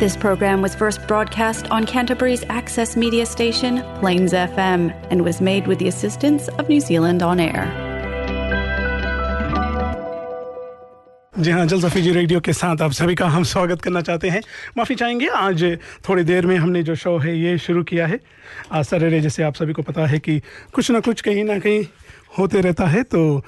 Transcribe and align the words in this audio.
This 0.00 0.16
program 0.16 0.60
was 0.60 0.74
first 0.74 1.06
broadcast 1.08 1.70
on 1.70 1.86
Canterbury's 1.86 2.44
access 2.50 2.96
media 2.96 3.24
station, 3.24 3.82
Plains 4.00 4.32
FM, 4.34 4.92
and 5.10 5.24
was 5.24 5.40
made 5.40 5.66
with 5.66 5.78
the 5.78 5.88
assistance 5.88 6.48
of 6.48 6.68
New 6.68 6.80
Zealand 6.80 7.22
On 7.22 7.40
Air. 7.40 7.64
जी 11.38 11.50
हाँ 11.50 11.64
जल 11.68 11.80
सफीजी 11.80 12.12
radio 12.12 12.40
के 12.40 12.52
साथ 12.52 12.82
आप 12.82 12.92
सभी 12.96 13.14
का 13.14 13.26
हम 13.28 13.42
स्वागत 13.44 13.82
करना 13.82 14.00
चाहते 14.08 14.28
हैं 14.30 14.40
माफ़ी 14.76 14.94
चाहेंगे 14.96 15.26
आज 15.36 15.64
थोड़ी 16.08 16.22
देर 16.24 16.46
में 16.46 16.56
हमने 16.56 16.82
जो 16.82 16.94
शो 16.96 17.16
है 17.24 17.36
ये 17.38 17.56
शुरू 17.60 17.82
किया 17.84 18.06
है 18.06 18.18
आज 18.72 18.84
सरेरे 18.84 19.20
जैसे 19.20 19.42
आप 19.42 19.54
सभी 19.60 19.72
को 19.76 19.82
पता 19.82 20.06
है 20.06 20.18
कि 20.18 20.40
कुछ 20.74 20.90
ना 20.90 21.00
कुछ 21.04 21.20
कहीं 21.28 21.44
ना 21.44 21.58
कहीं 21.58 21.84
होते 22.37 22.61
रहता 22.61 22.85
है 22.87 23.03
तो 23.05 23.43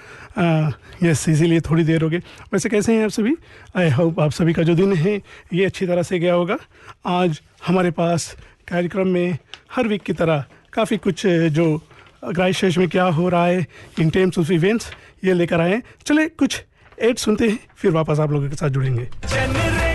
यस 1.03 1.27
इसीलिए 1.29 1.59
थोड़ी 1.61 1.83
देर 1.83 2.01
हो 2.01 2.09
गई। 2.09 2.17
वैसे 2.53 2.69
कैसे 2.69 2.95
हैं 2.95 3.03
आप 3.03 3.09
सभी? 3.09 3.35
आई 3.77 3.89
होप 3.89 4.19
आप 4.19 4.31
सभी 4.31 4.53
का 4.53 4.63
जो 4.63 4.75
दिन 4.75 4.93
है, 4.93 5.21
ये 5.53 5.65
अच्छी 5.65 5.87
तरह 5.87 6.03
से 6.03 6.19
गया 6.19 6.33
होगा। 6.33 6.57
आज 7.05 7.41
हमारे 7.67 7.91
पास 7.91 8.35
कार्यक्रम 8.67 9.07
में 9.07 9.37
हर 9.75 9.87
वीक 9.87 10.01
की 10.01 10.13
तरह 10.13 10.43
काफ़ी 10.73 10.97
कुछ, 10.97 11.25
जो 11.25 11.77
क्राइस्ट 12.25 12.77
में 12.77 12.87
क्या 12.89 13.03
हो 13.05 13.29
रहा 13.29 13.45
है 13.45 13.65
इन 13.99 14.09
टर्म्स 14.09 14.39
ऑफ़ 14.39 14.51
इवेंट्स 14.51 14.91
ये 15.23 15.33
लेकर 15.33 15.61
आए 15.61 15.71
हैं। 15.71 15.81
चले 16.05 16.27
कुछ 16.29 16.63
एड 16.97 17.17
सुनते 17.17 17.49
हैं, 17.49 17.59
फिर 17.75 17.91
वापस 17.91 18.19
आप 18.19 18.31
लोगों 18.31 18.49
के 18.49 18.55
साथ 18.55 18.69
जुड़ेंगे। 18.69 19.92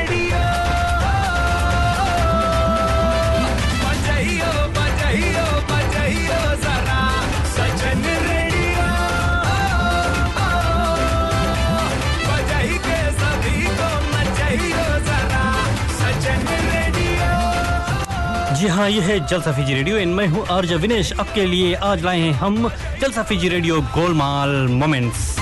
जी 18.68 18.72
हाँ 18.72 18.88
ये 18.90 19.00
है 19.00 19.18
जलसा 19.26 19.52
फीजी 19.52 19.74
रेडियो। 19.74 19.96
एंड 19.96 20.14
मैं 20.14 20.26
हूँ 20.28 20.44
अर्ज़ 20.50 20.74
विनेश। 20.74 21.12
आपके 21.20 21.44
लिए 21.46 21.74
आज 21.88 22.04
लाए 22.04 22.20
हैं 22.20 22.32
हम 22.32 22.68
जलसा 23.00 23.22
फीजी 23.22 23.48
रेडियो 23.48 23.80
गोलमाल 23.96 24.50
मोमेंट्स। 24.70 25.37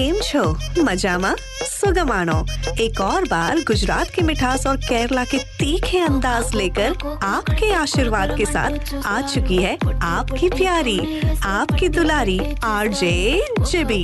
કેમ 0.00 0.16
છો 0.28 0.42
મજામાં 0.86 1.30
सुगमानो 1.78 2.36
एक 2.84 2.98
और 3.06 3.22
बार 3.30 3.54
गुजरात 3.68 4.08
की 4.14 4.22
मिठास 4.28 4.62
और 4.70 4.76
केरला 4.84 5.24
के 5.32 5.38
तीखे 5.60 5.98
अंदाज 6.08 6.44
लेकर 6.60 6.90
आपके 7.30 7.68
आशीर्वाद 7.80 8.30
के 8.38 8.46
साथ 8.52 8.72
आ 9.14 9.16
चुकी 9.32 9.58
है 9.64 9.72
आपकी 10.10 10.48
प्यारी 10.56 10.96
आपकी 11.56 11.88
दुलारी 11.96 12.38
आरजे 12.74 13.12
जिबी 13.72 14.00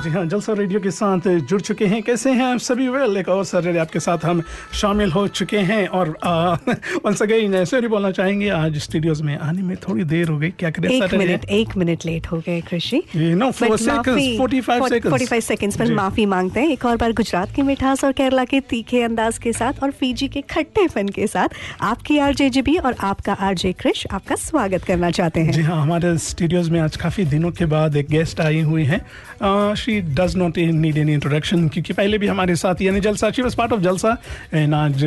जी 0.00 0.10
हाँ 0.10 0.24
जलसा 0.26 0.52
रेडियो 0.52 0.80
के 0.80 0.90
साथ 0.90 1.26
जुड़ 1.48 1.60
चुके 1.60 1.86
हैं। 1.86 2.02
कैसे 2.02 2.30
हैं 2.32 2.44
आप 2.44 2.58
सभी? 2.58 2.88
वेल 2.88 3.16
एक 3.16 3.28
और 3.28 3.44
सर 3.44 3.76
आपके 3.78 4.00
साथ 4.00 4.24
हम 4.24 4.42
शामिल 4.80 5.10
हो 5.12 5.26
चुके 5.28 5.58
हैं 5.60 5.86
और 5.88 6.08
वंस 7.04 7.22
अगेन 7.22 7.64
सॉरी 7.64 7.88
बोलना 7.88 8.10
चाहेंगे 8.10 8.48
आज 8.50 8.78
स्टूडियोज 8.80 9.20
में 9.22 9.36
आने 9.38 9.62
में 9.62 9.76
थोड़ी 9.78 10.04
देर 10.04 10.28
हो 10.28 10.38
गई। 10.38 10.50
क्या 10.58 10.70
करें? 10.70 10.88
एक 10.90 11.14
मिनट 11.14 11.44
एक 11.50 11.76
मिनट 11.76 12.06
लेट 12.06 12.26
हो 12.26 12.38
गए 12.46 12.60
कृषि। 12.70 13.02
नो 13.16 13.50
फोर्टी 13.50 14.60
फाइव 14.60 15.40
सेकेंड्स 15.40 15.76
पर 15.76 15.92
माफ़ी 15.94 16.26
मांगते 16.26 16.60
हैं। 16.60 16.68
एक 16.68 16.84
और 16.86 16.96
बार 16.96 17.12
गुजरात 17.12 17.54
की 17.56 17.62
मिठास 17.62 18.04
और 18.04 18.12
केरला 18.12 18.44
के 18.44 18.60
तीखे 18.70 19.02
अंदाज 19.02 19.38
के 19.38 19.52
साथ 19.52 19.82
और 19.82 19.90
फीजी 19.90 20.28
के 20.28 20.40
खट्टे 20.50 20.86
फन 20.86 21.08
के 21.08 21.26
साथ 21.26 21.48
आपकी 21.82 22.18
आरजे 22.20 22.48
जीबी 22.50 22.76
और 22.76 22.96
आपका 23.02 23.32
आर 23.32 23.54
जे 23.56 23.72
कृष 23.82 24.06
आपका 24.10 24.34
स्वागत 24.38 24.84
करना 24.84 25.10
चाहते 25.10 25.40
हैं। 25.40 25.52
जी 25.52 25.62
हाँ 25.62 25.80
हमारे 25.82 26.16
स्टूडियोज 26.20 26.68
में 26.70 26.80
आज 26.80 26.96
काफ़ी 26.96 27.24
दिनों 27.26 27.50
के 27.50 27.66
बाद 27.66 27.96
एक 27.96 28.08
गेस्ट 28.10 28.40
आई 28.40 28.60
हुई 28.62 28.84
है। 28.84 29.04
She 29.42 30.00
does 30.00 30.36
not 30.36 30.58
need 30.58 30.98
any 30.98 31.12
introduction 31.12 31.68
क्योंकि 31.68 31.92
पहले 31.92 32.18
भी 32.18 32.26
हमारे 32.26 32.56
साथ 32.56 32.82
यानी 32.82 33.00
Jalsa 33.00 33.30
she 33.30 33.42
was 33.42 33.56
part 33.56 33.72
of 33.72 33.80
Jalsa 33.80 34.16
and 34.54 34.74
आज 34.74 35.04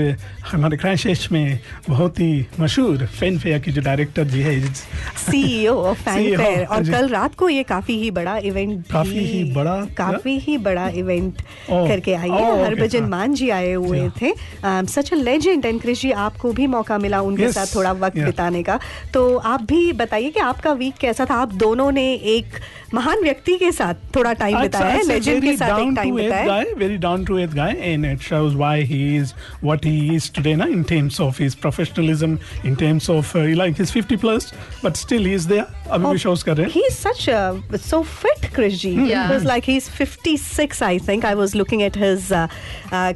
हमारे 0.52 0.78
क्रैश 0.78 1.32
में 1.32 1.60
बहुत 1.90 2.20
ही 2.20 2.46
मशहूर 2.60 3.06
फ़ैन 3.06 3.38
फेयर 3.40 3.60
की 3.60 3.72
जो 3.72 3.82
डायरेक्टर 3.82 4.24
जी 4.24 4.42
है 4.42 4.74
सीईओ 4.74 5.74
ऑफ़ 5.74 6.02
फ़ैन 6.04 6.38
फेयर 6.38 6.66
और 6.66 6.92
कल 6.92 7.08
रात 7.10 7.36
को 7.36 7.50
ये 7.50 7.64
काफ़ी 7.64 7.98
ही 8.00 8.12
बड़ा 8.12 8.38
इवेंट 8.38 8.86
काफ़ी 8.92 9.26
ही 9.26 9.44
बड़ा 9.54 9.76
काफ़ी 9.98 10.38
ही 10.40 10.58
बड़ा 10.58 10.88
इवेंट 10.90 11.42
करके 11.70 12.14
आई 12.14 12.30
है। 12.30 12.66
हरभजन 12.66 13.04
मान 13.04 13.34
जी 13.34 13.50
आए 13.50 13.74
हुए 13.74 14.10
थे। 14.22 14.34
सच 14.66 15.14
अ 15.14 15.16
लेजेंड 15.16 15.66
एंड 15.66 15.82
कृषि 15.82 16.12
आपको 16.12 16.52
भी 16.52 16.68
मौका 16.68 16.98
मिला 16.98 17.22
उनके 17.22 17.52
साथ 17.52 17.76
थोड़ा 17.76 17.92
वक्त 17.92 18.18
बिताने 18.18 18.64
का। 18.64 18.80
तो 19.14 19.36
आप 19.38 19.62
भी 19.62 19.92
बताइए 19.94 20.30
कि 20.30 20.40
आपका 20.40 20.72
वीक 20.72 20.96
कैसा 20.96 21.26
था? 21.26 21.36
आप 21.36 21.54
दोनों 21.54 21.92
ने 21.92 22.14
एक 22.14 22.60
महान 22.94 23.22
व्यक्ति 23.24 23.58
के 23.58 23.72
साथ 23.72 23.94
थोड़ा 24.24 24.34
टाइम 24.34 24.62
बिताया 24.62 24.94
है 24.94 25.04
लेजेंड 25.04 25.42
के 25.44 25.56
साथ 25.58 25.80
एक 25.80 25.96
टाइम 25.96 26.16
बिताया 26.16 26.54
है। 26.54 26.74
Very 26.78 26.98
down 27.06 27.26
to 27.26 27.38
earth 27.42 27.54
guy 27.56 27.76
and 27.80 28.06
it 28.06 28.22
shows 28.22 28.54
why 28.54 28.84
he 28.92 29.16
is 29.18 29.34
what 29.64 29.86
he 29.86 30.16
is 30.16 30.32
today 30.36 30.56
ना 30.56 30.66
in 30.66 30.84
terms 30.84 31.20
of 31.22 31.42
his 31.44 31.56
professionalism 31.56 32.38
in 32.66 32.76
terms 32.76 33.10
of 33.10 33.38
like 33.38 33.76
his 33.80 33.94
50 33.94 34.20
plus 34.22 34.54
but 34.86 34.96
still 34.96 35.26
he 35.26 35.34
is 35.34 35.48
there 35.50 35.66
अभी 35.90 36.12
भी 36.12 36.18
shows 36.18 36.44
कर 36.44 36.58
रहे 36.58 36.66
हैं 36.66 36.74
he 36.74 36.86
is 36.88 36.98
such 37.08 37.80
so 37.90 38.02
fit 38.02 38.50
Krish 38.56 38.82
ji 38.82 38.90
he 38.90 39.14
was 39.16 39.46
like 39.46 39.64
he 39.68 39.76
is 39.78 39.90
56 40.02 40.84
I 40.84 41.00
think 41.08 41.26
I 41.26 41.34
was 41.34 41.56
looking 41.56 41.82
at 41.82 41.98
his 41.98 42.32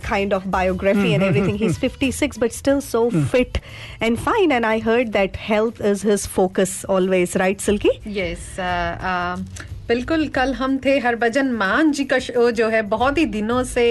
kind 0.07 0.33
of 0.33 0.45
biography 0.51 1.13
and 1.13 1.23
everything. 1.23 1.57
He's 1.57 1.77
56 1.77 2.37
but 2.37 2.53
still 2.53 2.81
so 2.81 3.09
fit 3.33 3.59
and 4.01 4.19
fine. 4.19 4.51
And 4.51 4.65
i 4.65 4.79
heard 4.79 5.13
that 5.13 5.35
health 5.35 5.81
is 5.81 6.01
his 6.01 6.25
focus 6.25 6.83
always 6.85 7.35
right 7.35 7.61
silky? 7.61 7.95
Yes 8.19 8.59
uh, 8.59 8.97
uh, 9.13 9.67
बिल्कुल 9.87 10.27
कल 10.27 10.53
हम 10.53 10.77
थे 10.85 10.97
हरभजन 10.99 11.51
मान 11.51 11.91
जी 11.91 12.03
का 12.05 12.17
show 12.19 12.49
जो 12.51 12.67
है 12.69 12.81
बहुत 12.83 13.17
ही 13.17 13.25
दिनों 13.25 13.63
से 13.63 13.85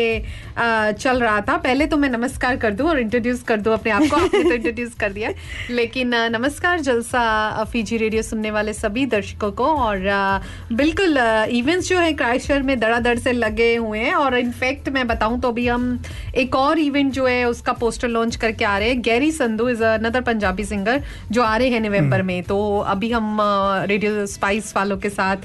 आ, 0.59 0.91
चल 0.93 1.21
रहा 1.21 1.41
था। 1.41 1.57
पहले 1.57 1.87
तो 1.87 1.97
मैं 1.97 2.09
नमस्कार 2.09 2.57
कर 2.57 2.73
दूँ 2.75 2.89
और 2.89 2.99
इंट्रोड्यूस 3.01 3.43
कर 3.43 3.61
दूँ 3.61 3.73
अपने 3.75 3.93
आप 3.93 4.03
को 4.11 4.17
आपने 4.17 4.43
तो 4.43 4.53
इंट्रोड्यूस 4.53 4.95
कर 4.95 5.13
दिया। 5.13 5.31
लेकिन 5.71 6.15
नमस्कार 6.33 6.81
जलसा 6.81 7.65
फीजी 7.73 7.97
रेडियो 7.97 8.23
सुनने 8.23 8.51
वाले 8.51 8.73
सभी 8.73 9.07
दर्शकों 9.07 9.51
को 9.53 9.67
और 9.67 10.07
आ, 10.09 10.39
बिल्कुल 10.73 11.17
इवेंट्स 11.51 11.89
जो 11.89 11.99
है 11.99 12.13
क्राइशर 12.13 12.63
में 12.63 12.79
दड़ादड़ 12.81 13.19
से 13.19 13.33
लगे 13.33 13.75
हुए 13.77 13.99
हैं 13.99 14.15
और 14.15 14.37
इनफैक्ट 14.39 14.89
मैं 14.89 15.07
बताऊँ 15.07 15.41
तो 15.41 15.49
अभी 15.49 15.67
हम 15.69 15.99
एक 16.37 16.57
और 16.57 16.79
इवेंट 16.79 17.13
जो 17.13 17.27
है 17.27 17.45
उसका 17.45 17.73
पोस्टर 17.73 18.09
लॉन्च 18.09 18.37
करके 18.37 18.65
आ 18.65 18.77
रहे 18.79 18.89
हैं। 18.89 19.01
Gary 19.03 19.31
Sandhu 19.33 19.69
is 19.69 19.83
another 19.85 20.21
Punjabi 20.21 20.65
singer 20.65 21.03
जो 21.31 21.43
आ 21.43 21.57
रहे 21.57 21.69
हैं 21.69 21.81
नवंबर 21.81 22.23
में। 22.23 22.43
तो 22.43 22.59
अभी 22.81 23.11
हम 23.13 23.39
रेडियो 23.89 24.27
स्पाइस 24.27 24.73
वालों 24.77 24.97
के 24.99 25.11
साथ 25.11 25.37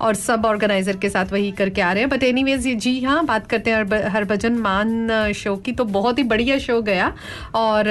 और 0.00 0.14
सब 0.14 0.44
ऑर्गेनाइजर 0.46 0.96
के 0.96 1.08
साथ 1.10 1.32
वही 1.32 1.50
करके 1.52 1.80
आ 1.80 1.92
रहे 1.92 2.02
हैं। 2.02 2.10
बट 2.10 2.22
एनीवेज 2.22 2.66
ये 2.66 2.74
जी 2.76 3.00
हाँ 3.02 3.24
बात 3.26 3.46
करते 3.46 3.70
हैं 3.70 4.08
हरभजन 4.10 4.58
मान 4.58 5.32
शो 5.36 5.54
की। 5.56 5.72
तो 5.72 5.84
बहुत 5.86 6.18
ही 6.18 6.22
बढ़िया 6.24 6.58
शो 6.58 6.80
गया 6.82 7.12
और 7.54 7.84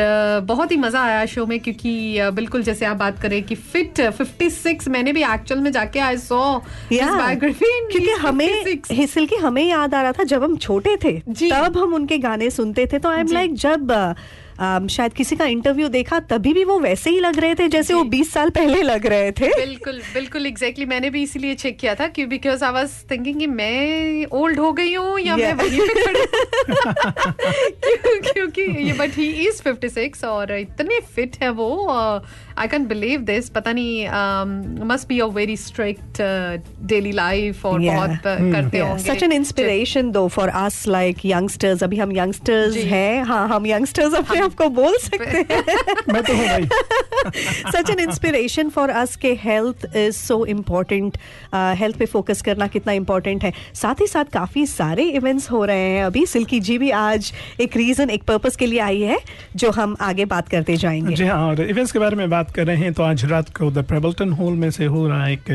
बहुत 0.45 0.71
ही 0.71 0.77
मज़ा 0.77 1.01
आया 1.01 1.25
शो 1.25 1.45
में 1.45 1.59
क्योंकि 1.59 2.17
बिल्कुल 2.33 2.63
जैसे 2.63 2.85
आप 2.85 2.97
बात 2.97 3.19
करें 3.21 3.41
कि 3.43 3.55
फिट 3.55 4.01
56 4.11 4.87
मैंने 4.87 5.13
भी 5.13 5.23
एक्चुअल 5.23 5.61
में 5.61 5.71
जाके 5.71 5.99
आई 5.99 6.17
सो 6.19 6.41
बायोग्राफी 6.91 7.71
क्योंकि 7.91 8.11
हमें 8.21 8.81
हिसल 8.91 9.25
की 9.25 9.35
हमें 9.37 9.63
याद 9.63 9.95
आ 9.95 10.01
रहा 10.01 10.11
था 10.11 10.23
जब 10.25 10.43
हम 10.43 10.57
छोटे 10.57 10.95
थे। 11.03 11.19
तब 11.19 11.77
हम 11.77 11.93
उनके 11.93 12.17
गाने 12.19 12.49
सुनते 12.49 12.85
थे। 12.85 12.99
तो 12.99 13.09
आई 13.09 13.19
एम 13.19 13.31
लाइक 13.31 13.53
जब 13.57 13.91
शायद 14.59 15.13
किसी 15.13 15.35
का 15.35 15.45
इंटरव्यू 15.45 15.87
देखा 15.89 16.19
तभी 16.29 16.53
भी 16.53 16.63
वो 16.63 16.79
वैसे 16.79 17.09
ही 17.09 17.19
लग 17.19 17.39
रहे 17.39 17.55
थे 17.55 17.67
जैसे 17.67 17.93
वो 17.93 18.03
20 18.05 18.29
साल 18.29 18.49
पहले 18.49 18.81
लग 18.81 19.05
रहे 19.05 19.31
थे 19.31 19.47
बिल्कुल 19.55 19.99
बिल्कुल 20.13 20.45
एग्जैक्टली 20.45 20.85
मैंने 20.85 21.09
भी 21.09 21.23
इसीलिए 21.23 21.55
चेक 21.55 21.77
किया 21.79 21.95
था 21.95 22.07
क्यों 22.07 22.27
बिकॉज़ 22.29 22.63
आई 22.63 22.71
वाज 22.71 22.91
थिंकिंग 23.11 23.39
कि 23.39 23.47
मैं 23.47 24.25
ओल्ड 24.33 24.59
हो 24.59 24.71
गई 24.73 24.93
हूँ 24.93 25.19
या 25.19 25.35
मैं 25.35 25.45
Yeah. 25.47 25.63
वहीं 25.63 25.79
पे 25.79 25.93
खड़ी 26.03 26.25
क्योंकि 28.33 28.61
ये 28.61 28.93
बट 28.93 29.17
ही 29.17 29.27
इज़ 29.47 29.61
56 29.61 30.23
और 30.25 30.51
इतने 30.51 30.99
फिट 31.15 31.35
है 31.43 31.49
वो 31.49 31.69
आई 32.57 32.67
कैन 32.67 32.85
बिलीव 32.85 33.21
दिस 33.21 33.49
पता 33.49 33.71
नहीं 33.73 34.85
must 34.87 35.07
be 35.07 35.19
a 35.19 35.25
very 35.37 35.57
strict 35.57 36.21
daily 36.87 37.11
life 37.11 37.65
और 37.65 37.79
Yeah. 37.81 37.95
बहुत 37.95 38.09
uh, 38.09 38.23
करते 38.53 38.77
yeah. 38.77 38.89
होंगे 38.89 39.03
such 39.03 39.23
an 39.23 39.31
inspiration 39.31 40.11
to 40.11 40.27
for 40.27 40.49
us 40.49 40.83
like 40.87 41.25
youngsters 41.25 41.83
अभी 41.83 41.97
हम 41.97 42.11
यंगस्टर्स। 42.17 42.75
हैं 42.93 43.23
हाँ 43.23 43.47
हम 43.49 43.65
यंगस्टर्स 43.67 44.13
अपने 44.13 44.46
आप 44.47 44.53
को 44.55 44.69
बोल 44.71 44.97
सकते 44.97 45.37
हैं। 45.49 45.63
मैं 46.13 46.21
तो 46.23 46.33
हूँ 46.33 46.45
भाई। 46.47 46.65
Such 47.71 47.89
an 47.89 47.99
inspiration 47.99 48.69
for 48.69 48.89
us 48.89 49.15
के 49.15 49.33
health 49.43 49.85
is 49.95 50.15
so 50.15 50.45
important 50.45 51.17
health 51.79 51.97
पे 51.97 52.05
फोकस 52.05 52.41
करना 52.41 52.67
कितना 52.67 52.93
इम्पोर्टेंट 52.93 53.43
है। 53.43 53.51
साथ 53.73 54.01
ही 54.01 54.07
साथ 54.07 54.31
काफ़ी 54.33 54.65
सारे 54.65 55.03
इवेंट्स 55.19 55.49
हो 55.51 55.63
रहे 55.65 55.89
हैं। 55.89 56.03
अभी 56.03 56.25
सिल्की 56.25 56.59
जी 56.59 56.77
भी 56.77 56.89
आज 56.91 57.31
एक 57.61 57.77
रीजन 57.77 58.09
एक 58.09 58.23
पर्पस 58.23 58.55
के 58.55 58.65
लिए 58.65 58.79
आई 58.79 59.01
है 59.01 59.19
जो 59.55 59.71
हम 59.71 59.95
आगे 60.01 60.25
बात 60.25 60.49
करते 60.49 60.77
जाएँगे। 60.77 61.15
जी 61.15 61.25
हाँ 61.25 61.41
और 61.47 61.61
इवेंट्स 61.61 61.91
के 61.91 61.99
बारे 61.99 62.15
में 62.15 62.29
बात 62.29 62.51
कर 62.51 62.65
रहे 62.67 62.77
हैं 62.77 62.93
तो 62.93 63.03
आज 63.03 63.25
रात 63.25 63.49
को 63.57 63.71
द 63.71 63.83
प्रेबल्टन 63.83 64.31
हॉल 64.33 64.53
में 64.53 64.69
से 64.71 64.85
हो 64.85 65.07
रहा 65.07 65.25
है 65.25 65.33
एक 65.33 65.51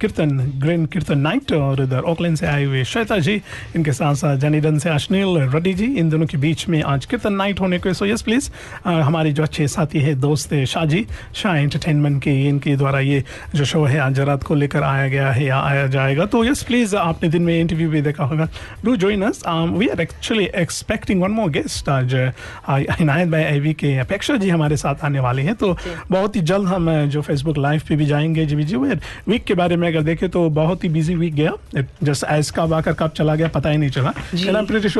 कीर्तन 0.00 0.38
ग्रैंड 0.64 0.88
कीर्तन 0.88 1.18
नाइट 1.18 1.52
और 1.52 1.82
इधर 1.82 2.10
ऑकलैंड 2.14 2.36
से 2.36 2.46
आए 2.46 2.64
हुए 2.64 2.84
श्वेता 2.84 3.18
जी 3.18 3.40
इनके 3.76 3.92
साथ 3.92 4.14
साथ 4.14 4.36
जनीडन 4.36 4.78
से 4.78 4.90
अश्नील 4.90 5.38
रेड्डी 5.54 5.74
जी 5.74 5.86
इन 5.94 6.10
दोनों 6.10 6.26
के 6.26 6.38
बीच 6.38 6.68
में 6.68 6.82
आज 6.82 7.06
कीर्तन 7.06 7.32
नाइट 7.32 7.60
होने 7.60 7.78
को। 7.78 7.92
सो 7.92 8.06
यस 8.16 8.22
प्लीज़ 8.22 8.48
हमारे 8.86 9.32
जो 9.32 9.42
अच्छे 9.42 9.66
साथी 9.68 10.00
है 10.00 10.14
दोस्त 10.16 10.52
है 10.52 10.64
शाह 10.66 10.84
जी 10.86 11.04
शाह 11.36 11.56
एंटरटेनमेंट 11.56 12.22
के 12.22 12.32
इनके 12.48 12.76
द्वारा 12.76 13.00
ये 13.00 13.22
जो 13.54 13.64
शो 13.64 13.84
है 13.84 13.98
आज 14.00 14.20
रात 14.20 14.42
को 14.42 14.54
लेकर 14.54 14.82
आया 14.82 15.08
गया 15.08 15.30
है 15.32 15.44
या 15.44 15.58
आया 15.60 15.86
जाएगा। 15.86 16.24
तो 16.26 16.44
यस 16.44 16.62
प्लीज़ 16.62 16.94
आपने 16.96 17.28
दिन 17.28 17.42
में 17.42 17.60
इंटरव्यू 17.60 17.88
भी 17.90 18.00
देखा 18.02 18.24
होगा। 18.24 18.48
Do 18.84 18.96
join 18.96 19.22
us 19.22 19.42
we 19.46 19.88
are 19.88 20.00
actually 20.00 20.48
expecting 20.56 21.22
one 21.22 21.30
more 21.30 21.50
guest 21.50 21.88
आज 21.88 22.14
uh, 22.68 23.00
इनायत 23.00 23.28
भाई 23.28 23.44
आई 23.44 23.72
के 23.80 23.92
अपेक्षा 23.98 24.36
जी 24.36 24.48
हमारे 24.50 24.76
साथ 24.76 25.04
आने 25.04 25.20
वाले 25.20 25.42
हैं। 25.42 25.54
तो 25.54 25.76
बहुत 26.10 26.36
ही 26.36 26.40
जल्द 26.42 26.68
हम 26.68 26.90
uh, 26.90 27.06
जो 27.06 27.22
फेसबुक 27.22 27.58
लाइव 27.58 27.82
पे 27.88 27.96
भी 27.96 28.06
जाएँगे 28.06 28.46
जी 28.46 28.62
जी 28.62 28.76
वीक 28.76 29.44
के 29.44 29.54
बारे 29.54 29.76
में 29.76 29.88
अगर 29.88 30.02
देखें 30.02 30.28
तो 30.30 30.48
बहुत 30.52 30.84
ही 30.84 30.88
बिज़ी 30.88 31.14
वीक 31.14 31.34
गया। 31.34 31.84
जस्ट 32.02 32.24
एज 32.30 32.50
कब 32.56 32.74
आकर 32.74 32.92
कब 32.92 33.10
चला 33.16 33.34
गया 33.34 33.48
पता 33.48 33.70
ही 33.70 33.78
नहीं 33.78 33.90
चला। 33.90 34.12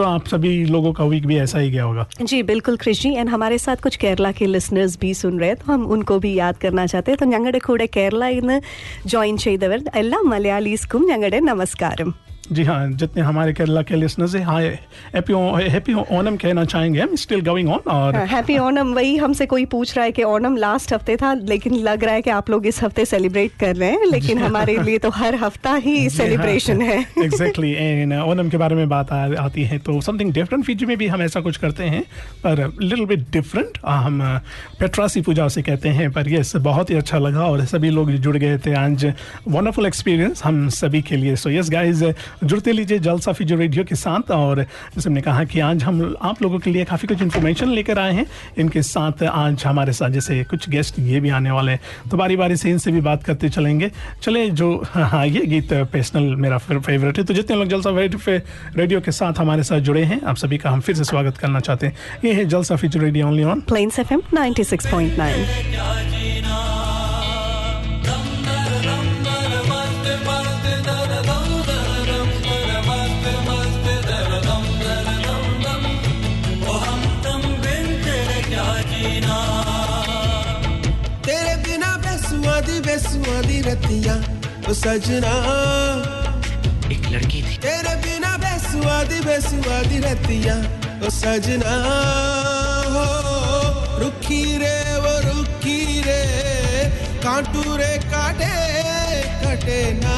आप 0.06 0.26
सभी 0.26 0.64
लोगों 0.64 0.92
का 0.92 1.04
वीक 1.04 1.26
भी 1.26 1.38
ऐसा 1.38 1.58
ही 1.58 1.70
गया 1.70 1.84
होगा। 1.84 2.06
जी 2.22 2.42
बिल्कुल 2.42 2.76
क्रिश 2.76 3.05
ജി 3.06 3.10
ആൻഡ് 3.20 3.30
ഹമാരെ 3.30 3.56
സാത്ത് 3.56 3.82
കുച്ച് 3.82 3.98
കേരള 4.02 4.26
കെ 4.38 4.46
ലിസണേഴ്സ് 4.46 4.98
ബി 5.02 5.10
സുൻ 5.12 5.34
റേ 5.40 5.50
ഹം 5.66 5.82
ഉൻകോ 5.94 6.16
ബി 6.18 6.30
യാദ് 6.38 6.60
കർണാ 6.62 6.84
ചാത്തേ 6.92 7.12
ഞങ്ങളുടെ 7.32 7.60
കൂടെ 7.66 7.86
കേരള 7.96 8.24
ഇന്ന് 8.38 8.56
ജോയിൻ 9.12 9.36
ചെയ്തവർ 9.36 9.80
എല്ലാ 9.94 10.18
മലയാളീസ്ക്കും 10.32 11.02
ഞങ്ങളുടെ 11.10 11.40
നമസ്കാരം. 11.50 12.10
जी 12.52 12.62
हाँ 12.64 12.86
जितने 12.90 13.22
हमारे 13.22 13.52
केरला 13.52 13.82
के 13.82 13.96
लिसनर्स 13.96 14.34
हैं 14.34 14.42
हाय 14.44 14.66
हैप्पी 15.14 15.32
हैप्पी 15.70 15.92
ओनम 16.16 16.36
कहना 16.36 16.64
चाहेंगे 16.64 17.00
हम 17.00 17.14
स्टिल 17.16 17.40
गोइंग 17.40 17.68
ऑन 17.68 17.90
और 17.90 18.16
हैप्पी 18.30 18.58
ओनम 18.58 18.92
वही 18.94 19.16
हमसे 19.16 19.46
कोई 19.46 19.64
पूछ 19.64 19.96
रहा 19.96 20.04
है 20.04 20.12
कि 20.12 20.22
ओनम 20.22 20.56
लास्ट 20.56 20.92
हफ़्ते 20.92 21.16
था 21.16 21.32
लेकिन 21.34 21.74
लग 21.74 22.04
रहा 22.04 22.14
है 22.14 22.22
कि 22.22 22.30
आप 22.30 22.50
लोग 22.50 22.66
इस 22.66 22.82
हफ़्ते 22.82 23.04
सेलिब्रेट 23.04 23.52
कर 23.60 23.76
रहे 23.76 23.90
हैं 23.90 24.06
लेकिन 24.10 24.38
हमारे 24.38 24.76
लिए 24.78 24.98
तो 24.98 25.10
हर 25.10 25.34
हफ़्ता 25.34 25.74
ही 25.74 26.08
सेलिब्रेशन 26.10 26.80
है। 26.82 26.98
एग्जैक्टली 27.24 27.72
एंड 27.72 28.12
ओनम 28.12 28.48
के 28.48 28.56
बारे 28.56 28.76
में 28.76 28.88
बात 28.88 29.12
आ, 29.12 29.26
आती 29.44 29.64
है 29.64 29.78
तो 29.78 30.00
समथिंग 30.00 30.32
डिफरेंट 30.32 30.64
फिजी 30.64 30.86
में 30.86 30.96
भी 30.96 31.06
हम 31.06 31.22
ऐसा 31.22 31.40
कुछ 31.40 31.56
करते 31.56 31.84
हैं 31.84 32.02
पर 32.44 32.66
लिटिल 32.82 33.04
बिट 33.06 33.26
डिफरेंट 33.32 33.78
हम 33.86 34.22
पेट्रासी 34.80 35.20
पूजा 35.20 35.46
उसे 35.46 35.62
कहते 35.62 35.88
हैं 35.88 36.10
पर 36.12 36.32
यस 36.32 36.56
बहुत 36.56 36.90
ही 36.90 36.94
अच्छा 36.94 37.18
लगा 37.18 37.46
और 37.46 37.64
सभी 37.64 37.90
लोग 37.90 38.10
जुड़ 38.12 38.36
गए 38.36 38.58
थे 38.58 38.74
आज 38.74 39.06
वंडरफुल 39.48 39.86
एक्सपीरियंस 39.86 40.44
हम 40.44 40.68
सभी 40.68 41.02
के 41.02 41.16
लिए। 41.16 41.36
सो 41.36 41.50
यस 41.50 41.70
गाइज़ 41.70 42.04
जुड़ते 42.44 42.72
लीजिए 42.72 42.98
जलसा 42.98 43.32
फिजो 43.32 43.56
रेडियो 43.56 43.84
के 43.84 43.94
साथ 43.94 44.30
और 44.30 44.62
जैसे 44.62 45.08
हमने 45.08 45.20
कहा 45.20 45.44
कि 45.44 45.60
आज 45.60 45.82
हम 45.82 46.16
आप 46.22 46.42
लोगों 46.42 46.58
के 46.58 46.70
लिए 46.70 46.84
काफ़ी 46.84 47.08
कुछ 47.08 47.22
इन्फॉर्मेशन 47.22 47.68
लेकर 47.68 47.98
आए 47.98 48.12
हैं। 48.12 48.26
इनके 48.58 48.82
साथ 48.82 49.22
आज 49.22 49.64
हमारे 49.66 49.92
साथ 49.92 50.10
जैसे 50.10 50.42
कुछ 50.44 50.68
गेस्ट 50.68 50.98
ये 50.98 51.20
भी 51.20 51.30
आने 51.30 51.50
वाले 51.50 51.72
हैं। 51.72 51.80
तो 52.10 52.16
बारी 52.16 52.36
बारी 52.36 52.56
से 52.56 52.70
इनसे 52.70 52.92
भी 52.92 53.00
बात 53.00 53.22
करते 53.24 53.48
चलेंगे। 53.48 53.90
चले 54.22 54.48
जो 54.50 54.82
हाँ 54.86 55.26
ये 55.26 55.46
गीत 55.46 55.72
पर्सनल 55.92 56.34
मेरा 56.36 56.58
फेवरेट 56.58 57.18
है। 57.18 57.24
तो 57.24 57.34
जितने 57.34 57.56
लोग 57.56 57.68
जलसा 57.68 57.90
रेडियो 57.90 59.00
के 59.00 59.12
साथ 59.12 59.38
हमारे 59.38 59.62
साथ 59.62 59.80
जुड़े 59.80 60.02
हैं, 60.04 60.20
आप 60.22 60.36
सभी 60.36 60.58
का 60.58 60.70
हम 60.70 60.80
फिर 60.80 60.94
से 60.94 61.04
स्वागत 61.04 61.36
करना 61.38 61.60
चाहते 61.60 61.86
हैं। 61.86 61.96
ये 62.24 62.32
है 62.32 62.44
Jalsa 62.44 62.76
Fiji 62.76 63.00
radio 63.00 63.26
only 63.26 63.44
on 63.44 63.60
Plains 63.60 63.98
FM 63.98 64.22
96.9 64.34 65.34
तेरे 66.16 67.05
बेसुआ 82.86 83.40
दी 83.42 83.60
रतिया 83.66 84.14
ओ 84.68 84.72
सजना। 84.74 85.32
एक 86.92 87.04
लड़की 87.12 87.40
थी। 87.42 87.56
तेरे 87.64 87.94
बिना 88.02 88.32
बेसुआ 88.42 89.02
दी 89.10 89.20
बेसुआ 89.26 89.78
दी 89.90 89.98
रतिया 90.06 90.56
ओ 91.02 91.10
सजना। 91.16 91.74
हो 92.94 93.04
रुखी 94.00 94.42
रे 94.58 94.76
वो 95.04 95.14
रुखी 95.26 95.78
रे 96.06 96.20
कांटू 97.24 97.76
रे 97.76 97.92
काटे 98.06 98.54
कटे 99.42 99.80
ना। 100.00 100.16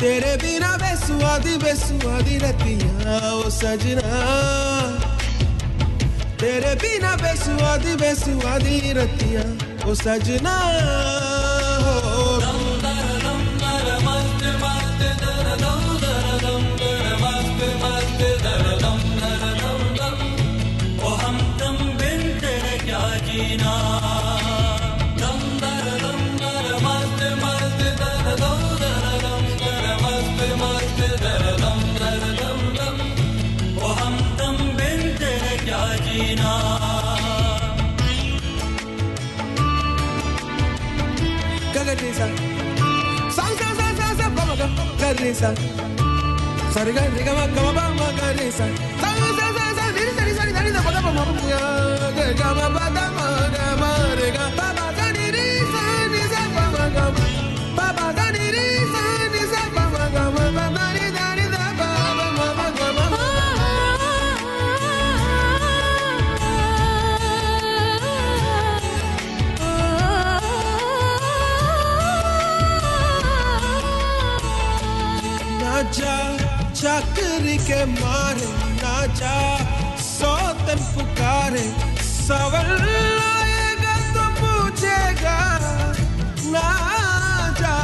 तेरे 0.00 0.36
बिना 0.44 0.76
बेसुआ 0.76 1.36
दी 1.44 1.56
बेसुआ 1.64 2.20
दी 2.28 2.38
रतिया 2.44 3.18
ओ 3.32 3.50
सजना। 3.60 5.03
तेरे 6.44 6.72
बिना 6.76 7.12
बेसुआदी 7.24 7.92
बेसुआदी 8.00 8.76
रतिया 8.96 9.44
ओ 9.88 9.94
सजना 9.96 10.56
हो। 11.84 12.13
Teresa. 42.14 42.28
Salsa, 43.28 43.74
salsa, 43.74 44.06
salsa, 44.16 44.30
como 44.36 44.54
que 44.54 45.34
Sariga, 46.72 47.02
riga, 47.08 47.32
como 47.56 47.72
bamba, 47.72 48.06
Teresa. 48.20 48.66
Salsa, 49.00 49.26
salsa, 49.38 49.64
salsa, 49.74 50.14
salsa, 50.14 50.52
salsa, 50.54 50.82
salsa, 50.82 51.02
como 51.02 51.24
bamba, 52.54 52.84
Teresa. 52.90 53.63
चाकरी 77.44 77.56
के 77.68 77.84
मारे 77.84 78.48
नाचा 78.80 79.36
सौतन 80.00 80.80
पुकारे, 80.94 81.64
सवल 82.00 82.70
आएगा 83.20 83.96
तो 84.14 84.24
पूछेगा, 84.40 85.40
ना 86.54 86.68
जा 87.60 87.76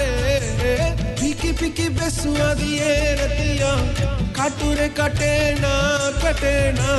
रे। 0.00 0.78
फीकी 1.20 1.52
फीकी 1.52 1.88
बेसुआ 2.00 2.48
दिए 2.56 2.94
रतिया 3.20 3.72
काटू 4.36 4.72
रे 4.72 4.88
कटे 4.96 5.34
ना 5.60 5.74
कटे 6.24 6.56
ना। 6.72 6.90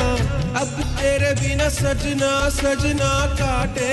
अब 0.62 0.78
तेरे 1.00 1.34
बिना 1.42 1.70
सजना 1.74 2.32
सजना 2.54 3.12
काटे, 3.42 3.92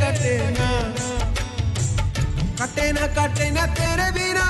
कटे 0.00 0.36
ना। 0.58 0.70
कटे 2.60 2.92
ना 2.92 3.06
कटे 3.16 3.50
ना 3.50 3.66
तेरे 3.78 4.10
बिना 4.18 4.46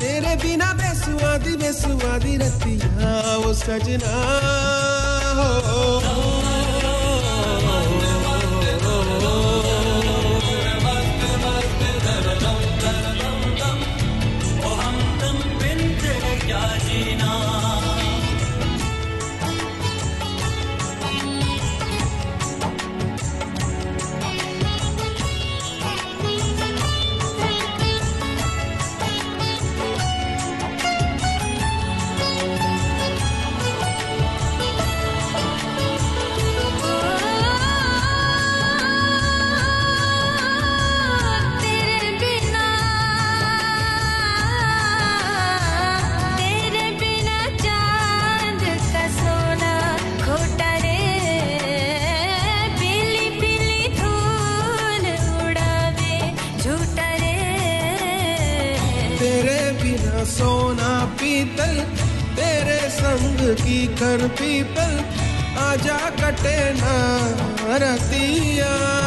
तेरे 0.00 0.34
बिना 0.42 0.66
बेसुआदी 1.08 1.56
बेसुआदी 1.56 2.36
रतिया 2.36 3.12
वो 3.40 3.52
सजना 3.56 4.12
तेरे 6.60 6.77
की 63.54 63.86
कर 64.00 64.26
पीपल 64.28 64.92
आजा 65.58 65.98
कटे 66.20 66.58
ना 66.72 66.96
रतिया। 67.82 68.97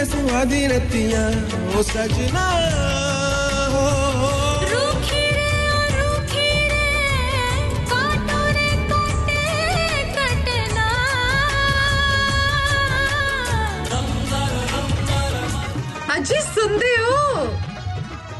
बेसुआदी 0.00 0.60
रतिया 0.72 1.22
ओ 1.76 1.82
सजना 1.88 2.44
हो 3.72 3.82
रूखी 4.70 5.24
रे 5.36 5.50
ओ 5.70 5.80
रूखी 5.96 6.48
रे 6.72 6.86
काटो 7.90 8.38
रे 8.56 8.70
काटे 8.92 9.42
कटना 10.16 10.86
ਅਜੀ 16.16 16.40
ਸੁਣਦੇ 16.54 16.96
ਹੋ 17.02 17.44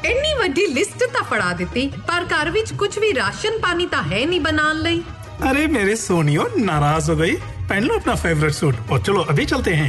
ਇੰਨੀ 0.05 0.33
ਵੱਡੀ 0.41 0.67
ਲਿਸਟ 0.75 1.03
ਤਾਂ 1.15 1.23
ਫੜਾ 1.31 1.53
ਦਿੱਤੀ 1.59 1.87
ਪਰ 2.09 2.25
ਘਰ 2.33 2.51
ਵਿੱਚ 2.51 2.73
ਕੁਝ 2.79 2.99
ਵੀ 2.99 3.13
ਰਾਸ਼ਨ 3.15 3.59
ਪਾਣੀ 3.63 3.87
ਤਾਂ 3.95 4.03
ਹੈ 4.13 4.25
ਨਹੀਂ 4.27 4.41
ਬਣਾਉਣ 4.41 4.83
ਲਈ 4.89 5.03
अरे 5.47 5.63
मेरे 5.73 5.95
सोनियो 6.03 6.45
नाराज 6.67 7.09
हो 7.11 7.15
गई 7.17 7.33
पहन 7.71 7.87
लो 7.89 7.97
अपना 8.01 8.13
फेवरेट 8.21 8.55
सूट 8.59 8.77
और 8.95 9.01
चलो 9.09 9.25
अभी 9.33 9.45
चलते 9.51 9.73
हैं 9.81 9.89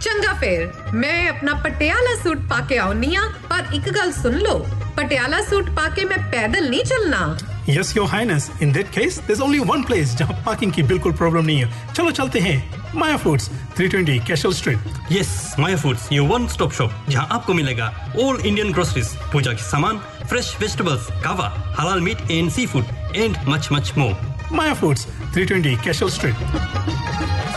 ਚੰਗਾ 0.00 0.32
ਫੇਰ 0.40 0.68
ਮੈਂ 0.94 1.28
ਆਪਣਾ 1.28 1.54
ਪਟਿਆਲਾ 1.64 2.14
ਸੂਟ 2.22 2.38
ਪਾ 2.48 2.60
ਕੇ 2.68 2.78
ਆਉਣੀ 2.78 3.14
ਆ 3.16 3.22
ਪਰ 3.50 3.74
ਇੱਕ 3.74 3.88
ਗੱਲ 3.96 4.12
ਸੁਣ 4.12 4.38
ਲਓ 4.38 4.66
ਪਟਿਆਲਾ 4.96 5.40
ਸੂਟ 5.50 5.70
ਪਾ 5.76 5.88
ਕੇ 5.88 6.04
ਮੈਂ 6.04 6.18
ਪੈਦਲ 6.32 6.70
ਨਹੀਂ 6.70 6.84
ਚੱਲਣਾ 6.84 7.36
yes 7.66 7.90
your 7.96 8.08
highness 8.08 8.46
in 8.62 8.72
that 8.72 8.88
case 8.94 9.14
there's 9.20 9.38
only 9.40 9.60
one 9.60 9.84
place 9.90 10.10
जहाँ 10.16 10.34
पार्किंग 10.46 10.72
की 10.72 10.82
बिल्कुल 10.82 11.12
प्रॉब्लम 11.12 11.44
नहीं 11.44 11.58
है 11.58 11.92
चलो 11.92 12.10
चलते 12.10 12.40
हैं 12.40 12.56
Maya 12.96 13.16
Foods 13.16 13.46
320 13.78 14.18
Cashel 14.26 14.52
Street 14.52 15.12
yes 15.12 15.30
Maya 15.58 15.76
Foods 15.76 16.04
ये 16.12 16.18
वन 16.32 16.46
स्टॉप 16.48 16.72
शॉप 16.72 17.08
जहां 17.08 17.24
आपको 17.38 17.54
मिलेगा 17.54 17.88
ऑल 18.18 18.40
इंडियन 18.42 18.72
ग्रोसरीज 18.72 19.14
पूजा 19.32 19.52
के 19.52 19.64
सामान 19.70 19.98
फ्रेश 20.28 20.54
वेजिटेबल्स 20.60 21.08
कावा 21.24 21.48
हलाल 21.80 22.00
meat 22.00 22.30
and 22.30 22.50
seafood 22.66 23.16
and 23.16 23.36
much 23.48 23.68
much 23.72 23.92
more 23.98 24.14
Maya 24.52 24.74
Foods 24.82 25.06
320 25.38 25.82
Cashel 25.84 26.10
Street 26.18 27.47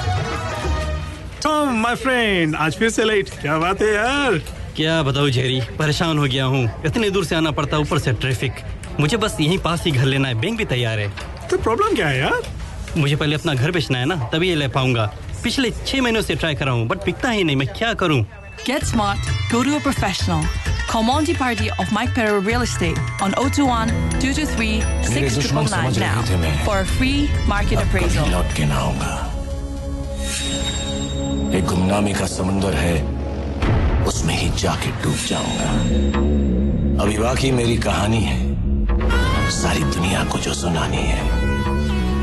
Tom 1.42 1.78
my 1.82 1.94
friend 1.96 2.54
आज 2.56 2.76
फिर 2.78 2.90
से 2.90 3.04
लेट 3.04 3.30
क्या 3.40 3.58
बात 3.58 3.80
है 3.82 3.92
यार? 3.94 4.38
क्या 4.76 5.02
बताऊँ 5.02 5.30
जेरी? 5.30 5.60
परेशान 5.78 6.18
हो 6.18 6.24
गया 6.24 6.44
हूँ। 6.44 6.64
इतने 6.86 7.10
दूर 7.10 7.24
से 7.24 7.34
आना 7.36 7.50
पड़ता 7.50 7.78
ऊपर 7.78 7.98
से 7.98 8.12
ट्रैफ़िक 8.12 8.52
मुझे 9.00 9.16
बस 9.16 9.36
यहीं 9.40 9.58
पास 9.58 9.84
ही 9.84 9.90
घर 9.90 10.04
लेना 10.04 10.28
है। 10.28 10.34
बैंक 10.40 10.58
भी 10.58 10.64
तैयार 10.64 10.98
है। 10.98 11.08
तो 11.50 11.58
प्रॉब्लम 11.58 11.94
क्या 11.96 12.08
है 12.08 12.18
यार? 12.18 12.42
मुझे 12.96 13.16
पहले 13.16 13.36
अपना 13.36 13.54
घर 13.54 13.70
बेचना 13.70 13.98
है 13.98 14.04
ना 14.04 14.16
तभी 14.32 14.48
ये 14.48 14.54
ले 14.54 14.68
पाऊँगा। 14.68 15.04
पिछले 15.44 15.70
छह 15.70 16.02
महीनों 16.02 16.22
से 16.22 16.34
ट्राई 16.34 16.54
कर 16.54 16.64
रहा 16.64 16.74
हूँ 16.74 16.86
बट 16.88 17.04
बिकता 17.04 17.30
ही 17.30 17.44
नहीं। 17.44 17.56
मैं 17.56 17.68
क्या 17.68 17.92
करूँ? 18.04 18.24
Get 18.66 18.84
smart, 18.84 19.18
go 19.52 19.62
to 19.64 19.76
a 19.76 19.80
professional. 19.80 20.44
Call 20.90 21.02
Monty 21.02 21.34
Party 21.34 21.68
of 21.80 21.92
Mike 21.96 22.14
Perro 22.14 22.40
Real 22.48 22.62
Estate 22.62 22.98
on 23.22 23.34
021 23.42 23.92
223 24.20 24.84
मेरे 25.10 25.30
दुश्मन 25.30 25.66
समझ 25.66 25.98
6999 25.98 25.98
रहे 25.98 26.30
थे 26.30 26.36
मैं। 26.36 26.54
now 26.54 26.64
for 26.70 26.78
a 26.78 26.86
free 26.96 27.20
market 27.48 27.86
appraisal. 27.86 29.31
एक 31.54 31.64
गुमनामी 31.64 32.12
का 32.12 32.26
समुंदर 32.26 32.74
है, 32.74 33.02
उसमें 34.04 34.34
ही 34.34 34.50
जाके 34.58 34.90
डूब 35.02 35.16
जाऊँगा। 35.28 35.70
अभी 37.04 37.18
बाकी 37.18 37.50
मेरी 37.50 37.76
कहानी 37.76 38.20
है। 38.20 38.38
सारी 39.50 39.84
दुनिया 39.84 40.24
को 40.24 40.38
जो 40.38 40.54
सुनानी 40.54 41.02
है, 41.02 41.22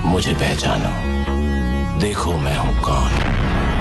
मुझे 0.06 0.34
पहचानो। 0.34 0.92
देखो 2.00 2.38
मैं 2.38 2.58
हूँ 2.58 2.82
कौन। 2.82 3.39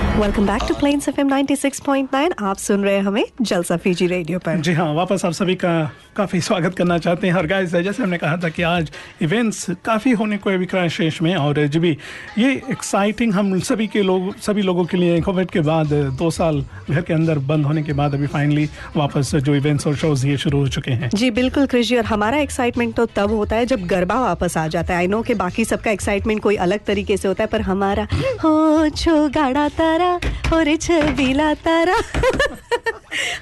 Welcome 0.09 0.45
back 0.47 0.63
to 0.67 0.73
Plains 0.75 1.07
FM 1.09 1.29
96.9 1.29 2.31
आप 2.43 2.57
सुन 2.57 2.83
रहे 2.83 2.95
हैं 2.95 3.01
हमें 3.03 3.23
जलसा 3.41 3.75
फीजी 3.77 4.07
रेडियो 4.07 4.39
पर। 4.39 4.59
जी 4.59 4.73
हाँ 4.73 4.93
वापस 4.93 5.23
आप 5.25 5.31
सभी 5.31 5.55
का 5.55 5.69
काफ़ी 6.15 6.39
स्वागत 6.41 6.75
करना 6.75 6.97
चाहते 6.97 7.27
हैं। 7.27 7.33
और 7.33 7.47
गाइस 7.47 7.75
जैसे 7.75 8.03
हमने 8.03 8.17
कहा 8.17 8.37
था 8.37 8.49
कि 8.49 8.63
आज 8.63 8.91
इवेंट्स 9.21 9.65
काफ़ी 9.85 10.11
होने 10.11 10.37
को 10.37 10.49
है 10.49 10.57
विक्रांत 10.57 10.91
शेष 10.91 11.21
में 11.21 11.35
और 11.35 11.65
जी 11.67 11.79
भी 11.79 11.91
ये 12.37 12.51
एक्साइटिंग 12.71 13.33
हम 13.33 13.59
सभी 13.59 13.87
के 13.87 14.01
लोग 14.01 14.35
सभी 14.39 14.61
लोगों 14.61 14.85
के 14.85 14.97
लिए 14.97 15.21
कोविड 15.21 15.51
के 15.51 15.59
बाद 15.61 15.93
दो 16.19 16.29
साल 16.31 16.63
घर 16.89 17.01
के 17.01 17.13
अंदर 17.13 17.39
बंद 17.51 17.65
होने 17.65 17.83
के 17.83 17.93
बाद 17.93 18.13
अभी 18.13 18.27
फाइनली 18.27 18.67
वापस 18.97 19.35
जो 19.35 19.55
इवेंट्स 19.55 19.87
और 19.87 19.95
शोज़ 19.95 20.27
ये 20.27 20.37
शुरू 20.37 20.59
हो 20.59 20.67
चुके 20.67 20.91
हैं। 20.91 21.09
जी 21.13 21.31
बिल्कुल 21.31 21.65
कृषि 21.65 21.97
और 21.97 22.05
हमारा 22.05 22.39
एक्साइटमेंट 22.39 22.95
तो 22.95 23.05
तब 23.15 23.31
होता 23.33 23.55
है 23.55 23.65
जब 23.65 23.85
गरबा 23.87 24.19
वापस 24.21 24.57
आ 24.57 24.67
जाता 24.67 24.93
है। 24.93 24.99
आई 24.99 25.07
नो 25.07 25.21
कि 25.21 25.33
बाकी 25.35 25.65
सबका 25.65 25.91
एक्साइटमेंट 25.91 26.41
कोई 26.43 26.55
अलग 26.67 26.85
तरीके 26.85 27.17
से 27.17 27.27
होता 27.27 27.43
है 27.43 27.47
पर 27.47 27.61
हमारा 27.61 28.07
हो 28.43 28.89
छो 28.97 29.27
गाड़ा 29.29 29.67
तारा 29.79 30.08
हो 30.51 30.61
रे 30.61 30.77
छबीला 30.77 31.53
तारा 31.53 31.95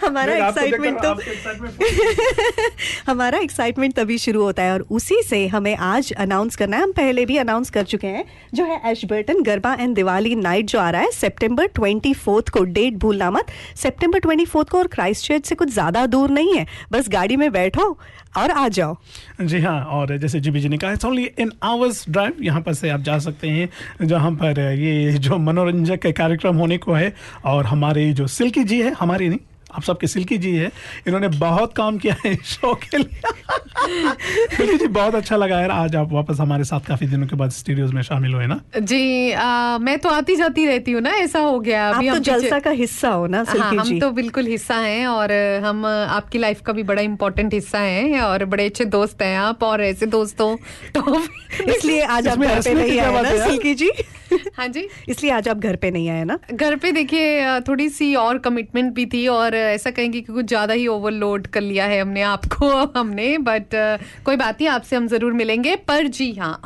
हमारा 0.06 0.34
एक्साइटमेंट 0.36 0.98
तो 0.98 1.14
हमारा 3.12 3.40
एक्साइटमेंट 3.40 3.94
तभी 3.96 4.18
शुरू 4.18 4.44
होता 4.44 4.64
है 4.64 4.74
और 4.74 4.86
उसी 4.92 5.22
से 5.24 5.48
हमें 5.48 5.76
आज 5.78 6.12
अनाउंस 6.14 6.56
करना 6.56 6.78
है। 6.78 6.84
हम 6.84 6.92
पहले 6.92 7.26
भी 7.26 7.38
अनाउंस 7.38 7.70
कर 7.70 7.84
चुके 7.84 8.08
हैं 8.08 8.24
जो 8.54 8.64
है 8.64 8.82
Ashburton 8.92 9.42
garba 9.44 9.74
and 9.80 9.96
Diwali 9.96 10.36
night 10.36 10.66
जो 10.66 10.80
आ 10.80 10.90
रहा 10.90 11.02
है 11.02 11.12
सितंबर 11.12 11.68
ट्वेंटी 11.68 12.14
फोर्थ 12.14 12.50
को 12.50 12.64
डेट 12.64 12.98
भूलना 12.98 13.32
मत। 13.32 13.48
सितंबर 13.76 14.20
ट्वेंटी 14.20 14.46
को 14.46 14.78
और 14.78 14.88
क्राइस्ट 14.88 15.28
चर्च 15.28 15.46
से 15.46 15.56
कुछ 15.56 15.70
ज़्यादा 15.70 16.06
दूर 16.06 16.30
नहीं 16.30 16.56
है। 16.56 16.66
बस 16.92 17.10
गाड़ी 17.10 17.38
में 17.38 17.52
बैठो 17.52 17.98
और 18.38 18.52
आ 18.52 18.68
जाओ। 18.68 18.96
जी 19.42 19.60
हाँ 19.62 19.80
और 19.82 20.18
जैसे 20.18 20.40
जी 20.40 20.52
जी 20.52 20.70
ने 20.70 20.78
कहा 20.78 20.92
it's 20.92 21.06
only 21.06 21.24
in 21.40 21.52
hours 21.64 22.06
drive 22.10 22.44
यहाँ 22.44 22.62
पर 22.62 22.74
से 22.74 22.90
आप 22.90 23.02
जा 23.02 23.18
सकते 23.20 23.50
हैं, 23.50 23.70
जहाँ 24.02 24.32
पर 24.34 24.60
ये 24.74 25.12
जो 25.14 25.38
मनोरंजक 25.40 26.08
कार्यक्रम 26.08 26.56
होने 26.56 26.78
को 26.78 26.94
है, 26.94 27.14
और 27.46 27.66
हमारे 27.66 28.12
जो 28.14 28.28
सिल्की 28.30 28.64
जी 28.64 28.82
है, 28.82 28.94
हमारी 29.00 29.30
नहीं 29.30 29.40
आप 29.78 29.84
सबके 29.84 30.08
सिल्की 30.08 30.38
जी 30.38 30.52
है। 30.56 30.72
इन्होंने 31.08 31.28
बहुत 31.38 31.74
काम 31.74 31.98
किया 31.98 32.16
है 32.26 32.36
शो 32.46 32.74
के 32.84 32.98
लिए। 32.98 33.22
सिल्की 34.56 34.78
जी 34.78 34.88
बहुत 34.88 35.16
अच्छा 35.16 35.36
लगा 35.36 35.60
यार। 35.60 35.72
आज 35.72 35.96
आप 35.96 36.12
वापस 36.12 36.40
हमारे 36.40 36.64
साथ 36.64 36.88
काफ़ी 36.88 37.08
दिनों 37.08 37.28
के 37.28 37.36
बाद 37.36 37.50
स्टूडियोज 37.52 37.92
में 37.94 38.02
शामिल 38.02 38.34
हुए 38.34 38.46
ना? 38.48 38.60
जी 38.80 39.32
आ, 39.32 39.78
मैं 39.78 39.98
तो 40.00 40.10
आती 40.10 40.36
जाती 40.36 40.66
रहती 40.66 40.92
हूँ 40.92 41.02
ना 41.02 41.12
ऐसा 41.18 41.40
हो 41.40 41.60
गया। 41.60 41.88
आप 41.90 41.96
अभी 41.96 42.10
तो 42.10 42.16
हम 42.16 42.22
जलसा 42.22 42.60
का 42.60 42.72
हिस्सा 42.72 43.10
हो 43.10 43.28
ना 43.28 43.44
सिल्की 43.44 43.60
हाँ 43.60 43.72
सिल्की 43.72 43.94
हम 43.94 44.00
तो 44.00 44.12
बिल्कुल 44.12 44.48
हिस्सा 44.48 44.76
हैं 44.78 45.08
और 45.08 45.32
हम 45.66 45.86
आपकी 45.86 46.38
लाइफ 46.38 46.62
का 46.62 46.74
भी 46.74 46.84
बड़ा 46.84 47.02
इम्पोर्टेंट 47.02 47.54
हिस्सा 47.54 47.80
है 47.80 48.22
और 48.22 48.46
बड़े 48.46 48.66
अच्छे 48.66 48.86
दोस्त 48.98 49.22
हैं 49.22 49.38
आप 49.38 49.64
और 49.64 49.84
ऐसे 49.84 50.06
दोस्तों 50.18 50.56
तो 50.96 51.22
इसलिए 51.68 52.02
आज 52.02 52.28
आप 52.28 52.44
है? 52.44 52.62
सिल्की 52.62 53.74
जी? 53.76 53.92
हाँ 54.58 54.68
जी। 54.68 54.88
इसलिए 55.10 55.32
आज 55.32 55.48
आप 55.48 55.58
घर 55.58 55.76
पे 55.76 55.92
नहीं 55.92 56.10
आए 56.10 56.24
ना? 56.24 56.38
घर 56.54 56.76
पे 56.76 56.92
देखिए 56.92 57.60
थोड़ी 57.68 57.90
सी 57.90 58.14
और 58.16 58.38
कमिटमेंट 58.38 58.94
भी 58.94 59.06
थी 59.06 59.28
और 59.28 59.56
ऐसा 59.56 59.92
कहेंगे 59.92 60.22
कि 60.22 60.34
कुछ 60.34 60.46
ज़्यादा 60.46 60.74
ही 60.74 60.88
ओवरलोड 60.88 61.48
कर 61.48 61.62
लिया 61.62 61.86
है 61.86 62.00
हमने 62.02 62.22
आपको 62.22 62.70
हमने 62.98 63.38
बट 63.38 63.76
कोई 64.26 64.36
बात 64.36 64.62
नहीं 64.62 64.70
आपसे 64.70 64.96
हम 64.96 65.08
ज़रूर 65.08 65.34
मिलेंगे। 65.34 65.76
पर 65.88 66.08
जी 66.08 66.32
हाँ 66.34 66.60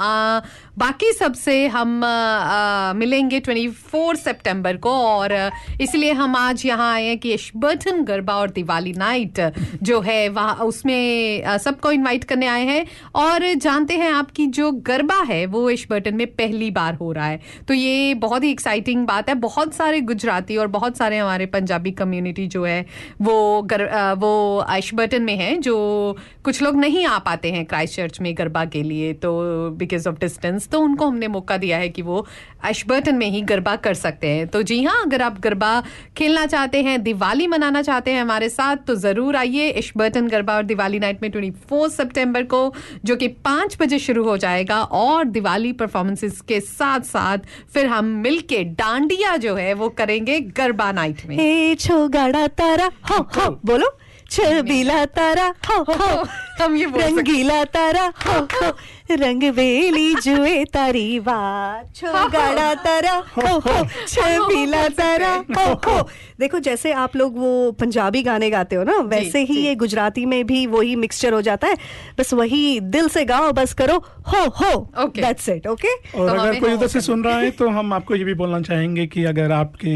बाकी 0.81 1.11
सबसे 1.13 1.67
हम 1.67 2.03
आ, 2.03 2.93
मिलेंगे 2.93 3.39
24 3.39 4.15
सितंबर 4.15 4.77
को 4.77 4.89
और 4.89 5.33
इसलिए 5.81 6.11
हम 6.11 6.35
आज 6.35 6.65
यहाँ 6.65 6.93
आए 6.93 7.03
हैं 7.05 7.17
कि 7.17 7.31
एशबर्टन 7.31 8.03
गरबा 8.03 8.35
और 8.35 8.49
दिवाली 8.49 8.93
नाइट 8.93 9.39
जो 9.83 9.99
है 10.01 10.29
वहाँ 10.29 10.55
उसमें 10.55 11.57
सबको 11.57 11.91
इनवाइट 11.91 12.23
करने 12.23 12.47
आए 12.47 12.63
हैं 12.65 12.85
और 13.15 13.53
जानते 13.53 13.97
हैं 13.97 14.11
आपकी 14.11 14.45
जो 14.47 14.71
गरबा 14.71 15.21
है 15.21 15.45
वो 15.45 15.69
एशबर्टन 15.69 16.15
में 16.15 16.25
पहली 16.27 16.71
बार 16.71 16.93
हो 16.93 17.11
रहा 17.11 17.25
है। 17.25 17.39
तो 17.67 17.73
ये 17.73 18.13
बहुत 18.13 18.43
ही 18.43 18.51
एक्साइटिंग 18.51 19.05
बात 19.07 19.29
है। 19.29 19.35
बहुत 19.35 19.73
सारे 19.73 20.01
गुजराती 20.01 20.57
और 20.57 20.67
बहुत 20.67 20.97
सारे 20.97 21.17
हमारे 21.17 21.45
पंजाबी 21.45 21.91
कम्युनिटी 21.91 22.47
जो 22.47 22.65
है 22.65 22.85
वो 23.21 23.61
गर, 23.61 23.85
वो 24.13 24.65
एशबर्टन 24.77 25.21
में 25.21 25.35
है 25.35 25.55
जो 25.57 26.17
कुछ 26.43 26.61
लोग 26.61 26.75
नहीं 26.75 27.05
आ 27.05 27.17
पाते 27.19 27.51
हैं 27.51 27.65
क्राइस्ट 27.65 27.95
चर्च 27.95 28.21
में 28.21 28.33
गरबा 28.37 28.65
के 28.65 28.83
लिए 28.83 29.13
तो 29.13 29.39
बिकॉज़ 29.77 30.09
ऑफ़ 30.09 30.19
डिस्टेंस 30.19 30.69
तो 30.71 30.79
उनको 30.79 31.07
हमने 31.07 31.27
मौका 31.27 31.57
दिया 31.57 31.77
है 31.77 31.89
कि 31.89 32.01
वो 32.01 32.25
एशबर्टन 32.65 33.15
में 33.15 33.25
ही 33.27 33.41
गरबा 33.41 33.75
कर 33.77 33.93
सकते 33.93 34.27
हैं। 34.27 34.47
तो 34.47 34.61
जी 34.63 34.83
हाँ 34.83 35.01
अगर 35.01 35.21
आप 35.21 35.39
गरबा 35.39 35.71
खेलना 36.17 36.45
चाहते 36.45 36.81
हैं 36.81 37.01
दिवाली 37.03 37.47
मनाना 37.47 37.81
चाहते 37.81 38.11
हैं 38.11 38.21
हमारे 38.21 38.49
साथ 38.49 38.77
तो 38.87 38.95
ज़रूर 38.95 39.35
आइए 39.35 39.67
एशबर्टन 39.71 40.27
गरबा 40.27 40.55
और 40.55 40.63
दिवाली 40.63 40.99
नाइट 40.99 41.21
में 41.21 41.29
ट्वेंटी 41.31 41.51
फोर 41.69 41.89
सितंबर 41.89 42.43
को 42.43 42.61
जो 43.05 43.15
कि 43.15 43.27
पाँच 43.45 43.77
बजे 43.81 43.99
शुरू 43.99 44.23
हो 44.23 44.37
जाएगा 44.37 44.81
और 44.83 45.23
दिवाली 45.29 45.71
परफॉर्मेंसेस 45.73 46.41
के 46.41 46.59
साथ 46.61 47.01
साथ 47.05 47.37
फिर 47.73 47.87
हम 47.87 48.05
मिलके 48.21 48.63
डांडिया 48.75 49.35
जो 49.37 49.55
है 49.55 49.73
वो 49.73 49.89
करेंगे 49.91 50.39
गरबा 50.57 50.91
नाइट 50.91 51.25
में। 51.27 51.37
ए 51.39 51.75
छो 51.75 52.07
गाड़ा 52.09 52.47
तारा 52.47 52.91
हो 53.11 53.17
हो 53.37 53.49
बोलो। 53.65 53.91
छबीला 54.31 55.03
तारा 55.07 55.53
हो 55.69 55.81
हो। 55.83 56.23
हम 56.61 56.75
ये 56.77 56.87
बोल 56.87 57.01
रंगीला 57.01 57.63
तारा 57.73 58.05
हो 58.25 58.39
हो 58.53 58.71
रंग 59.11 59.43
बेली 59.53 60.13
जुए 60.15 60.63
तारी 60.65 61.19
छो 61.19 62.11
गाड़ा 62.29 62.73
तारा 62.83 63.15
हो 63.37 63.57
हो 63.59 63.83
छबीला 64.07 64.87
तारा 64.89 65.33
हो 65.57 65.73
हो 65.85 66.07
देखो 66.39 66.59
जैसे 66.59 66.91
आप 66.91 67.15
लोग 67.15 67.37
वो 67.37 67.71
पंजाबी 67.71 68.21
गाने 68.23 68.49
गाते 68.49 68.75
हो 68.75 68.83
ना 68.83 68.97
वैसे 69.07 69.39
ही 69.43 69.59
ये 69.61 69.73
गुजराती 69.75 70.25
में 70.25 70.45
भी 70.47 70.65
वही 70.67 70.95
मिक्सचर 70.95 71.33
हो 71.33 71.41
जाता 71.41 71.67
है। 71.67 71.77
बस 72.19 72.33
वही 72.33 72.79
दिल 72.79 73.07
से 73.07 73.23
गाओ 73.25 73.51
बस 73.51 73.73
करो 73.73 73.97
हो 74.27 74.45
हो। 74.51 75.09
दैट्स 75.17 75.49
इट 75.49 75.67
ओके 75.67 75.93
और 76.19 76.37
अगर 76.37 76.59
कोई 76.59 76.73
उधर 76.73 76.87
से 76.87 77.01
सुन 77.01 77.23
रहा 77.23 77.37
है। 77.39 77.51
तो 77.51 77.69
हम 77.69 77.93
आपको 77.93 78.15
ये 78.15 78.23
भी 78.23 78.33
बोलना 78.33 78.61
चाहेंगे 78.61 79.05
कि 79.07 79.25
अगर 79.25 79.51
आपके 79.51 79.91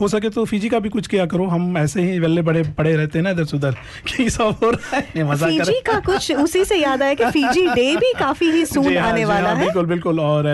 हो 0.00 0.08
सके 0.08 0.30
तो 0.30 0.44
फिजी 0.44 0.68
का 0.68 0.78
भी 0.78 0.88
कुछ 0.88 1.06
किया 1.06 1.26
करो। 1.26 1.46
हम 1.46 1.76
ऐसे 1.78 2.02
ही 2.02 2.18
वेल्ले 2.20 2.42
बड़े 2.42 2.62
पड़े 2.78 2.96
रहते 2.96 3.18
हैं 3.18 3.24
ना 3.24 3.30
इधर 3.30 3.44
से 3.44 3.56
उधर 3.56 3.76
कि 4.08 4.28
सब 4.30 4.56
हो 4.62 4.70
रहा 4.70 4.96
है 4.96 5.24
मज़ा 5.30 5.50
कर 5.58 5.95
फीजी 5.98 6.34
कुछ 6.34 6.42
उसी 6.42 6.64
से 6.64 6.76
याद 6.76 7.02
आया 7.02 7.14
कि 7.14 7.30
फीजी 7.30 7.66
डे 7.68 7.96
भी 7.96 8.12
काफ़ी 8.18 8.50
ही 8.50 8.64
सून 8.66 8.88
जी 8.88 8.94
हाँ, 8.96 9.10
आने 9.10 9.24
वाला 9.24 9.48
हाँ, 9.48 9.56
है। 9.56 9.64
बिल्कुल 9.64 9.86
बिल्कुल 9.86 10.20
और 10.20 10.48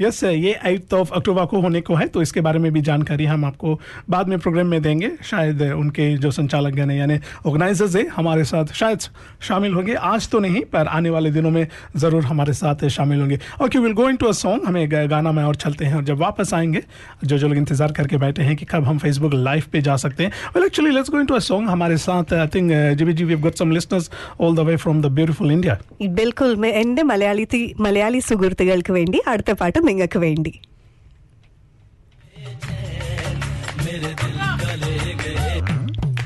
यस 0.00 0.22
ये 0.24 0.58
एट्थ 0.66 0.94
ऑफ़ 0.94 1.12
अक्टूबर 1.14 1.46
को 1.46 1.60
होने 1.60 1.80
को 1.80 1.94
है 1.94 2.06
तो 2.08 2.22
इसके 2.22 2.40
बारे 2.40 2.58
में 2.58 2.72
भी 2.72 2.80
जानकारी 2.82 3.24
हम 3.24 3.44
आपको 3.44 3.78
बाद 4.10 4.28
में 4.28 4.38
प्रोग्राम 4.38 4.66
में 4.66 4.80
देंगे। 4.82 5.10
शायद 5.24 5.62
उनके 5.62 6.16
जो 6.16 6.30
संचालक 6.30 6.74
गण 6.74 6.90
हैं 6.90 6.98
यानी 6.98 7.18
ऑर्गेनाइजर्स 7.46 7.96
है 7.96 8.06
हमारे 8.08 8.44
साथ 8.44 8.72
शायद 8.74 9.00
शामिल 9.42 9.72
होंगे। 9.74 9.94
आज 9.94 10.28
तो 10.28 10.38
नहीं 10.40 10.60
पर 10.72 10.86
आने 10.88 11.10
वाले 11.10 11.30
दिनों 11.30 11.50
में 11.50 11.66
ज़रूर 11.96 12.24
हमारे 12.24 12.52
साथ 12.54 12.86
शामिल 12.88 13.20
होंगे। 13.20 13.38
Okay 13.64 13.78
will 13.78 13.92
go 13.92 14.08
into 14.16 14.26
a 14.26 14.32
song 14.34 14.64
हमें 14.66 14.90
गाना 15.10 15.32
में 15.32 15.42
और 15.44 15.56
चलते 15.56 15.84
हैं 15.84 15.94
और 15.94 16.04
जब 16.04 16.18
वापस 16.18 16.54
आएँगे 16.54 16.82
जो 17.24 17.38
जो 17.38 17.48
लोग 17.48 17.56
इंतज़ार 17.56 17.92
करके 17.92 18.16
बैठे 18.16 18.42
हैं 18.42 18.56
कि 18.56 18.64
कब 18.64 18.84
हम 18.84 18.98
फेसबुक 18.98 19.34
लाइव 19.34 19.64
पे 19.72 19.80
जा 19.82 19.96
सकते 19.96 20.24
हैं। 20.24 20.32
Well 20.56 20.64
actually 20.64 20.90
let's 20.94 21.10
go 21.10 21.22
to 21.22 21.34
a 21.34 21.38
song 21.40 21.68
हमारे 21.68 21.96
साथ 21.98 22.32
I 22.34 22.46
think 22.54 22.70
GB 22.98 23.12
ji 23.12 23.24
we 23.24 23.36
got 23.36 23.54
some 23.54 23.70
listeners 23.70 24.10
all 24.40 24.56
the 24.56 24.60
way 24.66 24.76
from 24.85 25.01
the 25.01 25.07
beautiful 25.17 25.51
India 25.51 25.75
ബിൽക്കുൽ 26.17 26.51
എന്റെ 26.81 27.03
മലയാളി 27.11 27.45
മലയാളി 27.79 28.19
സുഹൃത്തുക്കൾക്ക് 28.29 28.93
വേണ്ടി 28.97 29.21
അടുത്ത 29.33 29.53
പാട്ട് 29.61 29.79
നിങ്ങൾക്ക് 29.89 30.19
വേണ്ടി 30.25 30.53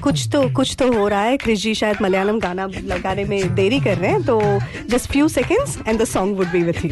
कुछ 0.06 0.28
तो 0.30 0.40
कुछ 0.52 0.76
तो 0.80 0.92
हो 0.94 1.08
रहा 1.08 1.22
है 1.22 1.38
क्रिश 1.38 1.62
जी 1.62 1.74
शायद 1.76 1.98
मलयालम 2.02 2.40
गाना 2.40 2.66
लगाने 2.86 3.24
में 3.26 3.40
देरी 3.56 3.80
कर 3.82 3.98
रहे 3.98 4.12
हैं 4.12 4.22
तो 4.24 4.36
just 4.90 5.12
few 5.12 5.28
seconds 5.30 5.78
and 5.88 6.00
the 6.00 6.06
song 6.08 6.38
would 6.38 6.48
be 6.50 6.62
with 6.64 6.86
you 6.86 6.92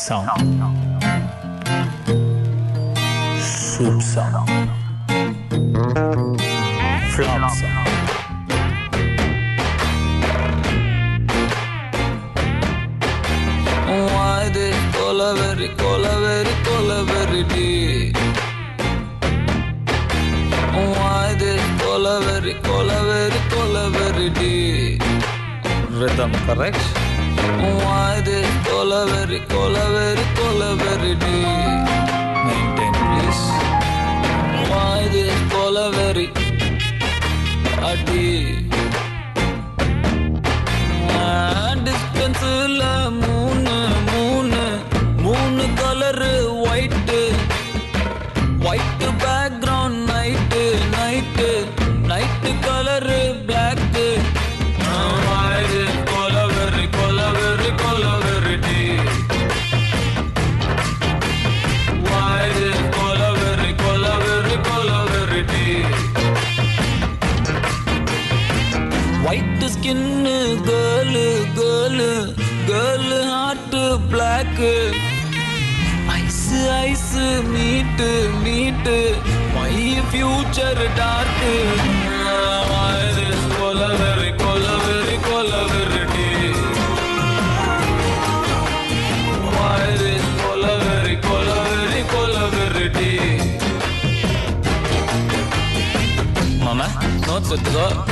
Subção. 0.00 0.24
Subção. 3.74 4.46
Flopção. 7.12 7.68
Why this 14.14 14.66
கொலவெறி 14.94 15.68
கொலவெறி 15.80 16.54
கொலவெறி 16.66 17.42
டீ 17.52 17.68
வாயுது 20.96 21.52
கொலவெறி 21.82 22.54
கொலவெறி 22.68 23.42
கொலவெறி 23.52 24.28
டீ 24.40 24.54
Rhythm 26.00 26.32
correct? 26.46 26.84
Why 27.82 28.19
கொலவெறி 28.90 29.38
கொலவெறி 29.50 30.24
கொலவெறி 30.38 31.12
நீ 31.22 31.34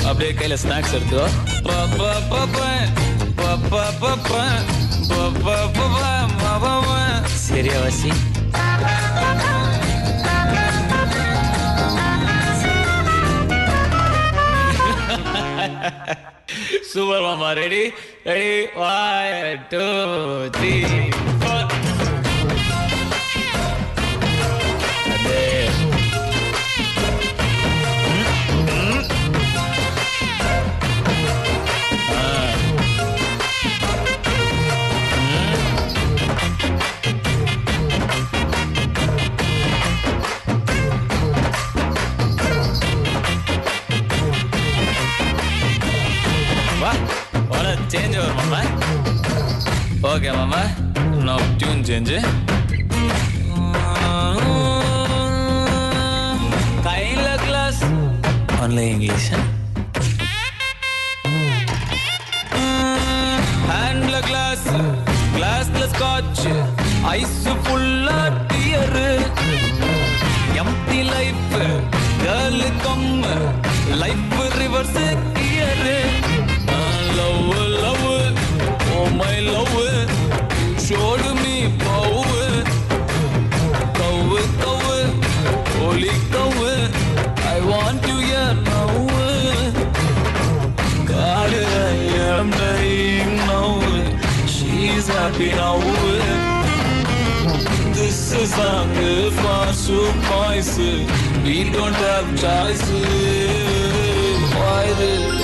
அப்படியே 0.09 0.33
கையில 0.33 0.57
ஸ்நாக்ஸ் 0.63 0.95
எடுத்துக்கோ 0.95 1.27
சரியா 7.47 7.79
வாசி 7.83 8.11
சூப்பர் 16.91 17.25
மாமா 17.25 17.49
ready 17.59 17.83
ready 18.29 18.53
one 18.85 19.63
two 19.73 19.85
three 20.57 20.73
four 21.41 21.98
change 47.99 48.19
over 48.21 48.37
மாமா 48.41 48.61
ஓகே 50.11 50.31
மாமா 50.37 50.63
நோ 51.27 51.37
டியூன் 51.61 51.83
சேஞ்சு 51.89 52.19
கையில் 56.87 57.31
கிளாஸ் 57.45 57.83
ஒன்லி 58.63 58.85
இங்கிலீஷ் 58.93 59.31
ஹேண்ட்ல 63.71 64.19
கிளாஸ் 64.29 64.69
கிளாஸ்ல 65.37 65.83
ஸ்காட்ச் 65.95 66.45
ஐஸ் 67.15 67.37
ஃபுல்லா 67.65 68.21
tear 68.53 69.09
empty 70.63 71.01
life 71.15 71.57
girl 72.25 72.71
come 72.87 73.09
life 74.03 74.33
reverse 74.61 74.99
gear 75.39 75.99
my 79.19 79.41
love, 79.41 80.11
showed 80.87 81.27
me 81.43 81.57
power. 81.85 82.65
Cow, 83.99 84.21
cow, 84.63 85.07
holy 85.79 86.15
cow, 86.33 86.53
I 87.55 87.59
want 87.71 88.01
you 88.07 88.19
here 88.29 88.55
now. 88.71 88.93
God, 91.05 91.53
I 91.53 91.97
am 92.31 92.51
dying 92.51 93.37
now. 93.51 93.71
She's 94.47 95.09
happy 95.09 95.51
now. 95.63 95.79
This 97.95 98.33
is 98.33 98.51
song 98.55 98.95
for 99.41 99.73
surprise. 99.73 100.79
We 101.45 101.71
don't 101.71 101.97
have 102.07 102.29
choice. 102.43 102.87
Why 104.55 104.87
this 104.99 105.38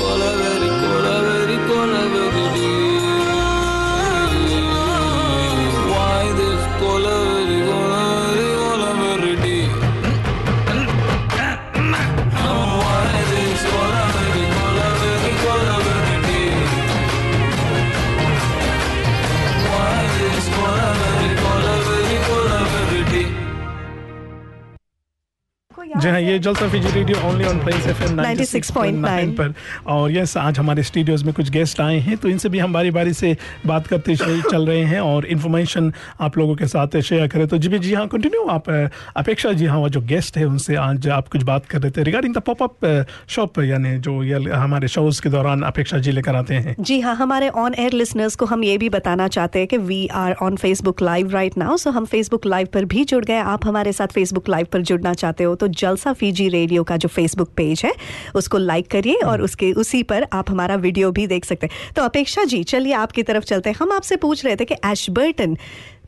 Jalsa 26.44 26.66
Fiji 26.68 26.88
radio 26.90 27.18
only 27.28 27.44
on 27.44 27.58
Plains 27.58 27.86
FM 27.86 28.16
96.9 28.16 29.28
पर। 29.36 29.52
और 29.86 30.10
yes 30.12 30.36
आज 30.36 30.58
हमारे 30.58 30.82
studios 30.82 31.22
में 31.22 31.32
कुछ 31.34 31.50
guest 31.50 31.80
आए 31.80 31.98
हैं 31.98 32.16
तो 32.16 32.28
इनसे 32.28 32.48
भी 32.48 32.58
हम 32.58 32.72
बारी 32.72 32.90
बारी 32.90 33.12
से 33.12 33.36
बात 33.66 33.86
करते 33.86 34.16
चल 34.16 34.66
रहे 34.66 34.82
हैं 34.84 35.00
और 35.00 35.26
इन्फॉर्मेशन 35.26 35.92
आप 36.20 36.36
लोगों 36.38 36.54
के 36.56 36.66
साथ 36.66 37.00
शेयर 37.00 37.28
करें। 37.28 37.46
तो 37.48 37.58
जी 37.58 37.68
भी 37.68 37.78
जी 37.78 37.94
हाँ 37.94 38.06
कंटिन्यू 38.08 38.42
आप 38.48 38.68
अपेक्षा 39.16 39.52
जी 39.52 39.66
हाँ 39.66 39.78
वो 39.78 39.88
जो 39.88 40.00
गेस्ट 40.10 40.36
है 40.38 40.44
उनसे 40.44 40.76
आज 40.76 41.08
आप 41.10 41.28
कुछ 41.28 41.42
बात 41.42 41.66
कर 41.66 41.80
रहे 41.80 41.90
थे 41.90 42.02
रिगार्डिंग 42.02 42.34
द 42.34 42.42
पॉपअप 42.48 43.06
शॉप 43.28 43.58
यानी 43.60 43.96
जो 43.98 44.22
ये 44.24 44.42
हमारे 44.52 44.88
शोज़ 44.88 45.22
के 45.22 45.28
दौरान 45.28 45.62
अपेक्षा 45.62 45.98
जी 45.98 46.12
लेकर 46.12 46.36
आते 46.36 46.54
हैं। 46.56 46.76
जी 46.80 47.00
हाँ 47.00 47.14
हमारे 47.16 47.48
ऑन 47.64 47.74
एयर 47.78 47.92
लिसनर्स 47.92 48.36
को 48.36 48.46
हम 48.46 48.64
ये 48.64 48.76
भी 48.78 48.88
बताना 48.90 49.28
चाहते 49.28 49.58
हैं 49.58 49.68
कि 49.68 49.78
we 49.86 50.06
are 50.16 50.36
on 50.42 50.56
Facebook 50.56 51.02
live 51.02 51.30
right 51.30 51.58
now 51.58 51.76
so 51.76 51.90
हम 51.90 52.04
फेसबुक 52.04 52.46
लाइव 52.46 52.68
पर 52.74 52.84
भी 52.84 53.04
जुड़ 53.04 53.24
गए। 53.24 53.38
आप 53.54 53.66
हमारे 53.66 53.92
साथ 53.92 54.14
फेसबुक 54.14 54.48
लाइव 54.48 54.66
पर 54.72 54.82
जुड़ना 54.82 55.14
चाहते 55.14 55.44
हो 55.44 55.54
तो 55.54 55.68
जलसा 55.80 56.12
फीजी 56.12 56.32
रेडियो 56.40 56.82
का 56.84 56.96
जो 56.96 57.08
फेसबुक 57.08 57.48
पेज 57.48 57.82
है 57.84 57.92
उसको 58.34 58.58
लाइक 58.58 58.90
करिए 58.90 59.14
और 59.16 59.42
उसके 59.42 59.72
उसी 59.72 60.02
पर 60.02 60.26
आप 60.32 60.50
हमारा 60.50 60.74
वीडियो 60.76 61.10
भी 61.12 61.26
देख 61.26 61.44
सकते 61.44 61.66
हैं। 61.66 61.92
तो 61.96 62.02
अपेक्षा 62.02 62.44
जी 62.44 62.62
चलिए 62.64 62.92
आपकी 62.94 63.22
तरफ़ 63.22 63.44
चलते 63.44 63.70
हैं। 63.70 63.76
हम 63.76 63.92
आपसे 63.92 64.16
पूछ 64.16 64.44
रहे 64.44 64.56
थे 64.56 64.64
कि 64.64 64.74
Ashburton 64.84 65.56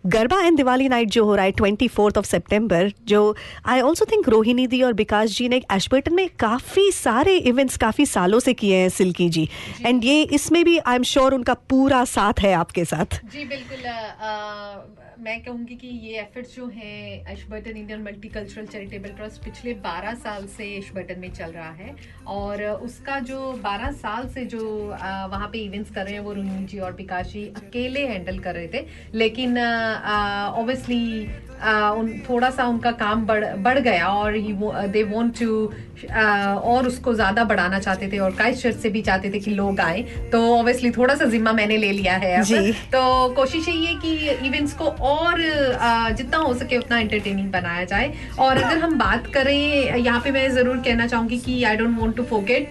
garba 0.07 0.41
and 0.43 0.57
Diwali 0.57 0.89
night 0.89 1.11
जो 1.11 1.25
हो 1.25 1.35
रहा 1.35 1.45
है 1.45 1.53
ट्वेंटी 1.53 1.87
फोर्थ 1.89 2.19
ऑफ़ 2.19 2.27
सेप्टेम्बर 2.27 2.93
जो 3.05 3.37
I 3.67 3.81
also 3.81 4.05
think 4.05 4.29
Rohini 4.29 4.67
di 4.67 4.83
और 4.83 4.93
विकास 4.93 5.31
जी 5.31 5.49
ने 5.49 5.61
एशबर्टन 5.73 6.15
में 6.15 6.29
काफ़ी 6.39 6.91
सारे 6.93 7.37
इवेंट्स 7.37 7.77
काफ़ी 7.77 8.07
सालों 8.07 8.41
से 8.41 8.55
किए 8.55 8.77
हैं 8.77 8.89
सिल्की 8.89 9.29
जी। 9.29 9.49
एंड 9.87 10.05
ये 10.05 10.23
इसमें 10.23 10.65
भी 10.65 10.79
आई 10.79 10.97
एम 10.97 11.03
श्योर 11.03 11.35
उनका 11.35 11.55
पूरा 11.71 12.05
साथ 12.05 12.41
है 12.41 12.53
आपके 12.55 12.85
साथ। 12.85 13.21
जी 13.25 13.45
बिल्कुल 13.45 13.91
मैं 15.19 15.41
कहूँगी 15.45 15.75
कि 15.77 15.89
ये 15.89 16.19
एफर्ट्स 16.21 16.55
जो 16.57 16.67
हैं 16.69 17.33
Ashburton 17.33 17.77
Indian 17.77 18.03
multicultural 18.03 18.67
charitable 18.67 19.11
trust 19.17 19.45
पिछले 19.45 19.75
12 19.85 20.15
साल 20.15 20.47
से 20.47 20.65
एशबर्टन 20.77 21.21
में 21.21 21.31
चल 21.33 21.53
रहा 21.53 21.71
है 21.73 21.95
और 22.29 22.63
उसका 22.65 23.19
जो 23.21 23.39
12 23.65 23.93
साल 23.97 24.29
से 24.29 24.45
जो 24.47 24.61
वहाँ 24.87 25.49
पे 25.53 25.59
इवेंट्स 25.59 25.91
कर 25.91 26.05
रहे 26.05 26.15
हैं, 26.15 26.21
वो 26.21 26.33
रोहिणी 26.33 26.65
जी 26.67 26.79
और 26.79 26.93
विकास 26.97 27.27
जी 27.27 27.47
अकेले 27.57 28.07
हैंडल 28.07 28.39
कर 28.39 28.55
रहे 28.55 28.69
थे। 28.75 28.85
लेकिन 29.15 29.59
ऑब्वियसली 29.59 31.27
उन 31.57 32.13
थोड़ा 32.29 32.51
सा 32.51 32.65
उनका 32.67 32.91
काम 32.95 33.27
बढ़ 33.27 33.45
बढ़ 33.63 33.79
गया 33.81 34.07
और 34.09 34.39
दे 34.89 35.03
वॉन्ट 35.05 35.39
टू 35.39 35.73
और 36.07 36.87
उसको 36.87 37.13
ज़्यादा 37.15 37.45
बढ़ाना 37.45 37.79
चाहते 37.79 38.09
थे 38.13 38.19
और 38.19 38.31
क्राइस्ट 38.33 38.63
चर्च 38.63 38.77
से 38.77 38.89
भी 38.91 39.03
चाहते 39.03 39.31
थे 39.35 39.39
कि 39.41 39.51
लोग 39.51 39.81
आए। 39.81 40.03
तो 40.33 40.41
ऑब्वियसली 40.57 40.91
थोड़ा 40.91 41.15
सा 41.15 41.25
जिम्मा 41.27 41.53
मैंने 41.53 41.77
ले 41.77 41.91
लिया 41.93 42.15
है 42.15 42.35
अब 42.37 42.45
जी। 42.45 42.73
तो 42.93 43.29
कोशिश 43.35 43.69
यही 43.69 43.85
है 43.85 43.95
कि 44.01 44.47
इवेंट्स 44.47 44.75
को 44.75 44.85
और 44.85 45.41
जितना 46.17 46.39
हो 46.39 46.53
सके 46.55 46.77
उतना 46.79 46.99
एंटरटेनिंग 46.99 47.51
बनाया 47.53 47.85
जाए। 47.85 48.13
और 48.39 48.57
अगर 48.57 48.79
हम 48.79 48.99
बात 48.99 49.27
करें 49.35 49.97
यहाँ 49.97 50.21
पे 50.21 50.31
मैं 50.31 50.49
ज़रूर 50.55 50.77
कहना 50.79 51.07
चाहूँगी 51.07 51.39
कि 51.39 51.63
I 51.65 51.77
don't 51.77 51.99
want 51.99 52.17
to 52.17 52.23
forget 52.25 52.71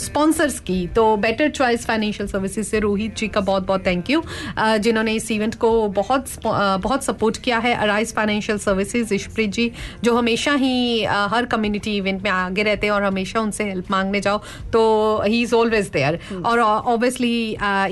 sponsors 0.00 0.60
की। 0.60 0.86
तो 0.96 1.16
बेटर 1.18 1.50
चॉइस 1.50 1.86
फाइनेंशियल 1.86 2.28
सर्विसेज़ 2.28 2.66
से 2.66 2.78
रोहित 2.80 3.16
जी 3.16 3.28
का 3.28 3.40
बहुत 3.40 3.66
बहुत 3.66 3.86
थैंक 3.86 4.10
यू 4.10 4.22
जिन्होंने 4.58 5.14
इस 5.14 5.30
इवेंट 5.30 5.54
को 5.56 5.88
बहुत 5.94 6.26
बहुत 6.44 7.04
सपोर्ट 7.04 7.36
किया 7.38 7.58
है। 7.58 7.74
Arise 7.74 8.14
financial 8.14 8.58
services 8.58 9.14
Ishpreet 9.14 9.50
ji 9.50 9.70
जो 10.04 10.14
हमेशा 10.14 10.52
ही 10.54 11.04
हर 11.04 11.46
कम्युनिटी 11.46 11.96
इवेंट 11.96 12.22
में 12.22 12.30
आगे 12.30 12.62
रहते 12.62 12.86
हैं 12.86 12.94
और 12.94 13.02
हमेशा 13.02 13.40
उनसे 13.40 13.64
हेल्प 13.64 13.90
मांगने 13.90 14.20
जाओ 14.20 14.38
तो 14.72 14.82
ही 15.26 15.40
इज़ 15.42 15.54
ऑलवेज 15.54 15.88
देयर 15.88 16.18
और 16.44 16.60
ऑब्वियसली 16.60 17.34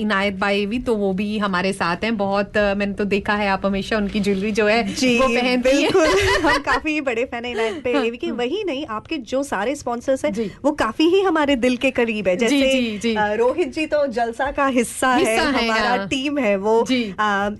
इनायत 0.00 0.34
बाई 0.36 0.64
भी 0.66 0.78
तो 0.78 0.94
वो 0.96 1.12
भी 1.12 1.36
हमारे 1.38 1.72
साथ 1.72 2.04
हैं। 2.04 2.16
बहुत 2.16 2.56
मैंने 2.56 2.92
तो 2.92 3.04
देखा 3.04 3.34
है 3.34 3.48
आप 3.48 3.66
हमेशा 3.66 3.96
उनकी 3.96 4.20
ज्वेलरी 4.20 4.50
जो 4.52 4.66
है 4.66 4.82
जी 4.94 5.18
वो 5.18 5.28
पहनती 5.28 5.82
हैं। 5.82 5.92
बिल्कुल। 5.92 6.06
हम 6.46 6.58
काफ़ी 6.62 7.00
बड़े 7.08 7.24
फ़ैन 7.24 7.44
है 7.44 7.50
इनायत 7.50 7.82
पे 7.84 7.92
ये 8.04 8.10
भी 8.10 8.30
वही 8.32 8.62
नहीं 8.64 8.86
आपके 8.90 9.16
जो 9.32 9.42
सारे 9.42 9.74
स्पॉन्सर्स 9.76 10.24
हैं 10.24 10.32
वो 10.64 10.72
काफ़ी 10.76 11.04
ही 11.04 11.20
हमारे 11.22 11.56
दिल 11.56 11.76
के 11.76 11.90
करीब 11.90 12.28
है। 12.28 12.36
जैसे 12.36 12.60
जी, 12.72 12.98
जी। 12.98 13.14
अ, 13.14 13.26
रोहित 13.34 13.72
जी 13.74 13.86
तो 13.86 14.06
जलसा 14.06 14.50
का 14.50 14.66
हिस्सा, 14.66 15.08
है 15.08 15.18
हिस्सा 15.20 15.48
है, 15.48 15.66
हमारा 15.66 15.88
हाँ। 15.88 16.06
टीम 16.08 16.38
है 16.38 16.56
वो। 16.56 16.74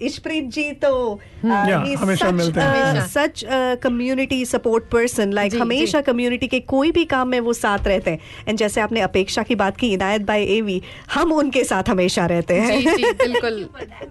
इशप्रीत 0.06 0.44
जी 0.50 0.70
तो 0.84 0.92
हमेशा 1.96 2.30
मिलते 2.32 2.60
हैं। 2.60 3.06
Such 3.08 3.44
community 3.82 4.44
support 4.46 4.84
person 4.92 5.32
like 5.32 5.54
हमेशा 5.54 6.00
कम्युनिटी 6.02 6.46
के 6.46 6.60
कोई 6.66 6.90
भी 6.92 7.04
काम 7.06 7.28
में 7.28 7.38
वो 7.40 7.52
साथ 7.52 7.86
रहते 7.86 8.10
हैं। 8.10 8.18
एंड 8.48 8.58
जैसे 8.58 8.80
आपने 8.80 9.00
अपेक्षा 9.00 9.42
की 9.42 9.54
बात 9.54 9.76
की 9.76 9.92
इनायत 9.92 10.22
बाय 10.22 10.42
एवी 10.56 10.80
हम 11.14 11.32
उनके 11.32 11.64
साथ 11.64 11.88
हमेशा 11.88 12.26
रहते 12.26 12.54
हैं। 12.54 12.80
जी 12.80 12.96
जी 12.96 13.12
बिल्कुल। 13.14 13.66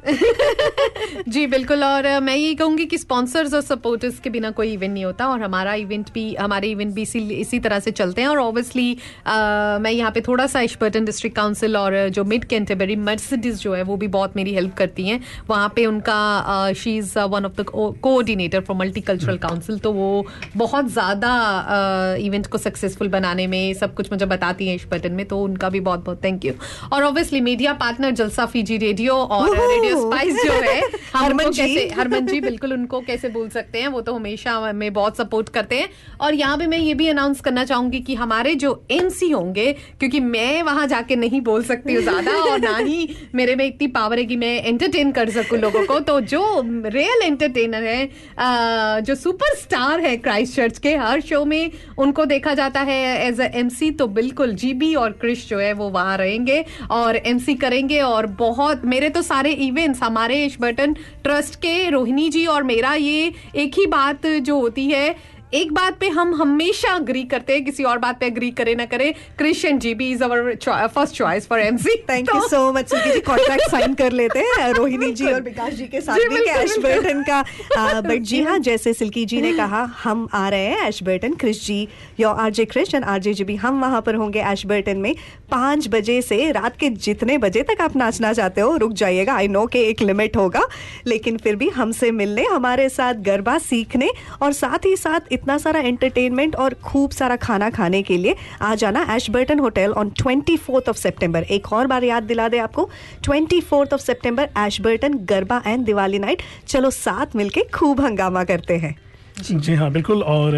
जी 1.27 1.45
बिल्कुल 1.47 1.83
और 1.83 2.07
मैं 2.19 2.35
यही 2.35 2.55
कहूँगी 2.55 2.85
कि 2.85 2.97
स्पॉन्सर्स 2.97 3.53
और 3.53 3.61
सपोर्टर्स 3.61 4.19
के 4.19 4.29
बिना 4.29 4.51
कोई 4.51 4.71
इवेंट 4.73 4.93
नहीं 4.93 5.05
होता 5.05 5.27
और 5.27 5.41
हमारा 5.41 5.73
इवेंट 5.75 6.09
भी 6.13 6.33
हमारे 6.35 6.69
इवेंट 6.71 6.93
भी 6.93 7.01
इसी 7.01 7.19
इसी 7.35 7.59
तरह 7.59 7.79
से 7.79 7.91
चलते 7.91 8.21
हैं। 8.21 8.27
और 8.29 8.39
ऑब्वियसली 8.39 8.97
मैं 9.27 9.91
यहाँ 9.91 10.11
पे 10.11 10.21
थोड़ा 10.21 10.47
सा 10.47 10.61
इशपर्टन 10.61 11.05
डिस्ट्रिक्ट 11.05 11.35
काउंसिल 11.35 11.77
और 11.77 11.97
जो 12.09 12.23
मिड 12.23 12.45
कैंटेबरी 12.45 12.95
मर्सिडीज 12.95 13.61
जो 13.61 13.73
है 13.73 13.81
वो 13.83 13.97
भी 13.97 14.07
बहुत 14.09 14.35
मेरी 14.35 14.53
हेल्प 14.53 14.73
करती 14.77 15.07
हैं। 15.07 15.19
वहाँ 15.49 15.71
पे 15.75 15.85
उनका 15.85 16.73
she 16.73 16.95
is 16.97 17.17
one 17.19 17.45
of 17.45 17.54
of 17.59 17.61
the 17.61 17.95
coordinator 18.01 18.61
for 18.61 18.77
multi 18.77 19.01
cultural 19.01 19.37
council 19.37 19.79
तो 19.79 19.91
वो 19.91 20.25
बहुत 20.57 20.87
ज़्यादा 20.87 22.15
इवेंट 22.19 22.47
को 22.47 22.57
सक्सेसफुल 22.57 23.07
बनाने 23.07 23.47
में 23.47 23.73
सब 23.73 23.93
कुछ 23.93 24.11
मुझे 24.11 24.25
बताती 24.25 24.67
हैं 24.67 24.75
इस 24.75 24.85
बटन 24.91 25.11
में 25.11 25.25
तो 25.25 25.41
उनका 25.41 25.69
भी 25.69 25.79
बहुत 25.79 26.05
बहुत 26.05 26.23
थैंक 26.23 26.45
यू 26.45 26.53
और 26.93 27.03
obviously 27.03 27.41
media 27.41 27.73
partner 27.73 28.11
Jalsa 28.11 28.45
Fiji 28.45 28.77
radio 28.77 29.13
और 29.13 29.57
रेडियो 29.57 30.01
स्पाइस 30.01 30.45
जो 30.45 30.51
है 30.51 30.81
हरमन 31.15 31.51
जी। 31.51 31.87
हरमन 31.87 32.25
जी 32.25 32.41
बिल्कुल 32.41 32.73
उनको 32.73 32.99
कैसे 33.01 33.29
भूल 33.29 33.49
सकते 33.49 33.81
हैं 33.81 33.87
वो 33.87 34.01
तो 34.01 34.13
हमेशा 34.13 34.51
हमें 34.51 34.93
बहुत 34.93 35.17
सपोर्ट 35.17 35.49
करते 35.49 35.75
हैं। 35.75 35.89
और 36.21 36.33
यहाँ 36.33 36.57
पे 36.57 36.67
मैं 36.67 36.77
ये 36.77 36.93
भी 36.93 37.07
अनाउंस 37.07 37.41
करना 37.41 37.65
चाहूँगी 37.65 37.99
कि 37.99 38.15
हमारे 38.15 38.55
जो 38.55 38.85
एमसी 38.91 39.29
होंगे 39.29 39.73
क्योंकि 39.73 40.19
मैं 40.19 40.63
वहाँ 40.63 40.87
जाके 40.87 41.15
नहीं 41.15 41.41
बोल 41.41 41.63
सकती 41.63 41.93
हूँ 41.93 42.03
ज़्यादा 42.03 42.31
और 42.31 42.59
ना 42.59 42.77
ही 42.77 43.15
मेरे 43.35 43.55
में 43.55 43.65
इतनी 43.65 43.87
पावर 43.87 44.19
है 44.19 44.25
कि 44.25 44.35
मैं 44.35 44.63
एंटरटेन 44.63 45.11
कर 45.11 45.29
सकूँ 45.29 45.57
लोगों 45.57 45.85
को 45.85 45.99
तो 45.99 46.21
जो 46.21 46.61
रियल 46.85 47.21
एंटरटेनर 47.45 47.83
है। 47.83 48.09
आ, 48.39 48.99
जो 48.99 49.15
सुपरस्टार 49.15 49.99
है 49.99 50.15
क्राइस्ट 50.17 50.55
चर्च 50.55 50.77
के 50.77 50.95
हर 50.95 51.21
शो 51.21 51.43
में 51.45 51.71
उनको 51.97 52.25
देखा 52.25 52.53
जाता 52.53 52.81
है 52.81 53.27
एज 53.27 53.41
अ 53.41 53.49
एमसी 53.55 53.91
तो 53.91 54.07
बिल्कुल 54.07 54.53
जीबी 54.55 54.93
और 54.95 55.11
क्रिश 55.21 55.47
जो 55.49 55.59
है 55.59 55.71
वो 55.73 55.89
वहाँ 55.89 56.17
रहेंगे 56.17 56.63
और 56.91 57.15
एमसी 57.15 57.55
करेंगे 57.55 57.99
और 58.01 58.25
बहुत 58.39 58.85
मेरे 58.85 59.09
तो 59.09 59.21
सारे 59.21 59.51
इवेंट्स 59.67 60.03
हमारे 60.03 60.43
इश 60.45 60.57
बटन 60.61 60.93
ट्रस्ट 61.23 61.55
के 61.55 61.89
रोहिणी 61.89 62.29
जी 62.29 62.45
और 62.45 62.63
मेरा 62.63 62.93
ये 62.93 63.31
एक 63.55 63.79
ही 63.79 63.85
बात 63.87 64.25
जो 64.27 64.59
होती 64.59 64.85
है 64.87 65.34
एक 65.55 65.71
बात 65.73 65.97
पे 65.99 66.07
हम 66.09 66.33
हमेशा 66.35 66.93
अग्री 66.93 67.23
करते 67.23 67.53
हैं 67.53 67.63
किसी 67.65 67.83
और 67.83 67.97
बात 67.97 68.19
पे 68.19 68.25
अग्री 68.25 68.49
करे 68.51 68.73
ना 68.75 68.85
करे 68.85 69.11
Christian 69.37 69.77
GB 69.79 70.09
is 70.11 70.23
our 70.23 70.55
first 70.65 71.15
choice 71.15 71.47
for 71.47 71.59
MC 71.59 71.95
thank 72.09 72.33
you 72.35 72.41
so 72.49 72.71
much 72.73 72.93
ji 72.93 73.19
contract 73.19 73.69
sign 73.71 73.93
कर 73.93 74.11
लेते 74.11 74.39
हैं 74.39 74.71
रोहिणी 74.73 75.11
जी 75.11 75.25
और 75.25 75.41
विकास 75.41 75.73
जी 75.73 75.85
के 75.87 76.01
साथ 76.01 76.17
जी, 76.17 76.27
भी 76.27 76.41
एशबर्टन 76.51 77.23
का 77.23 78.01
बट 78.01 78.21
जी 78.21 78.41
हाँ 78.41 78.57
जैसे 78.59 78.93
सिल्की 78.93 79.25
जी 79.25 79.41
ने 79.41 79.51
कहा 79.53 79.83
हम 80.03 80.27
आ 80.33 80.47
रहे 80.49 80.65
हैं 80.65 80.87
Ashburton 80.87 81.33
Krish 81.35 81.65
ji 81.65 81.87
your 82.19 82.35
RJ 82.37 82.65
Krish 82.65 82.93
and 82.95 83.05
RJ 83.05 83.33
ji 83.33 83.43
भी 83.43 83.55
हम 83.55 83.81
वहाँ 83.81 84.01
पर 84.01 84.15
होंगे 84.15 84.43
एशबर्टन 84.51 84.97
में 84.97 85.13
पाँच 85.51 85.87
बजे 85.87 86.21
से 86.23 86.51
रात 86.51 86.77
के 86.79 86.89
जितने 87.07 87.37
बजे 87.37 87.63
तक 87.71 87.81
आप 87.81 87.95
नाचना 87.95 88.33
चाहते 88.33 88.61
हो 88.61 88.75
रुक 88.77 88.93
जाइएगा 88.95 89.35
आई 89.35 89.47
नो 89.47 89.65
के 89.67 89.85
एक 89.85 90.01
लिमिट 90.01 90.37
होगा 90.37 90.67
लेकिन 91.07 91.37
फिर 91.37 91.55
भी 91.55 91.69
हमसे 91.69 92.11
मिलने 92.19 92.45
हमारे 92.51 92.89
साथ 92.89 93.23
गरबा 93.25 93.57
सीखने 93.61 94.11
और 94.41 94.53
साथ 94.55 94.85
ही 94.85 94.95
साथ 94.97 95.31
इतना 95.31 95.44
सारा 95.57 95.79
एंटरटेनमेंट 95.79 96.55
और 96.55 96.73
खूब 96.83 97.11
सारा 97.11 97.35
खाना 97.35 97.69
खाने 97.69 98.01
के 98.03 98.17
लिए 98.17 98.35
आ 98.61 98.73
जाना 98.75 99.05
Ashburton 99.15 99.59
hotel 99.59 99.93
on 99.97 100.09
twenty 100.17 100.57
fourth 100.57 100.89
of 100.89 100.97
September 100.97 101.43
एक 101.57 101.71
और 101.73 101.87
बार 101.87 102.03
याद 102.03 102.23
दिला 102.23 102.47
दे 102.47 102.57
आपको 102.59 102.89
twenty 103.23 103.61
fourth 103.61 103.93
of 103.93 104.01
September 104.01 104.49
Ashburton 104.57 105.17
garba 105.29 105.61
and 105.67 105.85
Diwali 105.85 106.19
night 106.19 106.41
चलो 106.67 106.89
साथ 106.91 107.35
मिलके 107.35 107.63
खूब 107.73 108.01
हंगामा 108.01 108.43
करते 108.43 108.77
हैं। 108.77 108.95
जी 109.41 109.73
हाँ 109.75 109.89
बिल्कुल। 109.91 110.21
और 110.23 110.53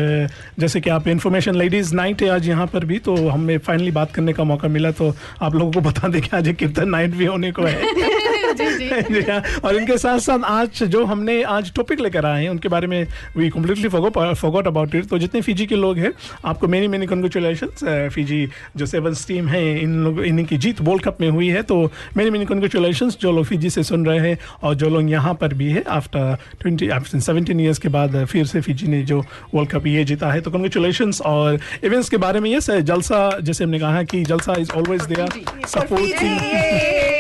जैसे 0.60 0.80
कि 0.82 0.90
आप 0.90 1.08
इन्फॉर्मेशन 1.08 1.56
लेडीज़ 1.56 1.94
नाइट 1.96 2.22
है 2.22 2.30
आज 2.30 2.48
यहाँ 2.48 2.68
पर 2.74 2.86
भी 2.86 3.00
तो 3.08 3.16
हमें 3.30 3.58
फाइनली 3.58 3.92
बात 3.92 4.12
करने 4.16 4.34
का 4.34 4.44
मौका 4.44 4.68
मिला 4.68 4.92
तो 4.92 5.14
आप 5.42 5.56
लोगों 5.56 5.72
को 5.72 5.82
बता 5.90 6.08
दें 6.08 6.22
कि 6.22 6.30
आज 6.38 6.48
एक 6.48 6.56
कीर्तन 6.58 6.90
नाइट 6.90 7.16
भी 7.16 7.26
होने 7.26 7.52
को 7.52 7.64
हाँ। 7.64 7.72
और 9.64 9.76
इनके 9.76 9.98
साथ 9.98 10.20
साथ 10.20 10.44
आज 10.46 10.84
जो 10.84 11.04
हमने 11.06 11.42
आज 11.56 11.72
टॉपिक 11.74 12.00
लेकर 12.00 12.26
आए 12.26 12.42
हैं 12.44 12.50
उनके 12.50 12.70
बारे 12.70 12.88
में 12.88 13.08
we 13.38 13.50
completely 13.50 13.90
forgot 13.90 14.68
about 14.68 14.96
it 14.96 15.06
तो 15.06 15.18
जितने 15.20 15.42
फीजी 15.42 15.66
के 15.66 15.76
लोग 15.76 15.98
हैं 15.98 16.12
आपको 16.46 16.68
मेनी 16.68 16.88
मेनी 16.88 17.08
कंग्रेचुलेशन 17.08 18.10
फीजी 18.14 18.48
जो 18.78 18.86
सेवन 18.86 19.14
टीम 19.28 19.48
है 19.48 19.62
इन 19.82 19.94
लोग 20.04 20.24
इनकी 20.26 20.58
जीत 20.58 20.82
वर्ल्ड 20.82 21.04
कप 21.04 21.22
में 21.22 21.30
हुई 21.30 21.48
है। 21.48 21.62
तो 21.64 21.76
मेनी 22.18 22.30
मेनी 22.30 22.46
कंग्रेचुलेशन 22.46 23.10
जो 23.22 23.32
लोग 23.32 23.46
फीजी 23.46 23.70
से 23.70 23.84
सुन 23.84 24.06
रहे 24.06 24.20
हैं 24.20 24.38
और 24.64 24.76
जो 24.76 24.90
लोग 24.90 25.10
यहाँ 25.12 25.34
पर 25.42 25.54
भी 25.54 25.70
है। 25.72 25.84
After 25.90 26.38
twenty 26.62 26.90
after 26.90 27.20
seventeen 27.20 27.60
years 27.60 27.80
के 27.80 27.90
बाद 27.90 28.24
फिर 28.26 28.46
से 28.46 28.62
फीजी 28.62 28.88
ने 28.88 29.02
जो 29.04 29.20
वर्ल्ड 29.54 29.70
कप 29.72 29.88
ये 29.88 30.04
जीता 30.04 30.32
है। 30.32 30.42
तो 30.42 30.52
कंग्रेचुलेशन 30.52 31.12
और 31.26 31.60
इवेंट्स 31.84 32.10
के 32.10 32.18
बारे 32.18 32.40
में 32.40 32.50
यस 32.56 32.70
जलसा 32.72 33.30
जैसे 33.40 33.64
हमने 33.64 33.80
कहा 33.80 34.04
कि 34.04 34.24
Jalsa 34.24 34.56
is 34.60 34.72
always 34.72 35.02
there 35.04 35.68
supporting 35.68 37.17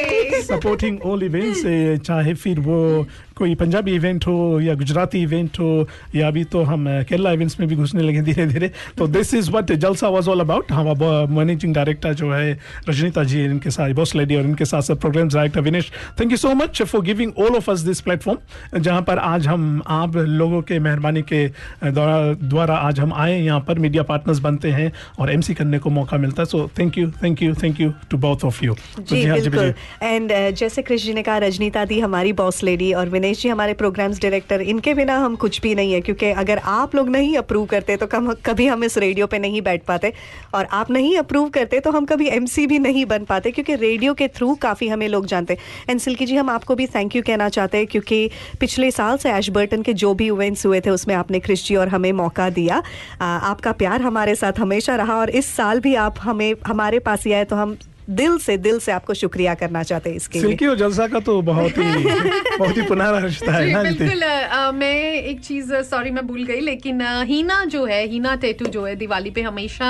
supporting 0.47 1.01
all 1.05 1.23
events 1.23 1.61
चाहे 2.07 2.33
फिर 2.33 2.59
वो 2.59 2.79
कोई 3.37 3.55
पंजाबी 3.55 3.95
इवेंट 3.95 4.27
हो 4.27 4.59
या 4.61 4.73
गुजराती 4.75 5.21
इवेंट 5.21 5.59
हो 5.59 5.87
या 6.15 6.27
अभी 6.27 6.43
तो 6.53 6.63
हम 6.63 6.85
केरला 7.09 7.31
इवेंट्स 7.31 7.59
में 7.59 7.67
भी 7.69 7.75
घुसने 7.75 8.03
लगे 8.03 8.21
धीरे 8.21 8.45
धीरे 8.47 8.71
तो 8.97 9.07
this 9.07 9.33
is 9.33 9.51
what 9.51 9.71
Jalsa 9.73 10.09
was 10.09 10.27
all 10.27 10.39
about 10.39 10.71
हमारा 10.71 11.25
मैनेजिंग 11.35 11.73
डायरेक्टर 11.75 12.13
जो 12.13 12.31
है 12.33 12.51
रजनीता 12.89 13.23
जी 13.23 13.43
इनके 13.45 13.71
साथ 13.71 13.93
बॉस 13.93 14.15
लेडी 14.15 14.35
और 14.35 14.43
इनके 14.43 14.65
साथ 14.65 14.81
साथ 14.81 14.95
programme 15.01 15.29
director 15.29 15.61
Vinesh 15.61 15.91
thank 16.19 16.31
you 16.31 16.37
so 16.37 16.53
much 16.55 16.81
for 16.83 17.01
giving 17.03 17.31
all 17.39 17.55
of 17.55 17.71
us 17.71 17.79
this 17.81 18.01
platform 18.01 18.79
जहाँ 18.79 19.01
पर 19.01 19.17
आज 19.19 19.47
हम 19.47 19.81
आप 19.87 20.15
लोगों 20.17 20.61
के 20.61 20.79
मेहरबानी 20.79 21.21
के 21.21 21.45
द्वारा 21.83 22.33
द्वारा 22.33 22.75
आज 22.77 22.99
हम 22.99 23.13
आए। 23.13 23.39
यहाँ 23.39 23.59
पर 23.67 23.79
मीडिया 23.79 24.03
पार्टनर्स 24.03 24.39
बनते 24.39 24.69
हैं 24.71 24.91
और 25.19 25.31
एमसी 25.31 25.53
करने 25.53 25.79
को 25.79 25.89
मौका 25.89 26.17
मिलता 26.17 26.41
है। 26.41 26.45
So 26.45 26.69
thank 26.79 26.97
you 26.97 27.09
thank 27.23 27.41
you 27.43 27.53
thank 27.63 27.79
you 27.81 27.91
to 28.11 28.17
both 28.17 28.45
of 28.45 28.63
you 28.65 28.75
जी 28.99 29.25
बिल्कुल। 29.25 29.73
एंड 30.03 30.31
जैसे 30.57 30.81
कृष 30.81 31.03
जी 31.03 31.13
ने 31.13 31.23
कहा 31.23 31.37
रजनीता 31.37 31.85
दी 31.85 31.99
हमारी 31.99 32.33
बॉस 32.33 32.63
लेडी 32.63 32.91
और 32.93 33.09
विनेश 33.09 33.26
जी 33.33 33.49
हमारे 33.49 33.73
प्रोग्राम्स 33.75 34.21
डायरेक्टर 34.21 34.61
इनके 34.63 34.93
बिना 34.93 35.17
हम 35.17 35.35
कुछ 35.37 35.59
भी 35.61 35.73
नहीं 35.75 35.93
है, 35.93 36.01
क्योंकि 36.01 36.31
अगर 36.33 36.57
आप 36.57 36.95
लोग 36.95 37.09
नहीं 37.09 37.37
अप्रूव 37.37 37.65
करते 37.67 37.97
तो 37.97 38.07
कम 38.07 38.31
कभी 38.45 38.67
हम 38.67 38.83
इस 38.83 38.97
रेडियो 38.97 39.27
पे 39.27 39.39
नहीं 39.39 39.61
बैठ 39.61 39.83
पाते। 39.85 40.13
और 40.53 40.67
आप 40.71 40.91
नहीं 40.91 41.17
अप्रूव 41.17 41.49
करते 41.49 41.79
तो 41.79 41.91
हम 41.91 42.05
कभी 42.05 42.27
एमसी 42.29 42.67
भी 42.67 42.79
नहीं 42.79 43.05
बन 43.05 43.25
पाते, 43.25 43.51
क्योंकि 43.51 43.75
रेडियो 43.77 44.13
के 44.13 44.27
थ्रू 44.29 44.53
काफ़ी 44.61 44.87
हमें 44.87 45.07
लोग 45.07 45.25
जानते 45.25 45.57
एंड 45.89 45.99
सिल्की 45.99 46.25
जी, 46.25 46.35
हम 46.35 46.49
आपको 46.49 46.75
भी 46.75 46.87
थैंक 46.87 47.15
यू 47.15 47.21
कहना 47.23 47.49
चाहते 47.49 47.77
हैं, 47.77 47.87
क्योंकि 47.87 48.29
पिछले 48.59 48.91
साल 48.91 49.17
से 49.17 49.31
एशबर्टन 49.31 49.81
के 49.81 49.93
जो 49.95 50.13
भी 50.13 50.27
इवेंट्स 50.27 50.65
हुए 50.65 50.81
थे, 50.81 50.89
उसमें 50.91 51.15
आपने 51.15 51.39
कृष 51.39 51.67
जी 51.67 51.75
और 51.75 51.87
हमें 51.89 52.11
मौका 52.13 52.49
दिया। 52.51 52.81
आपका 53.21 53.71
प्यार 53.73 54.01
हमारे 54.01 54.35
साथ 54.35 54.59
हमेशा 54.59 54.95
रहा, 54.95 55.15
और 55.15 55.29
इस 55.31 55.55
साल 55.55 55.79
भी 55.79 55.95
आप 55.97 56.15
हमें 56.21 56.53
हमारे 56.67 56.99
पास 57.01 57.25
ही 57.25 57.33
आए 57.33 57.43
तो 57.45 57.55
हम 57.55 57.77
दिल 58.09 58.37
से 58.37 58.55
दिल 58.57 58.79
से 58.79 58.91
आपको 58.91 59.13
शुक्रिया 59.13 59.53
करना 59.55 59.81
चाहते 59.83 60.09
हैं 60.09 60.17
इसके 60.17 60.39
लिए। 60.39 60.47
सिल्की 60.47 60.67
और 60.67 60.75
जलसा 60.77 61.07
का 61.07 61.19
तो 61.19 61.41
बहुत 61.41 61.77
ही 61.77 62.03
बहुत 62.57 62.77
ही 62.77 62.81
पुनरा 62.81 63.17
रिश्ता 63.19 63.51
है 63.51 63.71
ना 63.71 63.81
बिल्कुल 63.83 64.23
मैं 64.75 64.93
एक 65.13 65.39
चीज़ 65.39 65.73
सॉरी 65.89 66.11
मैं 66.11 66.25
भूल 66.27 66.43
गई 66.43 66.59
लेकिन 66.59 67.01
हीना 67.25 67.63
जो 67.65 67.83
है 67.85 68.05
हीना 68.07 68.35
टेटू 68.35 68.65
जो 68.65 68.85
है 68.85 68.95
दिवाली 68.95 69.31
पे 69.31 69.41
हमेशा 69.41 69.89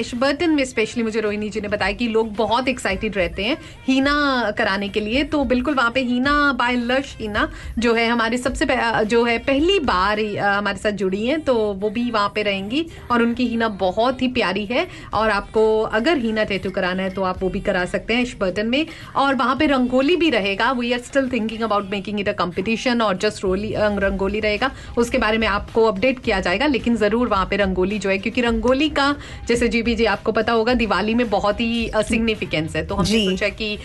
इशबर्टन 0.00 0.50
में 0.50 0.64
स्पेशली 0.64 1.02
मुझे 1.02 1.20
रोहिणी 1.20 1.48
जी 1.50 1.60
ने 1.60 1.68
बताया 1.68 1.92
कि 1.92 2.08
लोग 2.08 2.34
बहुत 2.34 2.68
एक्साइटेड 2.68 3.16
रहते 3.16 3.44
हैं 3.44 3.56
हीना 3.86 4.14
कराने 4.58 4.88
के 4.88 5.00
लिए। 5.00 5.24
तो 5.24 5.44
बिल्कुल 5.44 5.74
वहाँ 5.74 5.90
पे 5.90 6.00
हीना 6.02 6.52
बाय 6.52 6.76
लश 6.76 7.16
हीना 7.20 7.48
जो 7.78 7.94
है 7.94 8.06
हमारे 8.08 8.38
सबसे 8.38 8.66
जो 9.04 9.24
है 9.24 9.38
पहली 9.38 9.78
बार 9.80 10.20
हमारे 10.38 10.78
साथ 10.78 10.92
जुड़ी 11.02 11.24
हैं 11.26 11.40
तो 11.40 11.54
वो 11.54 11.90
भी 11.90 12.10
वहाँ 12.10 12.32
पे 12.34 12.42
रहेंगी 12.42 12.86
और 13.10 13.22
उनकी 13.22 13.46
हीना 13.46 13.68
बहुत 13.78 14.22
ही 14.22 14.28
प्यारी 14.28 14.64
है। 14.66 14.86
और 15.14 15.30
आपको 15.30 15.80
अगर 15.82 16.18
हीना 16.18 16.44
टेटू 16.44 16.70
कराना 16.70 17.02
है 17.02 17.07
तो 17.10 17.22
आप 17.22 17.42
वो 17.42 17.48
भी 17.48 17.60
करा 17.60 17.84
सकते 17.86 18.14
हैं 18.14 18.22
इशबर्टन 18.22 18.66
में। 18.66 18.86
और 19.16 19.34
वहाँ 19.34 19.56
पे 19.56 19.66
रंगोली 19.66 20.16
भी 20.16 20.30
रहेगा। 20.30 20.70
We 20.72 20.92
are 20.92 20.98
still 21.00 21.28
thinking 21.30 21.62
about 21.62 21.90
making 21.90 22.20
it 22.20 22.28
a 22.28 22.32
competition 22.34 23.02
और 23.02 23.16
जस्ट 23.18 23.44
रोली 23.44 23.74
रंगोली 23.76 24.40
रहेगा। 24.40 24.70
उसके 24.98 25.18
बारे 25.18 25.38
में 25.38 25.46
आपको 25.48 25.84
अपडेट 25.86 26.18
किया 26.18 26.40
जाएगा 26.40 26.66
लेकिन 26.66 26.96
ज़रूर 26.96 27.28
वहाँ 27.28 27.46
पे 27.46 27.56
रंगोली 27.56 27.98
जो 27.98 28.10
है 28.10 28.18
क्योंकि 28.18 28.40
रंगोली 28.40 28.88
का 28.90 29.14
जैसे 29.48 29.68
जी 29.68 29.82
जी 29.88 30.04
आपको 30.06 30.32
पता 30.32 30.52
होगा 30.52 30.74
दिवाली 30.76 31.14
में 31.14 31.28
बहुत 31.30 31.60
ही 31.60 31.90
सिग्निफिकेंस 31.98 32.76
है। 32.76 32.86
तो 32.86 32.94
हमने। 32.94 33.24
सोचा 33.24 33.48
कि 33.50 33.76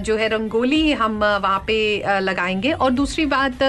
जो 0.00 0.16
है 0.16 0.28
रंगोली 0.28 0.92
हम 0.92 1.18
वहाँ 1.18 1.58
पे 1.66 1.78
लगाएँगे। 2.20 2.72
और 2.72 2.90
दूसरी 2.92 3.26
बात 3.26 3.62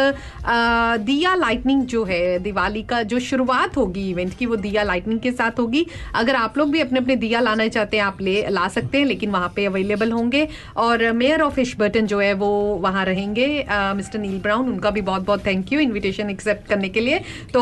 दिया 1.02 1.34
लाइटनिंग 1.36 1.84
जो 1.86 2.04
है 2.06 2.38
दिवाली 2.40 2.82
का 2.84 3.02
जो 3.04 3.20
शुरुआत 3.22 3.78
होगी 3.78 4.10
इवेंट 4.10 4.38
की 4.38 4.46
वो 4.46 4.56
दिया 4.58 4.84
लाइटनिंग 4.84 5.20
के 5.20 5.32
साथ 5.32 5.60
होगी। 5.60 5.86
अगर 6.16 6.36
आप 6.36 6.58
लोग 6.58 6.72
भी 6.72 6.80
अपने 6.80 7.00
अपने 7.00 7.16
दिया 7.16 7.40
लाना 7.40 7.68
चाहते 7.68 7.98
हैं 7.98 8.04
आप 8.04 8.22
ले 8.22 8.46
ला 8.50 8.68
सकते 8.70 8.91
हैं 8.98 9.06
लेकिन 9.06 9.32
वहाँ 9.32 9.52
पे 9.56 9.66
अवेलेबल 9.66 10.12
होंगे। 10.12 10.48
और 10.78 11.12
मेयर 11.14 11.42
ऑफ़ 11.42 11.60
इशबर्टन 11.60 12.06
जो 12.08 12.20
है 12.20 12.34
वो 12.36 12.50
वहाँ 12.82 13.06
रहेंगे 13.06 13.48
मिस्टर 13.96 14.20
नील 14.20 14.40
ब्राउन 14.42 14.70
उनका 14.70 14.90
भी 14.90 15.02
बहुत 15.02 15.26
बहुत 15.26 15.46
थैंक 15.46 15.72
यू 15.74 15.80
इनविटेशन 15.80 16.30
एक्सेप्ट 16.30 16.68
करने 16.68 16.90
के 16.90 17.00
लिए। 17.00 17.20
तो 17.54 17.62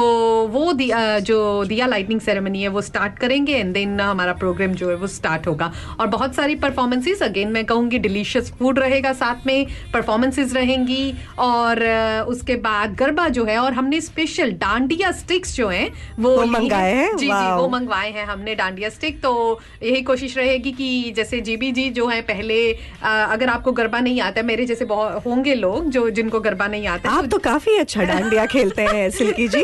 वो 0.49 0.71
दिया 0.73 1.19
जो 1.21 1.39
दिया 1.65 1.87
लाइटनिंग 1.87 2.21
सेरेमनी 2.21 2.61
है 2.61 2.67
वो 2.69 2.81
स्टार्ट 2.81 3.17
करेंगे 3.19 3.55
एंड 3.55 3.73
देन 3.73 3.99
हमारा 4.01 4.33
प्रोग्राम 4.35 4.73
जो 4.73 4.89
है 4.89 4.95
वो 4.95 5.07
स्टार्ट 5.09 5.47
होगा। 5.47 5.71
और 5.99 6.07
बहुत 6.07 6.35
सारी 6.35 6.55
परफॉर्मेंसेस 6.57 7.23
अगेन 7.23 7.51
मैं 7.51 7.65
कहूँगी 7.65 7.99
डिलीशियस 7.99 8.51
फ़ूड 8.53 8.79
रहेगा 8.79 9.13
साथ 9.15 9.45
में 9.47 9.65
परफॉर्मेंसेस 9.93 10.53
रहेंगी। 10.53 11.13
और 11.39 11.83
उसके 12.29 12.55
बाद 12.59 12.95
गरबा 12.95 13.27
जो 13.29 13.45
है 13.45 13.57
और 13.57 13.73
हमने 13.73 14.01
स्पेशल 14.01 14.51
डांडिया 14.59 15.11
स्टिक्स 15.13 15.55
जो 15.55 15.67
हैं 15.67 15.89
वो 16.19 16.29
वो 16.29 16.45
मंगाए 16.47 16.93
हैं? 16.93 17.15
जी 17.17 17.25
जी 17.25 17.51
वो 17.51 17.67
मंगवाए 17.69 18.11
हैं 18.11 18.25
हमने 18.25 18.55
डांडिया 18.55 18.89
स्टिक 18.89 19.19
तो 19.21 19.59
यही 19.83 20.01
कोशिश 20.01 20.37
रहेगी 20.37 20.71
कि 20.71 21.11
जैसे 21.19 21.39
जीबी 21.41 21.71
जी 21.71 21.89
जो 21.91 22.07
है 22.07 22.21
पहले 22.21 22.59
अ, 22.71 23.07
अगर 23.07 23.49
आपको 23.49 23.71
गरबा 23.71 23.99
नहीं 23.99 24.21
आता 24.21 24.41
मेरे 24.43 24.65
जैसे 24.65 24.85
होंगे 25.25 25.55
लोग 25.55 25.89
जो 25.89 26.09
जिनको 26.09 26.39
गरबा 26.39 26.67
नहीं 26.67 26.87
आता। 26.87 27.09
आप 27.09 27.25
तो 27.25 27.37
काफ़ी 27.39 27.75
अच्छा 27.77 28.03
डांडिया 28.03 28.45
खेलते 28.45 28.81
हैं 28.81 29.09
सिल्की 29.19 29.47
जी। 29.47 29.63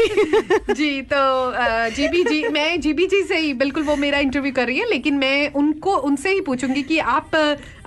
जी 0.74 1.01
तो 1.14 1.22
जीबी 1.95 2.24
जी 2.24 2.47
मैं 2.49 2.80
जीबी 2.82 3.06
जी 3.08 3.22
से 3.24 3.38
ही 3.38 3.53
बिल्कुल 3.53 3.84
वो 3.84 3.95
मेरा 3.95 4.20
इंटरव्यू 4.20 4.51
कर 4.53 4.66
रही 4.68 4.78
है 4.78 4.89
लेकिन 4.89 5.18
मैं 5.18 5.51
उनको 5.53 5.95
उनसे 6.10 6.30
ही 6.30 6.41
पूछूँगी 6.41 6.84
कि 6.84 6.97
आप 7.16 7.36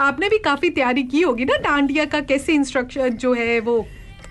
आपने 0.00 0.28
भी 0.28 0.38
काफ़ी 0.44 0.70
तैयारी 0.70 1.02
की 1.12 1.20
होगी 1.20 1.44
ना 1.44 1.56
डांडिया 1.62 2.04
का 2.04 2.20
कैसे 2.30 2.52
इंस्ट्रक्शन 2.52 3.16
जो 3.18 3.32
है 3.34 3.58
वो 3.60 3.78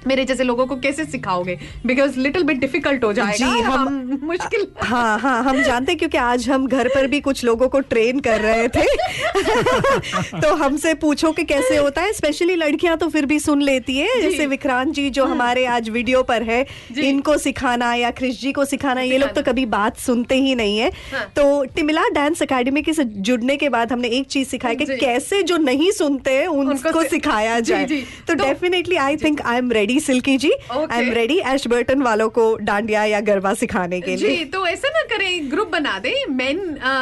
मेरे 0.08 0.26
जैसे 0.26 0.44
लोगों 0.44 0.66
को 0.68 0.76
कैसे 0.86 1.06
सिखाओगे? 1.06 1.58
बिकॉज़ 1.86 2.20
लिटिल 2.20 2.44
बिट 2.44 2.58
डिफ़िकल्ट 2.60 3.04
हो 3.04 3.12
जाएगा 3.14 3.32
जी, 3.38 3.44
हम- 3.44 3.88
हम 3.88 4.20
मुश्किल 4.24 4.68
हाँ 4.84 5.18
हाँ 5.20 5.42
हम 5.44 5.62
जानते 5.64 5.92
हैं 5.92 6.00
क्योंकि 6.00 6.18
आज 6.18 6.50
हम 6.50 6.68
घर 6.68 6.88
पर 6.96 7.08
भी 7.08 7.20
कुछ 7.22 7.44
लोगों 7.44 7.68
को 7.70 7.80
ट्रेन 7.80 8.20
कर 8.20 8.42
रहे 8.42 8.68
थे। 8.68 8.86
तो 10.42 10.54
हमसे 10.56 10.94
पूछो 10.94 11.32
कि 11.32 11.44
कैसे 11.44 11.76
होता 11.78 12.02
है 12.02 12.14
स्पेशली 12.14 12.56
लड़कियाँ 12.56 12.98
तो 12.98 13.08
फिर 13.10 13.26
भी 13.26 13.40
सुन 13.40 13.62
लेती 13.62 13.98
है। 13.98 14.08
जैसे 14.22 14.46
विक्रांत 14.46 14.94
जी 14.94 15.10
जो 15.10 15.26
हमारे 15.26 15.66
आज 15.66 15.90
वीडियो 15.90 16.24
पर 16.24 16.44
है 16.44 16.66
इनको 17.08 17.38
सिखाना 17.38 17.94
या 17.94 18.12
क्रिश 18.12 18.40
जी 18.42 18.52
को 18.52 18.66
सिखाना 18.66 19.02
ये 19.02 19.18
लोग 19.18 19.30
तो 19.36 19.42
कभी 19.52 19.66
बात 19.66 19.98
सुनते 20.00 20.36
ही 20.36 20.56
नहीं 20.56 20.78
है। 20.78 20.90
तो 21.36 21.64
टिमिला 21.76 22.08
डांस 22.14 22.42
अकेडमी 22.44 22.82
के 22.82 22.92
जुड़ने 23.04 23.56
के 23.58 23.70
बाद 23.70 23.92
हमने 23.92 24.08
एक 24.08 24.28
चीज़ 24.28 24.48
सिखाई 24.48 24.76
कि 24.76 24.86
कैसे 25.00 25.42
जो 25.44 25.58
नहीं 25.58 25.92
सुनते 25.92 26.32
हैं 26.32 26.48
उनको 26.48 27.04
सिखाया 27.10 27.60
जाए। 27.60 27.86
तो 28.28 28.34
definitely 28.44 28.96
I 28.96 29.18
think 29.18 29.42
I 29.42 29.58
am 29.58 29.72
ready 29.72 29.97
Silky 30.00 30.38
ji. 30.38 30.52
I 30.72 31.02
am 31.02 31.12
ready 31.14 31.40
Ashburton 31.46 32.02
वालों 32.02 32.30
को 32.30 32.46
डांडिया 32.62 33.04
या 33.06 33.20
गरबा 33.22 33.54
सिखाने 33.54 34.02
के 34.02 34.16
लिए। 34.16 34.36
जी 34.38 34.46
तो 34.46 34.66
ऐसा 34.68 34.90
ना 34.90 35.02
करें 35.08 35.52
ग्रुप 35.52 35.68
बना 35.68 35.98
दे 36.00 36.14
मेन 36.30 36.60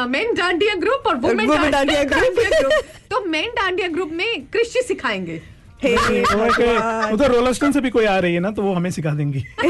मेन 0.10 0.34
डांडिया 0.34 0.76
ग्रुप 0.76 1.08
और 1.08 1.16
वुमेन 1.18 1.72
डांडिया 1.72 2.04
ग्रुप 2.04 2.72
तो 3.12 3.26
मेन 3.26 3.50
डांडिया 3.56 3.88
ग्रुप 3.88 4.12
में 4.14 4.42
कृषि 4.54 4.82
सिखाएँगे। 4.82 5.42
उधर 5.84 7.32
रोलस्टन 7.32 7.72
से 7.76 7.82
भी 7.82 7.90
कोई 7.90 8.06
आ 8.06 8.18
रही 8.20 8.34
है 8.34 8.40
ना 8.40 8.52
तो 8.52 8.62
वो 8.62 8.74
हमें 8.74 8.90
सिखा 8.92 9.12
देंगी। 9.12 9.40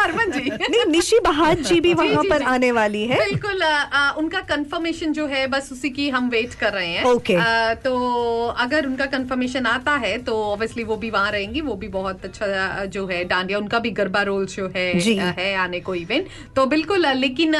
हरमन 0.00 0.30
जी। 0.30 0.50
नहीं 0.50 0.84
निशी 0.86 1.18
बहाद 1.24 1.58
जी 1.58 1.80
भी 1.80 1.92
वहाँ 2.00 2.22
पर 2.30 2.42
आने 2.44 2.70
वाली 2.72 3.02
है। 3.06 3.18
बिल्कुल 3.18 3.62
उनका 4.18 4.40
कंफर्मेशन 4.48 5.12
जो 5.12 5.26
है 5.26 5.46
बस 5.46 5.68
उसी 5.72 5.90
की 5.90 6.08
हम 6.10 6.28
वेट 6.28 6.54
कर 6.54 6.72
रहे 6.72 6.88
हैं। 6.88 7.04
Okay. 7.04 7.36
अ, 7.36 7.74
तो 7.84 8.46
अगर 8.58 8.86
उनका 8.86 9.06
कंफर्मेशन 9.06 9.66
आता 9.66 9.92
है 10.04 10.16
तो 10.18 10.34
ऑब्वियसली 10.44 10.84
वो 10.84 10.96
भी 10.96 11.10
वहाँ 11.10 11.30
रहेंगी 11.32 11.60
वो 11.60 11.74
भी 11.74 11.88
बहुत 11.88 12.24
अच्छा 12.24 12.84
जो 12.94 13.06
है 13.06 13.22
डांडिया 13.24 13.58
उनका 13.58 13.78
भी 13.78 13.90
गरबा 14.00 14.22
रोल 14.22 14.46
जो 14.46 14.68
है 14.76 14.86
है 15.38 15.54
आने 15.56 15.80
को 15.80 15.94
इवेंट 15.94 16.26
तो 16.56 16.66
बिल्कुल 16.66 17.06
लेकिन 17.16 17.54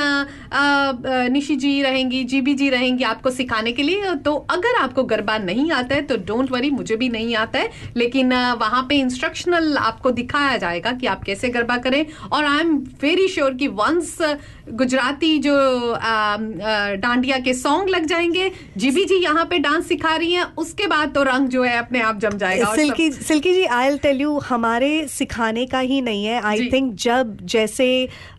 निशी 1.33 1.57
जी 1.57 1.81
रहेंगी 1.83 2.23
जीबी 2.25 2.55
जी 2.55 2.69
रहेंगी 2.71 3.05
आपको 3.05 3.31
सिखाने 3.31 3.73
के 3.73 3.83
लिए। 3.83 4.15
तो 4.25 4.35
अगर 4.51 4.81
आपको 4.83 5.03
गरबा 5.05 5.39
नहीं 5.39 5.71
आता 5.73 5.95
है 5.95 6.03
तो 6.03 6.17
डोंट 6.27 6.51
वरी 6.51 6.71
मुझे 6.71 6.97
भी 6.97 7.09
नहीं 7.09 7.35
आता 7.37 7.59
है। 7.59 7.84
लेकिन 7.97 8.33
वहाँ 8.61 8.83
पे 8.89 8.97
इंस्ट्रक्शनल 8.97 9.77
आपको 9.79 10.11
दिखाया 10.11 10.57
जाएगा 10.57 10.93
कि 10.93 11.07
आप 11.07 11.23
कैसे 11.25 11.49
गरबा 11.49 11.77
करें 11.77 12.05
और 12.33 12.45
आई 12.45 12.61
एम 12.61 12.77
वेरी 13.03 13.29
श्योर 13.29 13.55
कि 13.55 13.69
वंस 13.75 14.17
गुजराती 14.73 15.39
जो 15.39 15.55
डांडिया 16.99 17.39
के 17.39 17.55
सॉन्ग 17.55 17.89
लग 17.89 18.07
जाएँगे 18.07 18.51
जीबी 18.77 19.05
जी 19.05 19.15
यहाँ 19.15 19.45
पे 19.45 19.59
डांस 19.59 19.89
सिखा 19.89 20.15
रही 20.17 20.33
हैं 20.33 20.45
उसके 20.59 20.87
बाद 20.87 21.15
तो 21.15 21.23
रंग 21.23 21.49
जो 21.49 21.63
है 21.63 21.77
अपने 21.79 22.01
आप 22.01 22.19
जम 22.21 22.37
जाएगा 22.39 22.67
और 22.67 22.77
Silky 22.77 23.11
Silky 23.13 23.53
ji 23.55 23.65
I 23.65 23.99
tell 23.99 24.21
you 24.21 24.39
हमारे 24.39 25.07
सिखाने 25.09 25.67
का 25.67 25.79
ही 25.79 26.01
नहीं 26.01 26.25
है। 26.25 26.41
आई 26.43 26.69
थिंक 26.73 26.95
जब 26.95 27.37
जैसे 27.47 27.87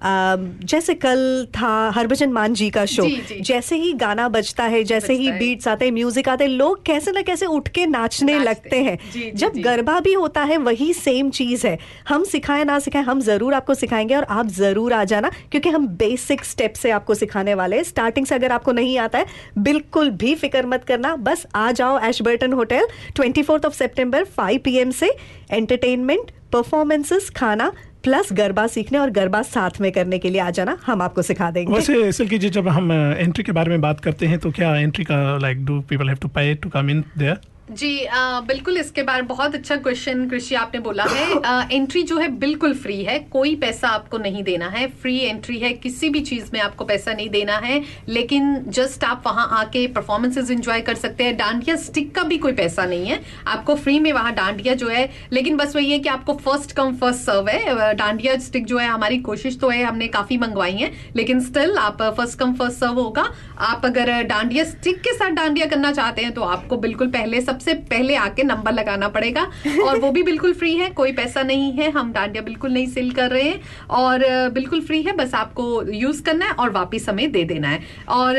जैसे 0.04 0.94
कल 0.96 1.48
था 1.56 1.74
हरभजन 1.96 2.32
मान 2.32 2.54
जी 2.54 2.70
का 2.70 2.86
शो 2.86 3.04
जी, 3.04 3.16
जी। 3.30 3.40
जैसे 3.42 3.76
ही 3.76 3.94
गाना 3.96 4.28
बजता 4.30 4.64
है 4.64 4.84
जैसे 4.84 5.14
ही 5.14 5.32
बीट्स 5.32 5.68
आते 5.68 5.86
हैं 5.86 5.92
म्यूज़िक 5.92 6.30
आते 6.30 6.44
हैं 6.44 6.52
लोग 6.52 6.84
कैसे 6.86 7.12
ना 7.12 7.22
कैसे 7.22 7.46
उठ 7.46 7.68
के 7.68 7.86
नाचने 7.86 8.38
लगते 8.40 8.82
हैं। 8.84 8.98
जी, 8.98 9.20
जी, 9.22 9.32
जब 9.36 9.54
गरबा 9.64 10.00
भी 10.00 10.14
होता 10.14 10.42
है 10.44 10.58
वही 10.60 10.92
सेम 10.94 11.30
चीज़ 11.32 11.66
है। 11.68 11.78
हम 12.10 12.24
सिखाए 12.26 12.64
ना 12.64 12.78
सिखाए 12.80 13.04
हम 13.04 13.22
ज़रूर 13.22 13.54
आपको 13.54 13.74
सिखाएँगे 13.74 14.16
और 14.16 14.24
आप 14.30 14.48
ज़रूर 14.50 14.94
आ 14.94 15.04
जाना 15.04 15.32
क्योंकि 15.52 15.70
हम 15.70 15.88
बेसिक 15.98 16.46
स्टेप 16.46 16.74
से 16.74 16.92
आपको 16.92 17.14
सिखाने 17.16 17.54
वाले 17.54 17.76
हैं। 17.76 17.84
स्टार्टिंग 17.84 18.26
से 18.26 18.36
अगर 18.36 18.52
आपको 18.52 18.72
नहीं 18.74 18.98
आता 19.00 19.20
है 19.20 19.26
बिल्कुल 19.60 20.10
भी 20.14 20.36
फ़िक्र 20.36 20.66
मत 20.66 20.84
करना। 20.84 21.16
बस 21.18 21.46
आ 21.56 21.72
जाओ 21.72 22.00
Ashburton 22.06 22.54
hotel 22.54 22.88
twenty 23.16 23.44
of 23.44 23.74
September 23.74 24.24
five 24.38 24.62
P 24.66 24.92
से। 24.94 25.16
एंटरटेनमेंट 25.52 26.32
परफॉर्मेंसेस 26.54 27.30
खाना 27.30 27.72
प्लस 28.04 28.30
गरबा 28.34 28.66
सीखने 28.68 28.98
और 28.98 29.10
गरबा 29.10 29.42
साथ 29.44 29.80
में 29.82 29.92
करने 29.92 30.18
के 30.20 30.30
लिए 30.30 30.42
आ 30.42 30.50
जाना। 30.50 30.78
हम 30.86 31.02
आपको 31.02 31.22
सिखा 31.22 31.50
देंगे। 31.52 31.74
वैसे 31.74 32.12
सिल्की 32.12 32.38
जी 32.38 32.50
जब 32.50 32.68
हम 32.68 32.92
एंट्री 32.92 33.44
के 33.44 33.52
बारे 33.52 33.70
में 33.70 33.82
बात 33.82 34.00
करते 34.00 34.26
हैं 34.26 34.40
तो 34.40 34.52
क्या 34.52 34.76
एंट्री 34.76 35.06
का 35.06 35.38
like 35.38 35.66
do 35.66 35.80
people 35.90 36.10
have 36.10 36.18
to 36.22 36.28
pay 36.30 36.54
to 36.56 36.70
come 36.70 36.90
in 36.90 37.04
there 37.18 37.40
ji 37.68 37.98
uh, 38.00 38.40
बिल्कुल 38.48 38.78
इसके 38.78 39.04
बारे 39.04 39.22
में 39.22 39.28
बहुत 39.28 39.56
अच्छा 39.56 39.76
क्वेश्चन 39.76 40.28
कृषि 40.30 40.56
आपने 40.56 40.80
बोला 40.80 41.04
है। 41.04 41.40
आ, 41.42 41.62
एंट्री 41.72 42.02
जो 42.04 42.18
है 42.18 42.28
बिल्कुल 42.40 42.74
फ्री 42.74 43.02
है 43.04 43.18
कोई 43.32 43.56
पैसा 43.56 43.88
आपको 43.90 44.18
नहीं 44.18 44.44
देना 44.44 44.68
है। 44.70 44.86
फ्री 45.02 45.18
एंट्री 45.20 45.58
है 45.60 45.72
किसी 45.76 46.10
भी 46.10 46.20
चीज़ 46.22 46.50
में 46.54 46.60
आपको 46.62 46.86
पैसा 46.86 47.14
नहीं 47.14 47.30
देना 47.30 47.58
है 47.58 47.82
लेकिन 48.10 48.64
जस्ट 48.70 49.04
आप 49.04 49.24
वहाँ 49.26 49.48
आके 49.60 49.86
परफॉर्मेंसेज 49.88 50.52
एंजॉय 50.52 50.82
कर 50.82 50.96
सकते 50.96 51.24
हैं। 51.24 51.36
डांडिया 51.38 51.76
स्टिक 51.78 52.14
का 52.16 52.24
भी 52.24 52.38
कोई 52.38 52.54
पैसा 52.54 52.86
नहीं 52.86 53.08
है। 53.08 53.20
आपको 53.48 53.76
फ्री 53.76 53.98
में 54.00 54.12
वहाँ 54.14 54.34
डांडिया 54.36 54.74
जो 54.76 54.90
है 54.90 55.10
लेकिन 55.34 55.58
बस 55.58 55.76
वही 55.76 55.92
है 55.92 56.00
कि 56.00 56.10
आपको 56.10 56.34
फ़र्स्ट 56.36 56.72
कम 56.72 56.96
फ़र्स्ट 56.98 57.22
सर्व 57.22 57.50
है। 57.50 57.94
डांडिया 57.96 58.38
स्टिक 58.40 58.66
जो 58.66 58.78
है 58.78 58.88
हमारी 58.88 59.18
कोशिश 59.22 59.58
तो 59.60 59.70
है 59.70 59.84
हमने 59.84 60.08
काफ़ी 60.10 60.38
मंगवाई 60.38 60.74
है 60.74 60.92
लेकिन 61.16 61.42
स्टिल 61.46 61.76
आप 61.78 62.02
फ़र्स्ट 62.04 62.40
कम 62.40 62.54
फ़र्स्ट 62.56 62.80
सर्व 62.80 63.00
होगा। 63.00 63.26
आप 63.64 63.86
अगर 63.86 64.22
डांडिया 64.26 64.64
स्टिक 64.66 65.02
के 65.02 65.14
साथ 65.14 65.30
डांडिया 65.34 65.66
करना 65.66 65.92
चाहते 65.94 66.22
हैं 66.22 66.34
तो 66.34 66.42
आपको 66.44 66.78
बिल्कुल 66.78 67.08
पहले 67.10 67.42
सबसे 67.56 67.74
पहले 67.90 68.16
आके 68.16 68.44
नंबर 68.44 68.72
लगाना 68.72 69.08
पड़ेगा। 69.08 69.42
और 69.84 70.00
वो 70.00 70.12
भी 70.12 70.24
बिल्कुल 70.24 70.54
फ्री 70.54 70.74
है, 70.76 70.90
कोई 70.90 71.12
पैसा 71.12 71.42
नहीं 71.44 71.72
है, 71.74 71.90
हम 71.92 72.12
डांडिया 72.14 72.42
बिल्कुल 72.44 72.72
नहीं 72.72 72.88
सेल 72.88 73.12
कर 73.12 73.30
रहे 73.32 73.44
हैं। 73.44 73.62
और 73.90 74.24
बिल्कुल 74.50 74.82
फ्री 74.82 75.02
है, 75.02 75.12
बस 75.12 75.34
आपको 75.36 75.66
यूज़ 75.94 76.22
करना 76.24 76.46
है 76.46 76.52
और 76.52 76.70
वापिस 76.70 77.08
हमें 77.10 77.32
दे 77.32 77.44
देना 77.44 77.70
है। 77.70 77.80
और 78.10 78.38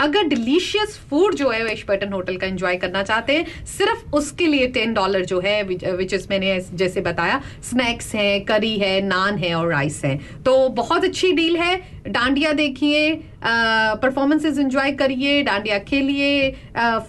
अगर 0.00 0.26
डिलीशियस 0.26 0.98
फ़ूड 1.10 1.34
जो 1.34 1.50
है 1.50 1.62
वेशपर्टन 1.64 2.12
होटल 2.12 2.36
का 2.36 2.46
एंजॉय 2.46 2.76
करना 2.76 3.02
चाहते 3.02 3.36
हैं, 3.36 3.64
सिर्फ़ 3.66 4.14
उसके 4.14 4.46
लिए 4.46 4.66
टेन 4.68 4.94
डॉलर 4.94 5.24
जो 5.24 5.40
है, 5.40 5.62
विच 5.62 6.14
इस 6.14 6.30
मैंने 6.30 6.58
जैसे 6.74 7.00
बताया, 7.00 7.42
स्नैक्स 7.70 8.14
है, 8.14 8.40
करी 8.40 8.76
है, 8.78 9.00
नान 9.00 9.38
है 9.38 9.54
और 9.54 9.68
राइस 9.68 10.04
है। 10.04 10.18
तो 10.46 10.68
बहुत 10.68 11.04
अच्छी 11.04 11.32
डील 11.32 11.56
है। 11.56 11.99
डांडिया 12.08 12.52
देखिए 12.52 13.12
परफॉर्मेंसेज 13.44 14.58
एंजॉय 14.58 14.92
करिए, 14.92 15.42
डांडिया 15.42 15.78
खेलिए 15.80 16.50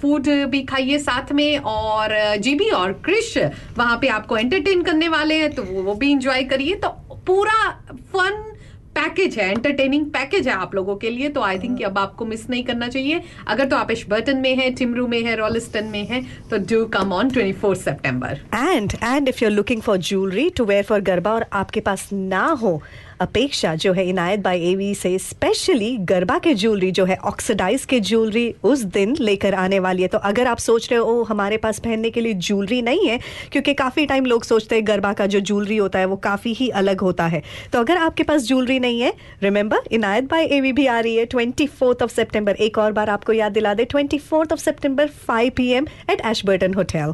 फ़ूड 0.02 0.28
भी 0.50 0.62
खाइए 0.64 0.98
साथ 1.00 1.32
में 1.32 1.58
और 1.58 2.16
जीबी 2.40 2.70
और 2.76 2.94
क्रिश 3.06 3.38
वहाँ 3.78 3.98
पे 4.02 4.08
आपको 4.10 4.38
एंटरटेन 4.38 4.82
करने 4.84 5.08
वाले 5.08 5.36
हैं 5.36 5.52
तो 5.56 5.64
वो 5.64 5.96
भी 5.96 6.12
एंजॉय 6.12 6.44
करिए। 6.44 6.76
तो 6.76 6.90
पूरा 7.28 7.70
फन 8.14 8.48
पैकेज 8.96 9.38
है 9.40 9.48
एंटरटेनिंग 9.50 10.06
पैकेज 10.12 10.48
है 10.48 10.54
आप 10.54 10.74
लोगों 10.76 10.96
के 11.02 11.10
लिए 11.10 11.28
तो 11.30 11.42
आई 11.42 11.60
थिंक 11.60 11.82
अब 11.86 11.98
आपको 11.98 12.26
मिस 12.26 12.50
नहीं 12.50 12.64
करना 12.64 12.88
चाहिए। 12.88 13.22
अगर 13.48 13.66
तो 13.66 13.76
आप 13.76 13.92
बर्टन 14.10 14.38
में 14.38 14.56
है 14.56 14.70
टिमरू 14.76 15.06
में 15.08 15.22
है 15.24 15.36
रोलिस्टन 15.36 15.86
में 15.92 16.06
है 16.08 16.22
तो 16.50 16.58
do 16.70 16.84
come 16.94 17.14
on 17.14 17.30
twenty 17.30 17.54
four 17.60 17.76
September 17.76 18.40
and 18.56 18.94
and 19.04 19.30
if 19.30 19.44
you 19.44 19.50
are 19.50 19.56
looking 19.56 19.82
for 19.82 19.98
jewellery 20.00 20.50
to 20.58 20.66
wear 20.66 20.84
for 20.84 21.02
garba 21.02 21.34
और 21.34 21.46
आपके 21.54 21.80
पास 21.80 22.08
ना 22.14 22.46
हो 22.64 22.82
अपेक्षा 23.22 23.74
जो 23.76 23.92
है 23.94 24.08
इनायत 24.10 24.40
बाई 24.40 24.62
एवी 24.66 24.94
से 24.96 25.18
स्पेशली 25.20 25.96
गरबा 26.10 26.38
के 26.40 26.54
ज्वेलरी 26.56 26.92
जो 26.92 27.06
है 27.06 27.16
ऑक्सीडाइज 27.26 27.86
के 27.86 28.00
ज्वेलरी 28.02 28.54
उस 28.64 28.84
दिन 28.94 29.16
लेकर 29.20 29.54
आने 29.56 29.80
वाली 29.80 30.02
है। 30.02 30.08
तो 30.08 30.18
अगर 30.20 30.48
आप 30.48 30.58
सोच 30.60 30.90
रहे 30.92 31.00
हो 31.00 31.22
हमारे 31.24 31.58
पास 31.58 31.80
पहनने 31.80 32.10
के 32.10 32.22
लिए 32.22 32.34
ज्वेलरी 32.34 32.82
नहीं 32.82 33.08
है, 33.08 33.20
क्योंकि 33.52 33.74
काफ़ी 33.74 34.06
टाइम 34.06 34.26
लोग 34.26 34.44
सोचते 34.44 34.76
हैं 34.76 34.88
गरबा 34.88 35.14
का 35.14 35.26
जो 35.28 35.40
ज्वेलरी 35.42 35.78
होता 35.78 36.00
है, 36.00 36.06
वो 36.06 36.16
काफ़ी 36.20 36.54
ही 36.54 36.70
अलग 36.82 37.02
होता 37.02 37.28
है। 37.28 37.42
तो 37.74 37.80
अगर 37.80 37.98
आपके 37.98 38.24
पास 38.24 38.48
ज्वेलरी 38.48 38.80
नहीं 38.80 39.02
है 39.02 39.14
रिमेंबर 39.44 39.90
इनायत 39.92 40.30
बाय 40.32 40.46
एवी 40.52 40.72
भी 40.72 40.86
आ 40.88 41.00
रही 41.00 41.16
है 41.16 41.26
ट्वेंटी 41.28 41.68
फोर्थ 41.70 42.04
ऑफ़ 42.04 42.12
सेप्टेम्बर 42.12 42.56
एक 42.62 42.78
और 42.78 42.92
बार 42.92 43.10
आपको 43.10 43.34
याद 43.34 43.52
दिला 43.52 43.74
दे 43.74 43.86
twenty 43.86 44.18
fourth 44.20 44.54
of 44.54 44.60
September 44.60 45.08
five 45.28 45.52
P 45.56 45.68
M 45.74 45.88
at 46.10 46.22
Ashburton 46.26 46.74
hotel 46.74 47.14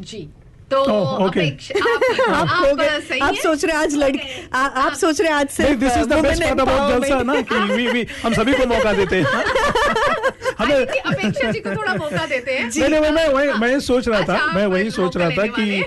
जी। 0.00 0.26
तो 0.72 0.82
ओह, 0.82 1.26
okay. 1.26 1.38
अपेक्षा 1.38 2.34
आप, 2.34 2.48
आप 2.48 2.80
आप, 2.80 3.00
सही 3.08 3.20
आप 3.20 3.34
सोच 3.34 3.64
रहे 3.64 3.76
आज 3.76 3.94
लड़की 3.94 4.48
आ- 4.54 4.66
आप 4.66 4.92
सोच 4.92 5.20
रहे 5.20 5.32
आज 5.32 5.48
से 5.48 5.74
this 5.74 5.96
is 5.96 6.06
the 6.06 6.12
best 6.12 6.42
part 6.42 6.60
about 6.60 6.92
Jalsa 6.92 7.22
ना 7.22 7.40
कि 7.40 7.54
वी 7.54 7.86
वी 7.86 8.06
हम 8.24 8.34
सभी 8.34 8.52
को 8.52 8.66
मौका 8.66 8.92
देते 8.92 9.16
हैं। 9.16 9.26
हमें 10.58 10.86
अपेक्षा 10.86 11.50
जी 11.50 11.60
को 11.60 11.70
थोड़ा 11.70 11.94
मौका 11.94 12.26
देते 12.26 12.52
हैं। 12.52 12.70
नहीं 12.76 12.88
नहीं 12.88 13.12
मैं 13.12 13.28
मैं 13.28 13.52
मैं 13.52 13.80
सोच 13.80 14.08
रहा 14.08 14.20
था 14.20 14.34
अच्छा, 14.34 14.46
मैं 14.46 14.66
वही 14.66 14.90
सोच 14.90 15.16
रहा 15.16 15.30
था 15.30 15.46
कि 15.46 15.84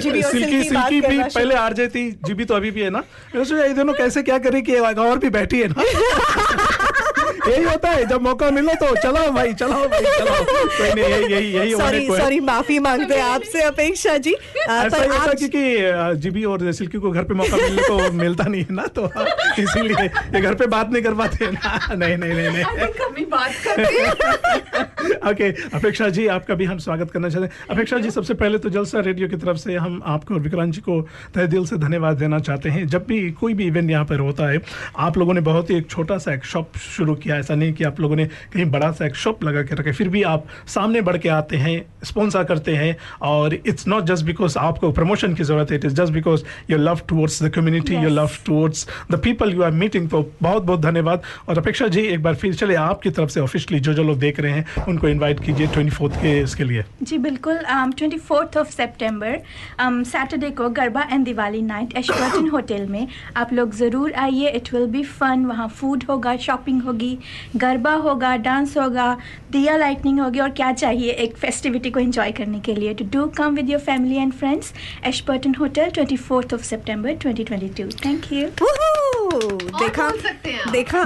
सिल्की 0.00 0.62
सिल्की 0.64 1.00
भी 1.00 1.22
पहले 1.22 1.54
आर 1.54 1.74
थी 1.88 2.10
जीबी 2.24 2.44
तो 2.44 2.54
अभी 2.54 2.70
भी 2.70 2.80
है 2.80 2.90
ना। 2.90 3.04
मैं 3.34 3.44
सोचा 3.44 3.64
ये 3.64 3.74
दोनों 3.74 3.94
कैसे 3.94 4.22
क्या 4.22 4.38
करें 4.38 4.62
कि 4.62 4.76
और 4.78 5.18
भी 5.18 5.30
बैठी 5.30 5.60
है 5.60 5.68
ना? 5.68 5.82
यही 7.48 7.64
होता 7.64 7.90
है 7.90 8.04
जब 8.06 8.22
मौका 8.22 8.50
मिलो 8.50 8.74
तो 8.76 8.94
चलाओ 8.96 9.30
भाई 9.32 9.52
चलाओ 9.54 9.88
भाई 9.88 10.02
चलाओ। 10.18 10.44
कोई 10.44 10.92
नहीं 10.92 11.04
यही 11.04 11.32
यही 11.32 11.52
यही 11.54 11.74
सॉरी 11.76 12.04
है। 12.06 12.18
सॉरी 12.18 12.40
माफ़ी 12.40 12.78
मांगते 12.78 13.14
हैं 13.14 13.22
आपसे 13.24 13.62
अपेक्षा 13.62 14.16
जी। 14.18 14.32
ऐसा 14.32 14.96
ही 14.96 15.08
होता 15.08 15.32
क्योंकि 15.34 16.18
जीबी 16.20 16.44
और 16.44 16.72
सिल्की 16.72 16.98
को 16.98 17.10
घर 17.10 17.24
पे 17.24 17.34
मौका 17.34 17.56
मिलने 17.56 17.82
को 17.82 18.10
मिलता 18.12 18.44
नहीं 18.44 18.62
है 18.62 18.74
ना 18.74 18.86
तो 18.96 19.06
इसीलिए 19.62 20.04
ये 20.04 20.40
घर 20.40 20.54
पे 20.54 20.66
बात 20.66 20.90
नहीं 20.92 21.02
कर 21.02 21.14
पाते 21.14 21.50
ना। 21.50 21.94
नहीं 21.94 22.16
नहीं 22.16 22.32
नहीं 22.32 22.50
नहीं। 22.50 22.86
कभी 22.98 23.24
बात 23.26 23.52
करते 23.64 23.94
हैं। 23.94 25.30
ओके 25.30 25.48
अपेक्षा 25.76 26.08
जी 26.08 26.26
आपका 26.28 26.54
भी 26.54 26.64
हम 26.64 26.78
स्वागत 26.78 27.10
करना 27.10 27.28
चाहते 27.28 27.46
हैं। 27.46 27.66
अपेक्षा 27.70 27.98
जी 27.98 28.10
सबसे 28.10 28.34
पहले 28.34 28.58
तो 28.58 28.70
जलसा 28.70 29.00
रेडियो 29.00 29.28
की 29.28 29.36
तरफ़ 29.36 29.56
से 29.56 29.74
हम 29.76 30.00
आपको 30.06 30.34
और 30.34 30.40
विक्रांत 30.40 30.72
जी 30.74 30.80
को 30.80 31.00
तहे 31.34 31.46
दिल 31.46 31.64
से 31.66 31.76
धन्यवाद 31.78 32.16
देना 32.18 32.38
चाहते 32.40 32.68
हैं। 32.68 32.86
जब 32.88 33.06
भी 33.08 33.20
कोई 33.32 33.54
भी 33.54 33.66
इवेंट 33.66 33.90
यहाँ 33.90 34.04
पर 34.04 34.18
होता 34.20 34.50
है 34.50 34.60
आप 34.98 35.18
लोगों 35.18 35.34
ने 35.34 35.40
बहुत 35.40 35.70
ही 35.70 35.76
एक 35.76 35.90
छोटा 35.90 36.18
सा 36.18 36.34
एक 36.34 36.44
शॉप 36.44 36.76
शुरू 36.78 37.14
किया 37.16 37.37
ऐसा 37.38 37.54
नहीं 37.54 37.72
कि 37.72 37.84
आप 37.84 38.00
लोगों 38.00 38.16
ने 38.16 38.24
कहीं 38.52 38.64
बड़ा 38.70 38.90
सा 38.92 39.06
एक 39.06 39.16
शॉप 39.16 39.44
लगा 39.44 39.62
के 39.62 39.74
रखे 39.74 39.92
फिर 39.92 40.08
भी 40.08 40.22
आप 40.24 40.46
सामने 40.68 41.00
बढ़ 41.02 41.16
के 41.18 41.28
आते 41.30 41.56
हैं 41.56 41.76
स्पॉन्सर 42.04 42.44
करते 42.44 42.74
हैं 42.76 42.96
और 43.28 43.54
इट्स 43.54 43.86
नॉट 43.88 44.04
जस्ट 44.06 44.24
बिकॉज़ 44.26 44.58
आपको 44.58 44.90
प्रमोशन 44.92 45.34
की 45.34 45.44
ज़रूरत 45.44 45.70
है 45.70 45.76
it 45.76 45.84
is 45.84 45.94
just 45.94 46.12
because 46.12 46.44
your 46.70 46.80
love 46.80 47.00
towards 47.08 47.42
the 47.42 47.48
community 47.54 47.94
your 47.94 48.10
love 48.10 48.30
towards 48.46 48.86
the 49.10 49.20
people 49.24 49.52
you 49.54 49.62
are 49.62 49.70
meeting 49.72 50.08
तो 50.10 50.22
बहुत 50.42 50.62
बहुत 50.62 50.80
धन्यवाद। 50.80 51.22
और 51.48 51.58
अपेक्षा 51.58 51.86
जी 51.88 52.00
एक 52.02 52.22
बार 52.22 52.34
फिर 52.36 52.54
चले 52.54 52.74
आपकी 52.76 53.10
तरफ़ 53.10 53.30
से 53.30 53.40
ऑफिशियली 53.40 53.80
जो 53.80 53.94
जो 53.94 54.02
लोग 54.02 54.18
देख 54.18 54.40
रहे 54.40 54.52
हैं 54.52 54.84
उनको 54.88 55.08
इन्वाइट 55.08 55.40
कीजिए 55.44 55.66
ट्वेंटी 55.66 56.08
के 56.20 56.38
इसके 56.40 56.64
लिए। 56.64 56.84
जी 57.02 57.18
बिल्कुल 57.18 57.58
twenty 57.68 58.16
fourth 58.18 58.56
of 58.56 58.70
September 58.72 59.38
Saturday 59.80 60.50
को 60.50 60.68
garba 60.70 61.02
and 61.12 61.24
Diwali 61.24 61.62
night 61.62 61.96
Ashburton 61.96 62.48
hotel 62.48 62.86
में 62.86 63.06
आप 63.36 63.52
लोग 63.52 63.74
ज़रूर 63.76 64.12
आइए। 64.18 64.48
इट 64.50 64.72
विल 64.74 64.86
बी 64.90 65.02
फन 65.04 65.44
वहाँ 65.46 65.68
फ़ूड 65.70 66.04
होगा 66.08 66.36
शॉपिंग 66.38 66.82
होगी। 66.82 67.18
गरबा 67.56 67.92
होगा 67.96 68.34
डांस 68.38 68.76
होगा, 68.78 69.16
दिया 69.52 69.76
लाइटनिंग 69.76 70.20
होगी 70.20 70.40
और 70.40 70.50
क्या 70.50 70.72
चाहिए 70.72 71.10
एक 71.12 71.36
फेस्टिविटी 71.36 71.90
को 71.90 72.00
इन्जॉय 72.00 72.32
करने 72.32 72.60
के 72.60 72.74
लिए। 72.74 72.94
To 72.94 73.04
do 73.12 73.26
come 73.38 73.54
with 73.54 73.70
your 73.70 73.80
family 73.80 74.16
and 74.16 74.32
friends 74.32 74.72
Ashburton 75.06 75.54
hotel 75.54 75.90
twenty 75.90 76.16
fourth 76.18 76.54
of 76.54 76.62
September 76.64 77.16
twenty 77.16 77.44
twenty 77.44 77.68
two 77.82 77.88
thank 78.04 78.32
you 78.32 79.17
देखा 79.32 80.08
देखा 80.72 81.00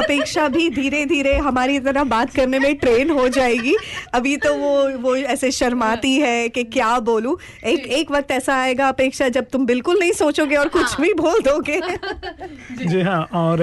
अपेक्षा 0.00 0.46
भी 0.48 0.68
धीरे 0.70 1.04
धीरे 1.04 1.36
हमारी 1.38 1.78
तरह 1.78 2.04
बात 2.04 2.34
करने 2.34 2.58
में 2.58 2.74
ट्रेन 2.76 3.10
हो 3.10 3.28
जाएगी। 3.28 3.74
अभी 4.14 4.36
तो 4.36 4.54
वो 4.54 4.72
वो 4.98 5.14
ऐसे 5.16 5.50
शर्माती 5.50 6.14
है 6.14 6.48
कि 6.48 6.64
क्या 6.64 6.98
बोलूँ। 7.00 7.36
एक 7.64 7.86
एक 7.98 8.10
वक्त 8.10 8.30
ऐसा 8.30 8.56
आएगा 8.56 8.88
अपेक्षा 8.88 9.28
जब 9.28 9.46
तुम 9.52 9.66
बिल्कुल 9.66 9.98
नहीं 9.98 10.12
सोचोगे 10.12 10.56
और 10.56 10.68
कुछ 10.68 11.00
भी 11.00 11.12
बोल 11.14 11.40
दोगे। 11.40 11.80
जी। 12.86 13.00
हाँ 13.00 13.22
और 13.34 13.62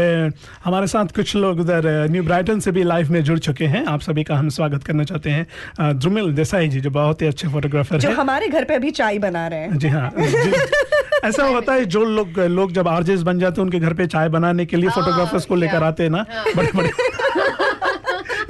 हमारे 0.66 0.88
साथ 0.88 1.16
कुछ 1.16 1.36
लोग 1.36 1.60
उधर 1.60 2.08
न्यू 2.12 2.24
ब्राइटन 2.24 2.60
से 2.60 2.72
भी 2.72 2.84
लाइव 2.84 3.12
में 3.12 3.24
जुड़ 3.24 3.40
चुके 3.40 3.66
हैं। 3.66 3.86
आप 3.86 4.02
सभी 4.02 4.24
का 4.24 4.36
हम 4.36 4.50
स्वागत 4.50 4.84
करना 4.84 5.04
चाहते 5.04 5.30
हैं। 5.30 5.94
ध्रुमिल 6.00 6.34
देसाई 6.34 6.68
जी 6.68 6.80
जो 6.82 6.90
बहुत 6.92 7.22
ही 7.22 7.28
अच्छे 7.28 7.48
फोटोग्राफर 7.48 7.98
जो 7.98 8.10
हैं। 8.10 8.16
हमारे 8.16 8.48
घर 8.48 8.64
पे 8.64 8.76
अभी 8.76 8.92
चाय 8.92 9.20
बना 9.20 9.48
रहे 9.48 9.60
हैं। 9.60 9.78
जी 9.78 9.88
हाँ 9.88 10.10
जी, 10.18 10.52
ऐसा 11.24 11.44
होता 11.46 11.74
है 11.74 11.86
जो 11.86 12.04
लोग 12.06 12.40
लोग 12.40 12.72
जब 12.72 12.88
आरजेस 12.88 13.22
बन 13.22 13.40
जाते 13.40 13.62
हैं 13.62 13.66
उनके 13.66 13.80
घर 13.80 13.93
पे 13.94 14.08
चाय 14.08 14.30
बनाने 14.30 14.66
के 14.66 14.78
लिए 14.78 14.90
फोटोग्राफर्स 14.90 15.46
को 15.46 15.56
लेकर 15.56 15.84
आते 15.84 16.04
हैं 16.04 16.10
ना 16.10 16.26
बड़े 16.58 16.72
बड़े 16.76 16.90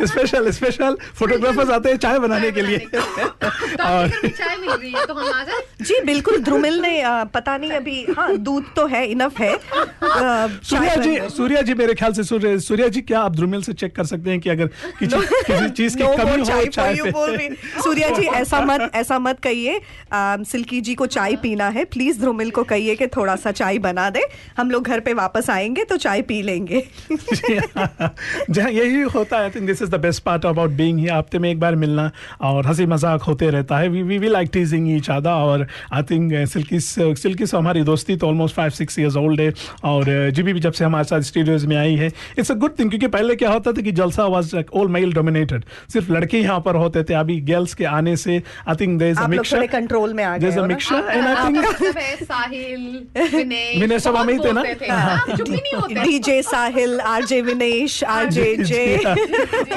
स्पेशल 0.01 0.49
स्पेशल 0.51 0.97
फोटोग्राफर्स 1.15 1.69
आते 1.69 1.89
हैं 1.89 1.97
चाय 1.97 2.19
बनाने 2.19 2.51
के 2.51 2.61
लिए। 2.61 2.77
और 3.83 4.09
चाय 4.27 4.55
मिल 4.57 4.69
रही 4.69 4.91
है 4.91 5.05
तो 5.05 5.13
हम 5.13 5.33
आ 5.33 5.43
जाए? 5.43 5.61
जी 5.81 5.99
बिल्कुल 6.05 6.37
ध्रुमिल 6.43 6.79
ने 6.81 7.01
पता 7.33 7.57
नहीं 7.57 7.71
अभी 7.71 8.05
हाँ 8.17 8.35
दूध 8.37 8.73
तो 8.75 8.85
है 8.87 9.05
इनफ 9.07 9.39
है। 9.39 9.55
सूर्या 10.63 10.95
जी 10.95 11.17
सूर्या 11.29 11.61
जी 11.61 11.73
मेरे 11.73 11.93
ख्याल 11.93 12.13
से 12.13 12.23
सूर्य 12.23 12.59
सूर्या 12.59 12.87
जी 12.87 13.01
क्या 13.01 13.19
आप 13.19 13.35
ध्रुमिल 13.35 13.61
से 13.63 13.73
चेक 13.73 13.95
कर 13.95 14.05
सकते 14.05 14.29
हैं 14.29 14.39
कि 14.39 14.49
अगर 14.49 14.67
किसी 15.03 15.69
चीज़ 15.69 15.97
की 15.97 16.03
कमी 16.17 16.39
हो 16.39 16.65
चाय 16.65 16.95
पे। 17.03 17.49
सूर्या 17.83 18.09
जी 18.09 18.27
ऐसा 18.33 18.61
मत 18.61 18.89
ऐसा 18.95 19.19
मत 19.19 19.39
कहिए। 19.39 19.79
सिल्की 20.13 20.81
जी 20.81 20.95
को 20.95 21.05
चाय 21.07 21.35
पीना 21.35 21.67
है। 21.69 21.85
प्लीज़ 21.85 22.19
ध्रुमिल 22.19 22.51
को 22.51 22.63
कहिए 22.63 22.95
कि 22.95 23.07
थोड़ा 23.07 23.35
सा 23.35 23.51
चाय 23.51 23.77
बना 23.79 24.09
दे। 24.09 24.25
हम 24.57 24.71
लोग 24.71 24.83
घर 24.83 24.99
पे 24.99 25.13
वापस 25.13 25.49
आएँगे 25.49 25.83
तो 25.83 25.97
चाय 25.97 26.21
पी 26.21 26.41
लेंगे। 26.41 26.83
जहाँ 27.11 28.69
यही 28.71 29.01
होता 29.15 29.37
है 29.37 29.43
I 29.43 29.49
think 29.49 29.65
this 29.67 29.82
is 29.83 29.89
the 29.91 29.99
best 30.01 30.23
part 30.23 30.45
about 30.45 30.69
being 30.77 30.99
here 30.99 31.13
हफ़्ते 31.13 31.39
में 31.39 31.49
एक 31.51 31.59
बार 31.59 31.75
मिलना 31.75 32.09
और 32.41 32.65
हँसी 32.67 32.85
मज़ाक 32.85 33.23
होते 33.23 33.49
रहता 33.49 33.77
है। 33.77 33.89
We 33.89 34.01
we 34.03 34.17
we 34.17 34.27
like 34.29 34.49
teasing 34.53 34.89
each 34.95 35.09
other 35.09 35.29
और 35.29 35.67
आई 35.93 36.03
थिंक 36.11 36.33
सिल्की 36.49 36.79
सिल्की 36.79 37.45
से 37.45 37.57
हमारी 37.57 37.83
दोस्ती 37.83 38.15
तो 38.15 38.27
almost 38.27 38.55
five 38.55 38.69
six 38.79 38.99
years 38.99 39.15
old 39.17 39.41
है 39.41 39.51
और 39.83 40.05
जीबी 40.35 40.53
भी 40.53 40.59
जब 40.59 40.73
से 40.73 40.85
हमारे 40.85 41.03
साथ 41.03 41.21
स्टूडियोज 41.31 41.65
में 41.65 41.75
आई 41.77 41.95
है 41.95 42.07
इट्स 42.39 42.51
अ 42.51 42.55
गुड 42.55 42.77
थिंग 42.79 42.89
क्योंकि 42.89 43.07
पहले 43.07 43.35
क्या 43.35 43.49
होता 43.51 43.71
था 43.71 43.81
कि 43.81 43.91
जलसा 43.91 44.25
वाज 44.27 44.55
ऑल 44.75 44.87
मेल 44.91 45.13
डोमिनेटेड 45.13 45.65
सिर्फ़ 45.93 46.11
लड़के 46.11 46.39
यहाँ 46.39 46.59
पर 46.61 46.75
होते 46.75 47.03
थे। 47.03 47.13
अभी 47.13 47.39
गर्ल्स 47.41 47.73
के 47.73 47.85
आने 47.85 48.15
से 48.17 48.41
I 48.67 48.75
think 48.75 48.97
there 48.99 49.11
is 49.11 49.19
a 49.19 49.27
mixture 49.27 49.65
control 49.67 50.13
में 50.13 50.23
आ 50.23 50.37
देयर 50.37 50.51
गए 50.51 50.57
is 50.57 50.59
a 50.59 50.67
mixture 50.67 51.11
and 51.11 51.27
I 51.27 51.53
think 51.53 51.65
Sahil 52.23 52.81
Vinay 53.33 53.79
Vinay 53.79 53.99
सब 53.99 54.15
हम 54.15 54.29
ही 54.29 54.37
थे 54.39 54.51
ना? 54.51 54.63
DJ 56.03 56.41
Sahil 56.43 56.99
RJ 57.01 57.41
Vinesh 57.41 58.03
RJ 58.03 58.55
J 58.63 58.83
हाँ। 59.05 59.15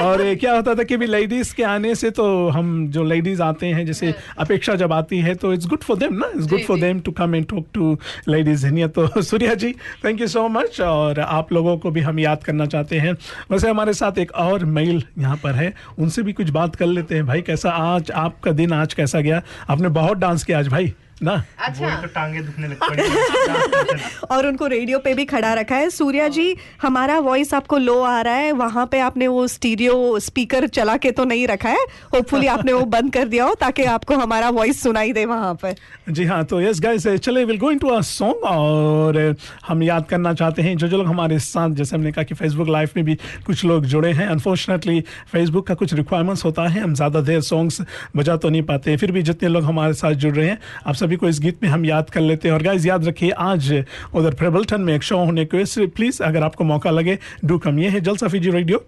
और 0.01 0.35
क्या 0.35 0.55
होता 0.55 0.75
था 0.75 0.83
कि 0.83 0.97
भी 0.97 1.07
लेडीज़ 1.07 1.55
के 1.55 1.63
आने 1.63 1.95
से 1.95 2.11
तो 2.11 2.27
हम 2.49 2.67
जो 2.89 3.03
लेडीज़ 3.05 3.43
आते 3.43 3.67
हैं 3.67 3.85
जैसे 3.87 4.13
अपेक्षा 4.39 4.75
जब 4.75 4.93
आती 4.93 5.19
है 5.19 5.35
तो 5.35 5.53
इट्स 5.53 5.67
गुड 5.67 5.83
फॉर 5.83 5.97
देम 5.99 6.15
ना? 6.15 6.27
It's 6.37 6.47
good 6.47 6.63
for 6.65 6.81
them 6.81 7.01
to 7.01 7.13
come 7.13 7.35
and 7.35 7.47
talk 7.47 7.67
to 7.75 7.99
ladies 8.29 8.67
हिनिया 8.67 8.89
तो 8.89 9.23
Surya 9.23 9.55
ji 9.55 9.73
thank 10.05 10.21
you 10.21 10.27
so 10.27 10.47
much 10.49 10.81
और 10.81 11.21
आप 11.21 11.53
लोगों 11.53 11.77
को 11.79 11.91
भी 11.91 12.01
हम 12.01 12.19
याद 12.19 12.45
करना 12.45 12.67
चाहते 12.67 12.99
हैं। 12.99 13.13
वैसे 13.51 13.69
हमारे 13.69 13.93
साथ 13.93 14.19
एक 14.19 14.33
और 14.33 14.65
मेल 14.65 15.03
यहाँ 15.19 15.37
पर 15.37 15.55
है 15.55 15.73
उनसे 15.99 16.23
भी 16.23 16.33
कुछ 16.33 16.51
बात 16.51 16.77
कर 16.77 16.87
लेते 16.87 17.15
हैं। 17.15 17.27
भाई 17.27 17.43
कैसा 17.43 17.71
आज 17.71 18.11
आपका 18.11 18.53
दिन 18.53 18.73
आज 18.73 18.95
कैसा 18.95 19.21
गया? 19.21 19.43
आपने 19.71 19.89
बहुत 19.89 20.19
डांस 20.19 20.45
किया 20.45 20.59
आज 20.59 20.69
भाई। 20.69 20.95
ना? 21.23 21.33
अच्छा। 21.59 21.95
तो 22.01 22.07
टांगे 22.07 22.41
दुखने 22.41 22.69
लग 22.69 22.77
पड़ी 22.81 24.01
और 24.31 24.47
उनको 24.47 24.67
रेडियो 24.67 24.99
पे 24.99 25.15
भी 25.15 25.25
खड़ा 25.25 25.53
रखा 25.55 25.77
है। 25.77 25.89
सूर्या 25.91 26.29
जी 26.29 26.57
हमारा 26.83 27.19
वॉइस 27.21 27.55
आपको 27.55 27.79
लो 27.79 28.01
आ 28.03 28.21
रहा 28.21 28.35
है। 28.35 28.53
वहाँ 28.53 28.87
पे 28.87 28.99
आपने 29.01 29.29
वो 29.29 29.47
स्टीरियो 29.49 30.19
स्पीकर 30.21 30.67
चला 30.69 30.97
के 30.97 31.11
तो 31.13 31.25
नहीं 31.25 31.47
रखा 31.47 31.69
है। 31.69 31.85
होपफुली 32.15 32.47
आपने 32.47 32.73
वो 32.73 32.85
बंद 32.87 33.13
कर 33.13 33.29
दिया 33.29 33.45
हो 33.45 33.55
ताकि 33.55 33.85
आपको 33.87 34.17
हमारा 34.17 34.51
वॉइस 34.51 34.83
सुनाई 34.83 35.13
दे 35.13 35.25
वहाँ 35.25 35.55
पे 35.63 35.75
जी 36.13 36.25
हाँ 36.25 36.43
तो 36.45 36.61
यस 36.61 36.81
गाइस 36.81 37.07
चले 37.09 37.45
will 37.45 37.59
go 37.59 37.71
into 37.71 37.89
a 37.89 38.01
song 38.01 38.45
और 38.45 39.15
uh, 39.33 39.41
हम 39.67 39.83
याद 39.83 40.07
करना 40.07 40.35
चाहते 40.35 40.63
हैं। 40.63 40.77
जो 40.77 40.89
जो 40.89 40.97
लोग 40.97 41.07
हमारे 41.07 41.39
साथ 41.39 41.71
जैसे 41.71 41.97
हमने 41.97 42.13
कहा 42.13 42.25
कि 42.25 42.35
फेसबुक 42.35 42.69
लाइव 42.69 42.91
में 42.97 43.05
भी 43.05 43.15
कुछ 43.47 43.65
लोग 43.65 43.85
जुड़े 43.87 44.13
हैं। 44.13 44.27
अनफॉर्चुनेटली 44.29 45.01
फेसबुक 45.33 45.67
का 45.67 45.75
कुछ 45.75 45.95
रिक्वायरमेंट्स 45.95 46.45
होता 46.45 46.69
है। 46.69 46.81
हम 46.81 46.95
ज़्यादा 46.95 47.21
देर 47.21 47.41
सॉन्ग्स 47.41 47.81
बजा 48.17 48.37
तो 48.37 48.49
नहीं 48.49 48.63
पाते। 48.63 48.97
फिर 48.97 49.13
भी 49.13 49.23
जितने 49.23 49.49
लोग 49.49 49.65
हमारे 49.65 49.95
साथ 49.95 50.13
जुड़ 50.15 50.35
रहे 50.35 50.49
हैं 50.49 50.59
आप 50.87 50.95
सभी 51.07 51.17
को 51.17 51.29
इस 51.29 51.41
गीत 51.41 51.63
में 51.63 51.71
हम 51.71 51.85
याद 51.85 52.11
कर 52.11 52.21
लेते 52.21 52.49
हैं। 52.49 52.55
और 52.55 52.63
गाइज़ 52.63 52.87
याद 52.89 53.07
रखिए, 53.07 53.31
आज 53.31 53.85
उधर 54.15 54.35
प्रेबल्टन 54.35 54.81
में 54.81 54.95
एक 54.95 55.03
शो 55.03 55.19
होने 55.19 55.45
को 55.45 55.57
है 55.57 55.87
प्लीज़ 55.97 56.23
अगर 56.23 56.43
आपको 56.43 56.65
मौका 56.65 56.91
लगे 56.91 57.19
डू 57.45 57.59
कम 57.59 57.79
ये 57.79 57.89
है 57.89 58.01
Jalsa 58.01 58.29
Fiji 58.29 58.51
radio. 58.51 58.85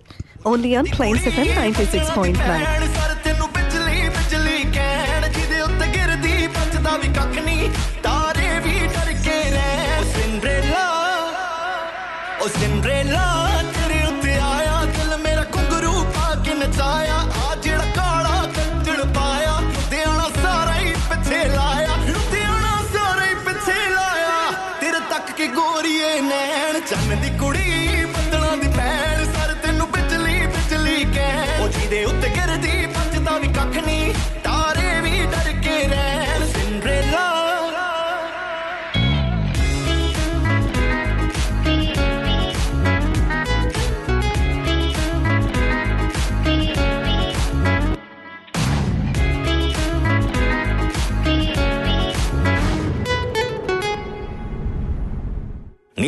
Only 0.47 0.77
on 0.77 0.85
plain 0.91 1.17
FM 1.17 1.73
96.9 1.73 3.28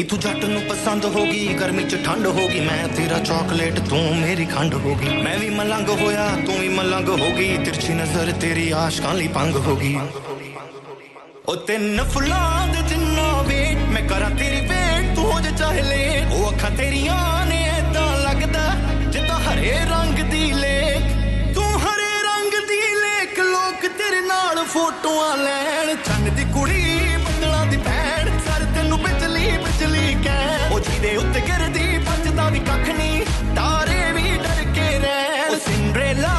ਨੀ 0.00 0.04
ਤੂੰ 0.08 0.18
ਜੱਟ 0.18 0.44
ਨੂੰ 0.44 0.60
ਪਸੰਦ 0.62 1.04
ਹੋ 1.04 1.24
ਗਈ, 1.24 1.54
ਗਰਮੀ 1.54 1.82
ਚ 1.84 1.96
ਠੰਡ 2.04 2.26
ਹੋ 2.26 2.46
ਗਈ, 2.48 2.60
ਮੈਂ 2.60 2.88
ਤੇਰਾ 2.88 3.18
ਚਾਕਲੇਟ 3.18 3.78
ਤੂੰ 3.88 3.98
ਮੇਰੀ 4.16 4.44
ਖੰਡ 4.46 4.74
ਹੋ 4.74 4.94
ਗਈ। 4.94 5.16
ਮੈਂ 5.22 5.36
ਵੀ 5.38 5.48
ਮਲੰਗ 5.50 5.88
ਹੋਇਆ, 6.00 6.24
ਤੂੰ 6.46 6.54
ਵੀ 6.58 6.68
ਮਲੰਗ 6.68 7.08
ਹੋ 7.08 7.30
ਗਈ, 7.36 7.56
ਤਿਰਛੀ 7.64 7.94
ਨਜ਼ਰ 7.94 8.30
ਤੇਰੀ 8.40 8.70
ਆਸ਼ਕਾਂ 8.76 9.14
ਲਈ 9.14 9.26
ਪੰਗ 9.28 9.56
ਹੋ 9.56 9.76
ਗਈ। 9.76 9.98
ਉਹ 11.48 11.56
ਤਿੰਨ 11.66 12.02
ਫੁੱਲਾਂ 12.04 12.66
ਦੇ 12.66 12.82
ਜਿੰਨਾ 12.88 13.42
ਵੇਟ, 13.42 13.82
ਮੈਂ 13.90 14.02
ਕਰਾਂ 14.02 14.30
ਤੇਰੀ 14.30 14.60
ਵੇਟ 14.68 15.14
ਤੂੰ 15.16 15.30
ਹੋ 15.32 15.40
ਜਾ 15.40 15.50
ਚਾਹੇ 15.50 15.82
ਲੈ 15.82 16.26
ਉਹ 16.26 16.48
ਅੱਖਾਂ 16.50 16.70
ਤੇਰੀਆਂ 16.70 17.46
ਨੇ 17.46 17.62
ਏਦਾਂ 17.68 18.08
ਲੱਗਦਾ, 18.20 18.64
ਜਿੱਦਾਂ 19.10 19.38
ਹਰੇ 19.40 19.78
ਰੰਗ 19.90 20.24
ਦੀ 20.32 20.52
ਲੇਕ। 20.52 21.54
ਤੂੰ 21.54 21.68
ਹਰੇ 21.80 22.12
ਰੰਗ 22.22 22.60
ਦੀ 22.68 22.80
ਲੇਕ, 22.96 23.38
ਲੋਕ 23.40 23.86
ਤੇਰੇ 23.98 24.20
ਨਾਲ 24.28 24.64
ਫੋਟੋਆਂ 24.64 25.36
ਲੈਣ। 25.36 25.94
ਚੰਨ 26.06 26.34
ਦੀ 26.36 26.44
ਕੁੜੀ 26.54 26.99
ਦੀ 30.99 30.99
ਭੈਣ 30.99 30.99
ਸਰ 30.99 30.99
ਤੈਨੂੰ 30.99 30.99
ਬਿਜਲੀ 30.99 30.99
ਬਿਜਲੀ 30.99 30.99
ਕਹਿ 30.99 30.99
ਉਹ 30.99 30.99
ਜੀ 30.99 30.99
ਜਿਹਦੇ 30.99 31.15
ਉੱਤੇ 31.15 31.41
ਗਿਰਦੀ 31.41 31.97
ਬਚਦਾ 31.97 32.49
ਵੀ 32.49 32.59
ਕੱਖ 32.59 32.89
ਨਹੀਂ 32.89 33.25
ਤਾਰੇ 33.55 34.11
ਵੀ 34.11 34.37
ਡਰ 34.37 34.63
ਕੇ 34.73 34.87
ਰਹਿਣ 34.99 35.51
ਉਹ 35.51 35.59
ਸਿੰਡਰੇਲਾ 35.59 36.33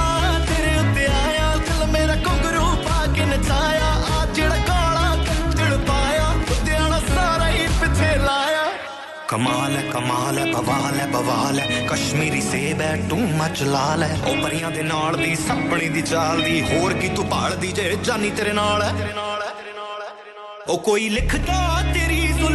ਤੇਰੇ 0.48 0.76
ਉੱਤੇ 0.76 1.06
ਆਇਆ 1.06 1.54
ਦਿਲ 1.56 1.86
ਮੇਰਾ 1.86 2.14
ਘੁੰਗਰੂ 2.14 2.64
ਪਾ 2.84 3.06
ਕੇ 3.06 3.24
ਨਚਾਇਆ 3.24 3.86
ਆ 4.10 4.26
ਜਿਹੜਾ 4.34 4.56
ਕਾਲਾ 4.56 5.14
ਕੰਜਲ 5.24 5.78
ਪਾਇਆ 5.78 6.26
ਉੱਤਿਆਣਾ 6.50 6.98
ਸਾਰਾ 6.98 7.48
ਹੀ 7.48 7.66
ਪਿੱਛੇ 7.80 8.16
ਲਾਇਆ 8.16 8.64
ਕਮਾਲ 9.28 9.76
ਹੈ 9.76 9.82
ਕਮਾਲ 9.92 10.38
ਹੈ 10.38 10.44
ਬਵਾਲ 10.52 11.00
ਹੈ 11.00 11.06
ਬਵਾਲ 11.06 11.60
ਹੈ 11.60 11.86
ਕਸ਼ਮੀਰੀ 11.90 12.40
ਸੇਬ 12.40 12.80
ਹੈ 12.80 12.96
ਤੂੰ 13.08 13.20
ਮਚ 13.20 13.62
ਲਾਲ 13.62 14.02
ਹੈ 14.02 14.18
ਉਹ 14.26 14.42
ਪਰੀਆਂ 14.42 14.70
ਦੇ 14.70 14.82
ਨਾਲ 14.82 15.16
ਦੀ 15.16 15.34
ਸੱਪਣੀ 15.36 15.88
ਦੀ 15.88 16.02
ਚਾਲ 16.02 16.42
ਦੀ 16.42 16.60
ਹੋਰ 16.62 16.92
ਕੀ 16.92 17.08
ਤੂੰ 17.08 17.28
ਭਾਲਦੀ 17.28 17.72
ਜੇ 17.72 17.96
ਜਾਨੀ 18.04 18.30
ਤੇਰੇ 18.30 18.52
ਨਾਲ 18.52 18.82
ਹੈ 18.82 18.92
ਉਹ 20.68 20.78
ਕੋਈ 20.78 21.08
ਲਿਖਦਾ 21.08 21.56
ਤੇਰੀ 21.79 21.79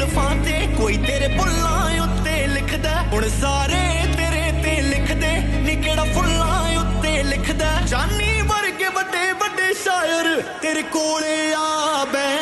ਜ਼ੁਲਫਾਂ 0.07 0.35
ਤੇ 0.45 0.67
ਕੋਈ 0.79 0.97
ਤੇਰੇ 0.97 1.29
ਬੁੱਲਾਂ 1.29 2.03
ਉੱਤੇ 2.03 2.47
ਲਿਖਦਾ। 2.47 2.91
ਹੁਣ 3.13 3.29
ਸਾਰੇ 3.31 3.81
ਤੇਰੇ 4.17 4.45
ਤੇ 4.63 4.81
ਲਿਖਦੇ 4.83 5.33
ਨੀ 5.63 5.75
ਕਿਹੜਾ 5.77 6.05
ਫੁੱਲਾਂ 6.15 6.79
ਉੱਤੇ 6.81 7.23
ਲਿਖਦਾ। 7.23 7.71
ਜਾਨੀ 7.87 8.41
ਵਰਗੇ 8.43 8.89
ਵੱਡੇ 8.97 9.33
ਵੱਡੇ 9.33 9.73
ਸ਼ਾਇਰ 9.75 10.41
ਤੇਰੇ 10.63 10.83
ਕੋਲੇ 10.95 11.53
ਆ 11.55 12.05
ਬੈਣ 12.13 12.36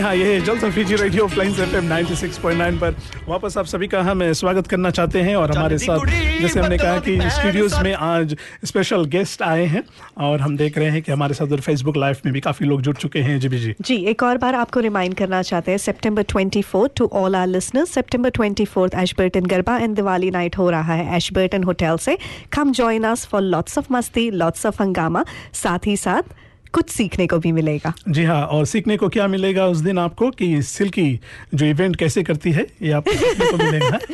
जी 0.00 0.04
हाँ 0.04 0.14
ये 0.16 0.40
जल 0.40 0.70
Fiji 0.70 0.96
radio 0.96 1.26
plains 1.28 1.58
F 1.60 1.74
M 1.76 2.78
पर। 2.78 2.94
वापस 3.28 3.56
आप 3.58 3.66
सभी 3.66 3.86
का 3.86 4.00
हम 4.02 4.32
स्वागत 4.32 4.66
करना 4.66 4.90
चाहते 4.90 5.20
हैं 5.22 5.34
और 5.36 5.50
हमारे 5.50 5.78
साथ 5.78 6.06
जैसे 6.40 6.60
हमने 6.60 6.78
कहा 6.78 6.98
कि 6.98 7.18
स्टूडियोज 7.30 7.74
में 7.82 7.92
आज 7.94 8.36
स्पेशल 8.64 9.04
गेस्ट 9.04 9.42
आए 9.42 9.64
हैं 9.64 9.82
और 10.18 10.40
हम 10.40 10.56
देख 10.56 10.78
रहे 10.78 10.90
हैं 10.90 11.02
कि 11.02 11.12
हमारे 11.12 11.34
साथ 11.34 11.56
फेसबुक 11.58 11.96
लाइव 11.96 12.16
में 12.26 12.32
भी 12.34 12.40
काफ़ी 12.40 12.66
लोग 12.66 12.82
जुड़ 12.82 12.96
चुके 12.96 13.18
हैं। 13.18 13.38
जी 13.40 13.48
जी। 13.48 13.74
जी 13.80 13.96
एक 14.04 14.22
और 14.22 14.38
बार 14.38 14.54
आपको 14.54 14.80
रिमाइंड 14.80 15.14
करना 15.14 15.42
चाहते 15.42 15.70
हैं 15.70 15.78
सितंबर 15.78 16.22
24 16.32 16.88
टू 16.96 17.10
ऑल 17.12 17.36
आर 17.36 17.46
लिसनर्स 17.46 17.90
सितंबर 17.90 18.30
24 18.40 18.94
Ashburton 18.94 19.46
garba 19.46 19.78
and 19.78 19.96
Diwali 19.96 20.30
night 20.30 20.58
हो 20.58 20.70
रहा 20.70 20.94
है 20.94 21.16
एशबर्टन 21.16 21.64
होटल 21.64 21.96
से। 21.96 22.18
Come 22.52 22.72
join 22.72 23.04
us 23.04 23.26
for 23.26 23.42
lots 23.42 23.78
of 23.78 23.92
मस्ती 23.92 24.30
लॉट्स 24.30 24.66
ऑफ़ 24.66 24.82
हंगामा 24.82 25.24
साथ 25.54 25.86
ही 25.86 25.96
साथ 25.96 26.34
कुछ 26.72 26.90
सीखने 26.90 27.26
को 27.26 27.38
भी 27.38 27.52
मिलेगा। 27.52 27.92
जी 28.08 28.24
हाँ 28.24 28.46
और 28.46 28.66
सीखने 28.66 28.96
को 28.96 29.08
क्या 29.08 29.28
मिलेगा 29.28 29.66
उस 29.66 29.78
दिन 29.78 29.98
आपको 29.98 30.30
कि 30.30 30.62
सिल्की 30.62 31.20
जो 31.54 31.66
इवेंट 31.66 31.96
कैसे 31.96 32.22
करती 32.22 32.52
है 32.52 32.66
ये 32.82 32.92
आपको 32.92 33.12
सीखने 33.12 33.46
को 33.46 33.56
मिलेगा 33.56 33.98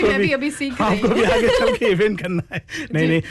मैं 0.08 0.20
भी 0.20 0.28
अभी 0.28 0.50
सीख 0.50 0.82
रही 0.82 1.08
भी। 1.08 1.22
आगे 1.22 1.48
चल 1.48 1.74
के 1.74 1.86
इवेंट 1.86 2.20
करना 2.20 2.42
है। 2.54 2.62
नहीं 2.94 3.08
नहीं 3.08 3.22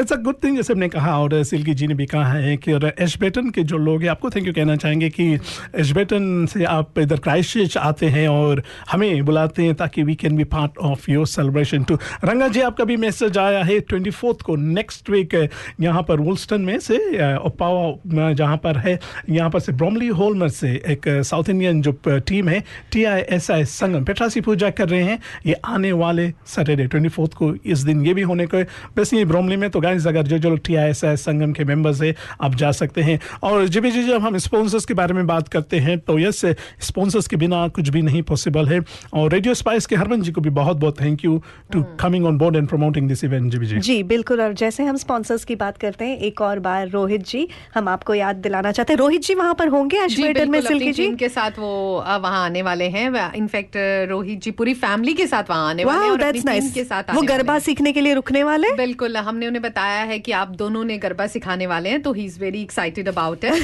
इट्स 0.00 0.12
अ 0.12 0.16
गुड 0.16 0.34
थिंग 0.44 0.56
जैसे 0.56 0.72
हमने 0.72 0.88
कहा 0.88 1.18
और 1.18 1.44
सिल्की 1.44 1.74
जी 1.74 1.86
ने 1.86 1.94
भी 1.94 2.06
कहा 2.06 2.32
है 2.32 2.56
कि 2.56 2.72
और 2.72 2.94
एशबेटन 3.00 3.50
के 3.50 3.62
जो 3.62 3.78
लोग 3.78 4.02
हैं 4.02 4.08
आपको 4.08 4.30
थैंक 4.30 4.46
यू 4.46 4.52
कहना 4.52 4.76
चाहेंगे 4.76 5.10
कि 5.10 5.38
एशबेटन 5.76 6.46
से 6.46 6.64
आप 6.64 6.98
इधर 6.98 7.16
क्राइस्ट 7.16 7.76
आते 7.76 8.06
हैं 8.06 8.28
और 8.28 8.62
हमें 8.90 9.24
बुलाते 9.24 9.62
हैं 9.62 9.74
ताकि 9.74 10.02
we 10.02 10.14
can 10.14 10.36
be 10.36 10.44
part 10.44 10.78
of 10.78 11.10
your 11.10 11.26
celebration 11.26 11.82
to 11.82 11.98
Ranga 12.24 12.48
ji 12.48 12.60
आपका 12.60 12.84
भी 12.84 12.96
मैसेज 12.96 13.38
आया 13.38 13.64
है 13.64 13.80
ट्वेंटी 13.80 14.10
को 14.24 14.56
नेक्स्ट 14.56 15.10
वीक 15.10 15.48
यहाँ 15.80 16.02
पर 16.02 16.20
वुलस्टन 16.36 16.60
में 16.60 16.78
से 16.80 16.96
ओपावा 17.38 18.32
जहाँ 18.34 18.56
पर 18.64 18.76
है 18.78 18.98
यहाँ 19.30 19.50
पर 19.50 19.60
से 19.60 19.72
ब्रॉमली 19.72 20.08
होलमर 20.18 20.48
से 20.50 20.70
एक 20.86 21.08
साउथ 21.24 21.48
इंडियन 21.50 21.80
जो 21.82 21.92
टीम 22.06 22.48
है 22.48 22.62
T 22.92 23.04
I 23.04 23.20
S 23.32 23.50
I 23.50 23.64
Sangam 23.66 24.04
पेट्रासी 24.04 24.40
पूजा 24.40 24.70
कर 24.70 24.88
रहे 24.88 25.02
हैं। 25.02 25.18
ये 25.46 25.54
आने 25.64 25.92
वाले 25.94 26.28
सैटरडे 26.46 26.86
ट्वेंटी 26.86 27.08
फोर्थ 27.08 27.34
को 27.34 27.52
इस 27.66 27.78
दिन 27.80 28.04
ये 28.06 28.14
भी 28.14 28.22
होने 28.22 28.46
को 28.46 28.58
वैसे 28.98 29.16
ये 29.18 29.24
ब्रॉमली 29.24 29.56
में 29.56 29.68
तो 29.70 29.80
गाइस 29.80 30.06
अगर 30.06 30.26
जो 30.26 30.38
जो 30.38 30.50
लोग 30.50 30.60
टी 30.66 30.74
आई 30.74 30.90
एस 30.90 31.04
आई 31.04 31.16
संगम 31.16 31.52
के 31.52 31.64
मेंबर्स 31.64 32.02
है 32.02 32.14
आप 32.40 32.54
जा 32.54 32.72
सकते 32.72 33.02
हैं। 33.02 33.18
और 33.42 33.66
जी 33.66 33.80
जी 33.80 34.02
जब 34.02 34.22
हम 34.22 34.38
स्पॉन्सर्स 34.38 34.84
के 34.84 34.94
बारे 34.94 35.14
में 35.14 35.26
बात 35.26 35.48
करते 35.48 35.78
हैं 35.78 35.98
तो 36.00 36.18
यस 36.18 36.44
स्पॉन्सर्स 36.82 37.26
के 37.26 37.36
बिना 37.36 37.66
कुछ 37.70 37.88
भी 37.88 38.02
नहीं 38.02 38.22
पॉसिबल 38.24 38.68
है। 38.68 38.80
और 39.14 39.32
रेडियो 39.32 39.54
स्पाइस 39.54 39.86
के 39.86 39.96
हरमन 39.96 40.22
जी 40.22 40.32
को 40.32 40.40
भी 40.40 40.50
बहुत 40.52 40.76
बहुत 40.76 41.00
thank 41.00 41.24
you 41.24 41.42
to 41.72 41.82
coming 42.00 42.26
on 42.26 42.38
board 42.38 42.56
and 42.56 42.68
promoting 42.68 43.08
this 43.08 43.24
event 43.24 43.44
जी। 43.46 44.02
बिल्कुल। 44.04 44.40
और 44.40 44.52
जैसे 44.54 44.84
हम 44.84 44.96
स्पॉन्सर्स 44.96 45.44
की 45.44 45.54
बात 45.56 45.76
करते 45.78 46.04
हैं 46.04 46.18
एक 46.26 46.40
और 46.40 46.58
बार 46.60 46.88
रोहित 46.88 47.26
जी 47.26 47.46
हम 47.74 47.88
आपको 47.88 48.14
याद 48.14 48.36
दिलाना 48.38 48.72
चाहते 48.72 48.92
हैं। 48.92 48.98
रोहित 48.98 49.22
जी 49.22 49.34
वहाँ 49.34 49.54
पर 49.54 49.68
होंगे 49.68 50.06
जी 50.08 50.22
में 50.46 50.60
सिल्की 50.62 50.92
जी? 50.92 51.06
के 51.16 51.28
साथ 51.28 51.58
वो 51.58 51.72
वहाँ 51.98 52.44
आने 52.44 52.62
वाले 52.62 52.88
हैं। 52.88 53.32
इनफैक्ट 53.34 53.76
रोहित 54.10 54.40
जी 54.40 54.50
पूरी 54.52 54.74
फैमिली 54.76 55.14
के 55.14 55.26
साथ 55.26 55.50
वहाँ 55.50 55.68
आने 55.70 55.84
वाले 55.84 56.04
हैं 56.04 56.10
और 56.10 56.18
दैट्स 56.18 56.44
नाइस 56.44 56.72
के 56.74 56.84
साथ 56.84 57.14
वो 57.14 57.22
गरबा 57.24 57.58
सीखने 57.58 57.92
के 57.92 58.00
लिए 58.00 58.14
रुकने 58.14 58.42
वाले? 58.42 58.72
बिल्कुल 58.76 59.16
हमने 59.18 59.46
उन्हें 59.46 59.62
बताया 59.62 60.02
है 60.02 60.18
कि 60.18 60.32
आप 60.34 60.48
दोनों 60.56 60.84
ने 60.84 60.98
गरबा 60.98 61.26
सिखाने 61.26 61.66
वाले 61.66 61.90
हैं 61.90 62.02
तो 62.02 62.12
he 62.12 62.24
is 62.24 62.38
very 62.40 62.62
excited 62.62 63.08
about 63.08 63.44
it 63.44 63.54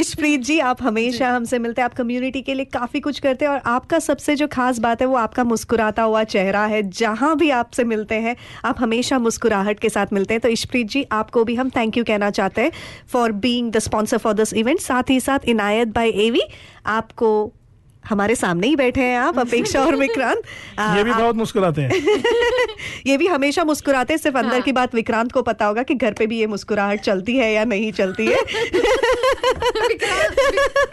Ishpreet 0.00 0.40
ji 0.40 0.58
आप 0.60 0.82
हमेशा 0.82 1.30
हमसे 1.30 1.58
मिलते 1.58 1.80
हैं 1.80 1.84
आप 1.84 1.94
कम्युनिटी 1.94 2.40
के 2.42 2.54
लिए 2.54 2.64
काफ़ी 2.72 3.00
कुछ 3.00 3.18
करते 3.18 3.44
हैं 3.44 3.52
और 3.52 3.60
आपका 3.66 3.98
सबसे 3.98 4.36
जो 4.36 4.46
खास 4.48 4.78
बात 4.78 5.00
है 5.00 5.06
वो 5.06 5.16
आपका 5.16 5.44
मुस्कुराता 5.44 6.02
हुआ 6.02 6.22
चेहरा 6.24 6.64
है 6.66 6.82
जहाँ 6.90 7.36
भी 7.36 7.50
आपसे 7.50 7.84
मिलते 7.84 8.14
हैं 8.14 8.36
आप 8.64 8.76
हमेशा 8.80 9.18
मुस्कुराहट 9.18 9.78
के 9.78 9.88
साथ 9.88 10.12
मिलते 10.12 10.34
हैं। 10.34 10.40
तो 10.40 10.48
इशप्रीत 10.48 10.79
जी 10.84 11.06
आपको 11.12 11.44
भी 11.44 11.54
हम 11.54 11.70
थैंक 11.70 11.96
यू 11.96 12.04
कहना 12.04 12.30
चाहते 12.30 12.62
हैं 12.62 12.72
for 13.12 13.32
being 13.32 13.72
the 13.72 13.78
sponsor 13.78 14.18
for 14.18 14.32
this 14.32 14.54
event 14.54 14.80
साथ 14.80 15.10
ही 15.10 15.20
साथ 15.20 15.38
इनायत 15.48 15.88
बाय 15.88 16.10
एवी 16.26 16.40
आपको 16.86 17.52
हमारे 18.04 18.34
सामने 18.34 18.66
ही 18.66 18.76
बैठे 18.76 19.00
हैं 19.00 19.18
आप 19.18 19.38
अपेक्षा 19.38 19.84
और 19.84 19.94
विक्रांत। 20.04 20.42
ये 20.96 21.04
भी 21.04 21.12
बहुत 21.12 21.36
मुस्कुराते 21.36 21.82
हैं। 21.82 21.90
ये 23.06 23.16
भी 23.16 23.26
हमेशा 23.26 23.64
मुस्कुराते 23.64 24.12
हैं 24.12 24.18
सिर्फ़ 24.18 24.36
अंदर 24.38 24.52
हाँ। 24.52 24.60
की 24.60 24.72
बात 24.72 24.94
विक्रांत 24.94 25.32
को 25.32 25.42
पता 25.42 25.66
होगा 25.66 25.82
कि 25.82 25.94
घर 25.94 26.12
पे 26.12 26.26
भी 26.26 26.38
ये 26.38 26.46
मुस्कुराहट 26.46 27.00
चलती 27.00 27.36
है 27.36 27.52
या 27.52 27.64
नहीं 27.64 27.92
चलती 27.92 28.26
है। 28.26 28.38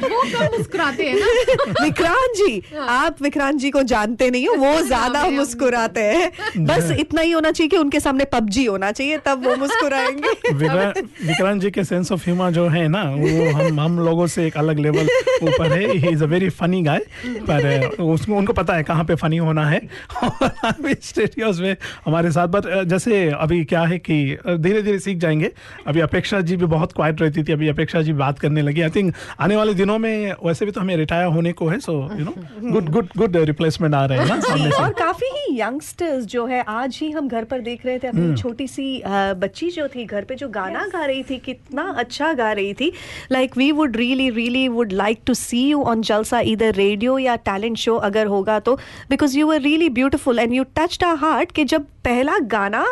वो 0.03 0.21
मुस्कुराते 0.57 1.03
हैं 1.03 1.15
ना। 1.15 1.25
विक्रांत 1.83 2.35
जी 2.37 2.61
हाँ। 2.73 2.87
आप 2.97 3.21
विक्रांत 3.21 3.59
जी 3.59 3.69
को 3.71 3.83
जानते 3.83 4.29
नहीं 4.29 4.47
हो 4.47 4.55
वो 4.55 4.81
ज़्यादा 4.81 5.23
मुस्कुराते 5.29 6.01
हैं। 6.01 6.65
बस 6.65 6.91
इतना 6.99 7.21
ही 7.21 7.31
होना 7.31 7.51
चाहिए 7.51 7.69
कि 7.69 7.77
उनके 7.77 7.99
सामने 7.99 8.25
पबजी 8.25 8.65
होना 8.65 8.91
चाहिए 8.91 9.17
तब 9.25 9.45
वो 9.45 9.55
मुस्कुराएँगे। 9.55 10.33
विक्रांत 10.53 11.61
जी 11.61 11.71
के 11.71 11.83
सेंस 11.83 12.11
ऑफ़ 12.11 12.23
ह्यूमर 12.25 12.51
जो 12.51 12.67
है 12.67 12.87
ना 12.87 13.03
वो 13.03 13.51
हम 13.59 13.79
हम 13.79 13.99
लोगों 13.99 14.27
से 14.27 14.45
एक 14.47 14.57
अलग 14.57 14.79
लेवल 14.79 15.07
ऊपर 15.43 15.71
है। 15.71 15.85
He 15.91 16.09
is 16.09 16.23
a 16.23 16.27
very 16.27 16.49
funny 16.59 16.81
guy 16.83 16.96
पर 17.25 17.85
उसमें 17.87 18.05
उसको 18.05 18.35
उनको 18.35 18.53
पता 18.53 18.73
है 18.73 18.83
कहाँ 18.83 19.03
पे 19.03 19.15
फनी 19.15 19.37
होना 19.37 19.65
है। 19.65 19.81
और 20.23 20.93
स्टेडियोज 21.03 21.61
में 21.61 21.77
हमारे 22.05 22.31
साथ 22.31 22.47
बट 22.47 22.83
जैसे 22.83 23.29
अभी 23.29 23.63
क्या 23.65 23.81
है 23.81 23.97
कि 23.99 24.37
धीरे 24.49 24.81
धीरे 24.81 24.99
सीख 24.99 25.17
जाएँगे। 25.17 25.51
अभी 25.87 25.99
अपेक्षा 25.99 26.41
जी 26.41 26.57
भी 26.57 26.65
बहुत 26.65 26.91
क्वाइट 26.91 27.21
रहती 27.21 27.43
थी 27.43 27.53
अभी 27.53 27.67
अपेक्षा 27.67 28.01
जी 28.01 28.13
बात 28.13 28.39
करने 28.39 28.61
लगी। 28.61 28.81
आई 28.81 28.89
थिंक 28.89 29.13
आने 29.39 29.55
वाले 29.55 29.73
दिनों 29.73 29.97
में 29.99 30.33
वैसे 30.45 30.65
भी 30.65 30.71
तो 30.71 30.81
हमें 30.81 30.95
रिटायर 30.97 31.25
होने 31.25 31.51
को 31.53 31.67
है 31.67 31.79
so 31.79 31.93
you 32.15 32.25
know 32.25 32.33
good 32.71 32.89
good 32.89 33.07
good 33.17 33.37
replacement 33.37 33.93
आ 33.95 34.05
रहे 34.05 34.19
हैं 34.19 34.25
ना 34.25 34.39
सामने 34.39 34.69
और 34.69 34.89
काफ़ी 34.89 35.27
ही 35.27 35.46
यंगस्टर्स 35.51 36.25
जो 36.25 36.45
है 36.45 36.61
आज 36.69 36.97
ही 37.01 37.09
हम 37.11 37.27
घर 37.27 37.43
पर 37.43 37.61
देख 37.61 37.85
रहे 37.85 37.99
थे 37.99 38.07
अपनी 38.07 38.21
हम्म। 38.21 38.35
छोटी 38.35 38.67
सी 38.67 39.01
बच्ची 39.05 39.69
जो 39.69 39.87
थी 39.87 40.05
घर 40.05 40.23
पे 40.23 40.35
जो 40.35 40.49
गाना 40.49 40.85
गा 40.87 41.05
रही 41.05 41.23
थी 41.23 41.37
कितना 41.37 41.83
अच्छा 41.97 42.31
गा 42.33 42.51
रही 42.51 42.73
थी। 42.73 42.91
Like 43.31 43.57
we 43.57 43.71
would 43.71 43.97
really 43.97 44.29
really 44.29 44.67
would 44.67 44.91
like 44.93 45.21
to 45.25 45.33
see 45.33 45.67
you 45.67 45.83
on 45.83 46.01
Jalsa 46.01 46.39
इधर 46.45 46.73
रेडियो 46.75 47.17
या 47.17 47.35
टैलेंट 47.45 47.77
शो 47.77 47.95
अगर 48.09 48.27
होगा 48.27 48.59
तो। 48.59 48.75
Because 49.09 49.37
you 49.39 49.51
are 49.51 49.61
really 49.61 49.89
beautiful 49.91 50.39
and 50.39 50.53
you 50.53 50.63
touched 50.75 51.03
our 51.03 51.15
heart 51.17 51.51
कि 51.51 51.63
जब 51.65 51.85
पहला 52.03 52.37
गाना 52.47 52.85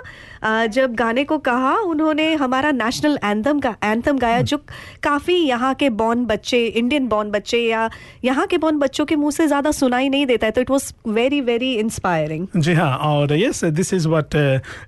जब 0.44 0.94
गाने 0.96 1.24
को 1.24 1.38
कहा 1.38 1.76
उन्होंने 1.82 2.34
हमारा 2.36 2.72
नेशनल 2.72 3.18
एंथम 3.24 3.60
का 3.60 3.70
एंथम 3.84 4.18
गाया 4.18 4.42
जो 4.42 4.58
काफ़ी 5.04 5.36
यहाँ 5.36 5.74
के 5.76 5.90
बॉर्न 6.02 6.26
बच्चे 6.26 6.66
इंडियन 6.66 7.08
बॉर्न 7.08 7.32
बच्चे 7.32 7.60
या 7.60 7.90
यहाँ 8.24 8.46
के 8.48 8.58
बॉर्न 8.58 8.80
बच्चों 8.80 9.06
के 9.06 9.16
मुँह 9.16 9.32
से 9.32 9.48
ज़्यादा 9.48 9.72
सुनाई 9.72 10.10
नहीं 10.10 10.26
देता 10.26 10.48
है 10.48 10.52
तो 10.52 10.62
it 10.62 10.70
was 10.70 10.92
very 11.10 11.42
very 11.42 11.74
inspiring 11.76 12.55
जी 12.56 12.74
हाँ 12.74 12.96
और 12.98 13.34
yes 13.34 13.64
this 13.66 13.94
is 13.94 14.08
what 14.08 14.36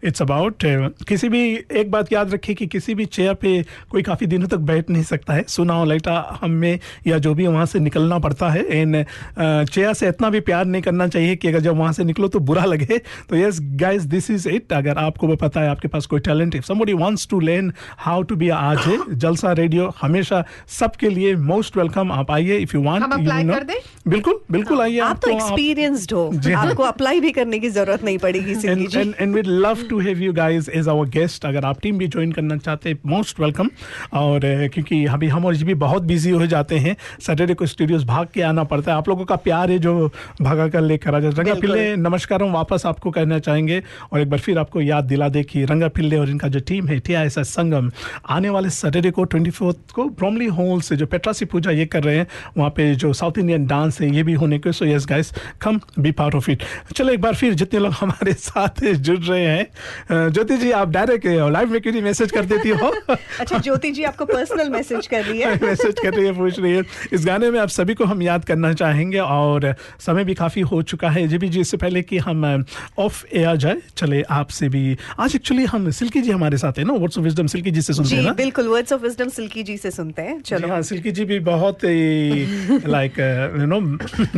it's 0.04 0.22
about 0.22 0.64
किसी 1.08 1.30
भी 1.30 1.40
एक 1.72 1.90
बात 1.92 2.12
याद 2.14 2.34
रखिए 2.34 2.56
कि 2.56 2.68
किसी 2.68 2.94
भी 2.96 3.06
चेयर 3.08 3.34
पे 3.34 3.62
कोई 3.92 4.02
काफ़ी 4.02 4.28
दिनों 4.28 4.48
तक 4.48 4.58
बैठ 4.70 4.90
नहीं 4.90 5.04
सकता 5.04 5.34
है। 5.34 5.44
सुना 5.48 5.74
हो 5.74 5.86
लाइटा 5.86 6.40
हमें 6.42 6.80
या 7.08 7.18
जो 7.18 7.34
भी 7.34 7.48
वहाँ 7.48 7.66
से 7.66 7.80
निकलना 7.80 8.20
पड़ता 8.20 8.50
है। 8.50 8.64
एंड 8.72 9.04
चेयर 9.40 9.94
से 9.94 10.08
इतना 10.08 10.30
भी 10.30 10.40
प्यार 10.42 10.66
नहीं 10.66 10.82
करना 10.82 11.08
चाहिए 11.08 11.36
कि 11.36 11.48
अगर 11.48 11.60
जब 11.60 11.78
वहाँ 11.78 11.92
से 11.94 12.04
निकलो 12.04 12.28
तो 12.28 12.40
बुरा 12.42 12.64
लगे। 12.66 12.98
तो 13.30 13.36
yes 13.36 13.60
guys 13.82 14.04
this 14.06 14.30
is 14.32 14.48
it 14.50 14.74
अगर 14.74 14.98
आपको 14.98 15.36
पता 15.36 15.62
है 15.62 15.70
आपके 15.70 15.88
पास 15.88 16.06
कोई 16.06 16.20
टैलेंट 16.20 16.56
है। 16.56 16.62
Somebody 16.62 16.94
wants 16.94 17.28
to 17.30 17.40
learn 17.40 17.72
how 18.00 18.22
to 18.22 18.36
be 18.36 18.50
RJ 18.52 18.98
Jalsa 19.16 19.52
radio 19.54 19.92
हमेशा 20.02 20.44
सबके 20.70 21.10
लिए 21.10 21.36
मोस्ट 21.52 21.78
वेलकम 21.78 22.12
आप 22.12 22.32
आइए 22.32 22.58
इफ़ 22.60 22.76
यू 22.76 22.84
वांट 22.84 23.04
कर 23.04 23.64
दें? 23.64 23.76
बिल्कुल 24.08 24.40
बिल्कुल 24.52 24.82
आइए 24.82 25.00
आप 25.02 25.20
तो 25.24 25.30
एक्सपीरियंस्ड 25.30 26.14
हो। 26.14 26.30
हाँ। 26.36 26.66
आपको 26.66 26.84
अप्लाई 26.84 27.20
भी 27.20 27.32
करने 27.32 27.47
करने 27.48 27.60
की 27.60 27.70
ज़रूरत 27.70 28.04
नहीं 28.04 28.18
पड़ेगी 28.18 28.56
सिल्की 28.56 28.84
and, 28.84 28.92
जी। 28.92 29.02
and, 29.02 29.14
and 29.24 29.36
we'd 29.36 29.50
love 29.66 29.84
to 29.90 30.00
have 30.06 30.22
you 30.24 30.32
guys 30.38 30.68
as 30.80 30.88
our 30.94 31.06
guest. 31.12 31.46
अगर 31.46 31.66
आप 31.66 31.80
टीम 31.82 31.98
भी 31.98 32.08
ज्वाइन 32.08 32.32
करना 32.32 32.58
चाहते 32.58 32.90
हैं 32.90 32.98
मोस्ट 33.06 33.40
वेलकम 33.40 33.70
और 34.14 34.40
क्योंकि 34.74 35.04
अभी 35.16 35.28
हम 35.28 35.46
और 35.46 35.56
जी 35.56 35.66
भी 35.66 35.74
बहुत 35.84 36.04
बिज़ी 36.04 36.32
हो 36.32 36.46
जाते 36.48 36.78
हैं। 36.78 36.96
सैटरडे 37.22 37.54
को 37.54 37.66
स्टूडियोज 37.66 38.04
भाग 38.06 38.28
के 38.34 38.42
आना 38.42 38.64
पड़ता 38.72 38.92
है। 38.92 38.98
आप 38.98 39.10
लोगों 39.10 39.26
का 39.26 39.36
प्यार 39.48 39.72
है 39.72 39.78
जो 39.80 39.94
भागा 40.42 40.68
कर 40.68 40.82
लेकर 40.82 41.16
आ 41.16 41.20
जाता 41.20 41.36
है 41.38 41.44
रंगा 41.44 41.60
पिल्ले 41.62 41.96
नमस्कार 41.96 42.44
हम 42.44 42.52
वापस 42.54 42.86
आपको 42.86 43.12
कहना 43.12 43.40
चाहेंगे। 43.40 43.82
और 44.12 44.20
एक 44.22 44.30
बार 44.30 44.40
फिर 44.40 44.58
आपको 44.58 44.82
याद 44.82 45.04
दिला 45.14 45.30
दे 45.30 45.44
कि 45.44 45.64
रंगा 45.72 45.88
पिल्ले 45.96 46.18
और 46.18 46.30
इनका 46.30 46.48
जो 46.48 46.60
टीम 46.68 46.88
है 46.88 47.00
टी 47.00 47.16
संगम 47.30 47.92
आने 48.30 48.50
वाले 48.50 48.70
सैटरडे 48.70 49.12
को 49.12 49.24
ट्वेंटी 49.24 49.52
को 49.94 50.10
ब्रॉमली 50.20 50.46
हॉल 50.60 50.82
से 50.82 50.96
जो 50.96 51.06
पेट्रासी 51.06 51.46
पूजा 51.46 51.72
ये 51.72 51.86
कर 51.86 52.04
रहे 52.04 52.18
हैं 52.18 52.28
वहाँ 52.58 52.70
पे 52.76 52.94
जो 52.96 53.14
साउथ 53.14 53.38
इंडियन 53.40 53.66
डांस 53.68 54.02
है 54.02 54.14
ये 54.16 54.24
भी 54.24 54.34
होने 54.44 54.60
के। 54.60 54.72
So 54.72 54.86
yes 54.86 55.06
guys 55.10 55.34
come 55.62 55.80
be 56.00 56.12
part 56.12 56.36
of 56.36 56.52
it 56.52 56.64
चलो 56.96 57.14
एक 57.14 57.22
बार 57.22 57.36
फिर 57.38 57.54
जितने 57.54 57.80
लोग 57.80 57.94
हमारे 57.94 58.34
साथ 58.34 58.84
जुड़ 59.08 59.20
रहे 59.20 59.46
हैं 59.46 60.30
ज्योति 60.32 60.58
जी 60.58 60.72
आप 60.72 60.90
डायरेक्ट 60.90 61.26
लाइव 61.52 61.72
में 61.72 61.80
क्यों 61.82 61.94
नहीं 61.94 62.04
मैसेज 62.04 62.32
कर 62.32 62.46
देती 62.46 62.70
हो? 62.70 62.88
अच्छा 63.40 63.58
ज्योति 63.58 63.92
जी 63.92 64.04
आपको 64.04 64.26
पर्सनल 64.26 64.70
मैसेज 64.70 65.08
कर 65.08 65.24
रही 65.24 65.40
है। 65.42 65.54
मैसेज 65.64 65.96
कर 66.04 66.14
रही 66.14 66.26
है 66.26 66.34
पूछ 66.38 66.60
रही 66.60 66.74
है। 66.74 66.84
इस 67.14 67.26
गाने 67.26 67.52
में 67.52 67.60
आप 67.60 67.70
सभी 67.70 67.94
को 67.94 68.06
हम 68.06 68.22
याद 68.22 68.46
करना 68.46 68.74
चाहेंगे 68.74 69.20
और 69.20 69.74
समय 70.00 70.24
भी 70.24 70.34
काफ़ी 70.34 70.62
हो 70.62 70.82
चुका 70.82 71.10
है। 71.10 71.28
जी 71.28 71.38
जी 71.38 71.60
इससे 71.62 71.78
पहले 71.78 72.02
कि 72.02 72.18
हम 72.18 72.66
ऑफ़ 73.00 73.26
एयर 73.34 73.56
जाए 73.56 73.78
चले 73.98 74.22
आपसे 74.30 74.70
भी। 74.70 74.98
आज 75.20 75.36
एक्चुअली 75.36 75.66
हम 75.66 75.90
सिल्की 75.92 76.22
जी 76.22 76.32
हमारे 76.32 76.58
साथ 76.58 76.80
है 76.80 76.84
ना? 76.84 76.94
Words 76.94 77.18
of 77.18 77.24
wisdom 77.26 77.48
Silky 77.48 77.72
ji 77.72 77.82
से 77.82 77.94
सुनते 77.94 78.16
हैं 78.16 78.36
बिल्कुल 78.36 78.68
words 78.68 78.94
of 78.94 79.02
wisdom 79.02 79.30
Silky 79.30 79.64
ji 79.64 79.78
से 79.78 79.92
सुनते 79.92 80.22
हैं। 80.22 80.40
चलो। 80.42 80.68
हाँ 80.68 80.82
सिल्की 80.82 81.12
जी 81.12 81.26
भी 81.26 81.40
बहुत 81.40 81.86
लाइक 81.86 83.20
यू 83.60 83.66
नो 83.66 83.80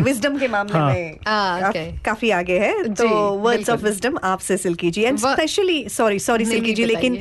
विजडम 0.03 0.37
के 0.37 0.47
मामले 0.47 0.77
हाँ। 0.77 0.89
में 0.89 1.17
Ah. 1.19 1.73
काफ़ी 2.05 2.29
आगे 2.31 2.57
है। 2.59 2.88
तो 2.93 3.09
वर्ड्स 3.43 3.69
ऑफ़ 3.69 3.83
विजडम 3.83 4.17
आपसे 4.23 4.57
Silky 4.57 4.91
ji 4.91 5.03
and 5.03 5.17
specially 5.17 5.87
sorry 5.89 6.19
sorry 6.19 6.45
Silky 6.45 6.73
ji 6.73 6.85
लेकिन 6.85 7.17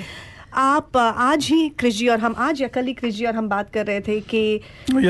आप 0.54 0.96
आज 0.96 1.46
ही 1.46 1.68
क्रिश 1.78 1.96
जी 1.96 2.08
और 2.08 2.18
हम 2.20 2.34
आज 2.38 2.60
या 2.62 2.68
कल 2.68 2.86
ही 2.86 2.92
क्रिश 2.94 3.14
जी 3.14 3.24
और 3.26 3.34
हम 3.34 3.48
बात 3.48 3.70
कर 3.70 3.86
रहे 3.86 4.00
थे 4.00 4.20
कि 4.34 4.60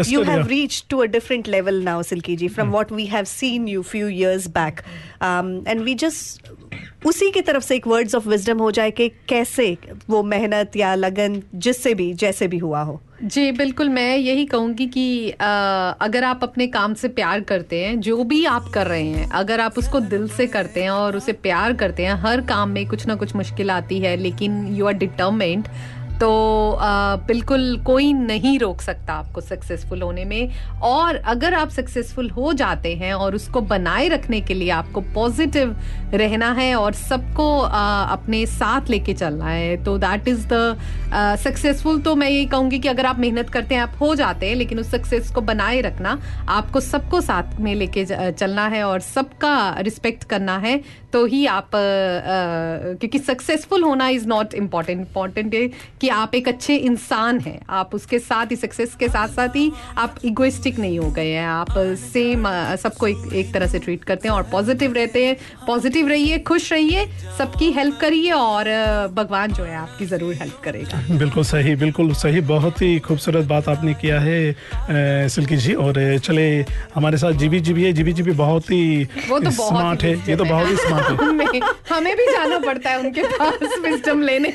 you 0.09 0.23
have 0.23 0.47
reach 0.47 0.85
to 0.91 0.99
a 0.99 1.05
different 1.07 1.49
level 1.49 1.83
now 1.83 2.03
Silky 2.03 2.37
ji 2.37 2.49
from 2.49 2.71
what 2.71 2.93
we 2.93 3.07
have 3.07 3.25
seen 3.25 3.69
you 3.69 3.83
few 3.83 4.09
years 4.09 4.47
back 4.49 4.81
and 5.23 5.81
we 5.81 5.95
just 5.95 6.51
उसी 7.07 7.31
की 7.31 7.41
तरफ़ 7.41 7.65
से 7.65 7.77
एक 7.77 7.87
वर्ड्स 7.87 8.15
ऑफ़ 8.15 8.29
विजडम 8.29 8.59
हो 8.59 8.71
जाए 8.71 8.91
कि 8.91 9.09
कैसे 9.29 9.77
वो 10.11 10.23
मेहनत 10.23 10.77
या 10.77 10.95
लगन 10.95 11.43
जिससे 11.55 11.95
भी 11.95 12.13
जैसे 12.15 12.49
भी 12.49 12.59
हुआ 12.59 12.83
हो। 12.83 13.01
जी 13.25 13.53
बिल्कुल 13.53 13.89
मैं 13.89 14.17
यही 14.17 14.45
कहूँगी 14.47 14.87
कि 14.87 15.31
आ, 15.31 15.91
अगर 15.91 16.25
आप 16.25 16.41
अपने 16.43 16.67
काम 16.67 16.95
से 16.95 17.09
प्यार 17.09 17.41
करते 17.41 17.85
हैं 17.85 18.01
जो 18.01 18.25
भी 18.25 18.45
आप 18.45 18.71
कर 18.75 18.87
रहे 18.87 19.03
हैं 19.03 19.29
अगर 19.31 19.61
आप 19.61 19.79
उसको 19.79 20.01
दिल 20.01 20.29
से 20.29 20.47
करते 20.47 20.83
हैं 20.83 20.91
और 20.91 21.17
उसे 21.17 21.33
प्यार 21.33 21.73
करते 21.73 22.05
हैं 22.05 22.15
हर 22.15 22.41
काम 22.41 22.71
में 22.71 22.87
कुछ 22.89 23.07
ना 23.07 23.15
कुछ 23.15 23.35
मुश्किल 23.37 23.71
आती 23.71 23.99
है 23.99 24.17
लेकिन 24.17 24.67
यू 24.77 24.87
आर 24.87 24.93
डिटर्मेंट 24.93 25.69
तो 26.21 26.79
बिल्कुल 27.27 27.77
कोई 27.87 28.13
नहीं 28.13 28.59
रोक 28.59 28.81
सकता 28.81 29.15
आपको 29.15 29.41
सक्सेसफुल 29.41 30.03
होने 30.03 30.25
में। 30.25 30.71
और 30.83 31.17
अगर 31.27 31.55
आप 31.55 31.69
सक्सेसफुल 31.69 32.31
हो 32.31 32.53
जाते 32.53 32.95
हैं 32.95 33.13
और 33.15 33.35
उसको 33.35 33.61
बनाए 33.61 34.09
रखने 34.09 34.41
के 34.41 34.55
लिए 34.55 34.71
आपको 34.71 35.01
पॉजिटिव 35.15 35.77
रहना 36.15 36.51
है 36.53 36.75
और 36.75 36.93
सबको 36.93 37.59
अपने 37.59 38.45
साथ 38.47 38.91
लेके 38.91 39.15
चलना 39.15 39.49
है 39.49 39.77
तो 39.85 39.97
दैट 39.99 40.29
इज़ 40.29 40.47
द 40.53 41.37
सक्सेसफुल 41.39 42.01
तो 42.01 42.15
मैं 42.17 42.29
ये 42.31 42.45
कहूँगी 42.45 42.79
कि 42.79 42.89
अगर 42.89 43.07
आप 43.07 43.19
मेहनत 43.19 43.51
करते 43.51 43.75
हैं, 43.75 43.83
आप 43.83 43.95
हो 44.01 44.15
जाते 44.15 44.49
हैं, 44.49 44.57
लेकिन 44.57 44.79
उस 44.79 44.91
सक्सेस 44.91 45.31
को 45.31 45.41
बनाए 45.41 45.81
रखना, 45.81 46.19
आपको 46.49 46.81
सबको 46.81 47.21
साथ 47.21 47.59
में 47.61 47.75
लेके 47.75 48.05
चलना 48.33 48.67
है 48.67 48.83
और 48.85 49.01
सबका 49.01 49.75
रिस्पेक्ट 49.81 50.25
करना 50.25 50.57
है 50.59 50.81
तो 51.13 51.25
ही 51.27 51.45
आप 51.47 51.71
क्योंकि 51.75 53.19
सक्सेसफुल 53.19 53.83
होना 53.83 54.09
इज़ 54.09 54.27
नॉट 54.29 54.55
इंपॉर्टेंट 54.55 55.01
इंपॉर्टेंट 55.01 55.55
है 55.55 55.67
कि 56.01 56.09
आप 56.11 56.35
एक 56.35 56.49
अच्छे 56.49 56.77
इंसान 56.77 57.39
हैं। 57.41 57.59
आप 57.71 57.95
उसके 57.95 58.19
साथ 58.19 58.51
ही 58.51 58.57
सक्सेस 58.57 58.95
के 58.95 59.09
साथ 59.09 59.29
साथ 59.29 59.57
ही 59.57 59.71
आप 59.99 60.15
इगोइस्टिक 60.25 60.79
नहीं 60.79 60.99
हो 60.99 61.11
गए 61.11 61.31
हैं। 61.31 61.47
आप 61.47 61.73
सेम 61.99 62.45
सबको 62.83 63.07
एक, 63.07 63.33
एक 63.35 63.53
तरह 63.55 63.67
से 63.67 63.79
ट्रीट 63.79 64.05
करते 64.05 64.29
हैं 64.29 64.35
और 64.35 64.43
पॉजिटिव 64.53 64.93
रहते 64.93 65.25
हैं। 65.27 65.37
पॉजिटिव 65.67 66.09
रहिए 66.09 66.39
खुश 66.49 66.73
रहिए 66.73 67.07
सबकी 67.39 67.71
हेल्प 67.73 67.99
करिए 68.01 68.31
और 68.33 68.65
भगवान 69.15 69.53
जो 69.53 69.65
है 69.65 69.77
आपकी 69.77 70.07
ज़रूर 70.07 70.35
हेल्प 70.35 70.61
करेगा। 70.65 71.03
बिल्कुल 71.19 71.45
सही 71.45 71.75
बिल्कुल 71.77 72.13
सही। 72.15 72.41
बहुत 72.49 72.83
ही 72.83 72.99
खूबसूरत 73.01 73.47
बात 73.47 73.69
आपने 73.69 73.95
किया 73.95 74.21
है 74.21 75.29
सिल्की 75.29 75.57
जी। 75.57 75.75
और 75.79 76.19
चले 76.21 76.49
हमारे 76.95 77.19
साथ 77.19 77.33
जीबी 77.35 77.61
जी 77.61 77.73
भी 77.73 77.85
है। 77.85 77.93
जीबी 77.93 78.13
जी 78.13 78.23
भी 78.23 78.33
बहुत 78.35 78.71
ही 78.71 79.09
वो 79.29 79.39
तो 79.39 79.51
स्मार्ट 79.53 80.03
है 80.03 80.15
ये 80.19 80.37
तो 80.37 80.45
बहुत 80.45 80.69
ही 80.69 80.77
स्मार्ट 80.77 80.97
है 80.97 80.98
हमें 81.21 81.61
हमें 81.91 82.17
भी 82.17 82.27
जाना 82.27 82.59
पड़ता 82.59 82.91
है 82.91 82.99
उनके 82.99 83.23
पास 83.23 83.79
विजडम 83.79 84.23
लेने। 84.23 84.55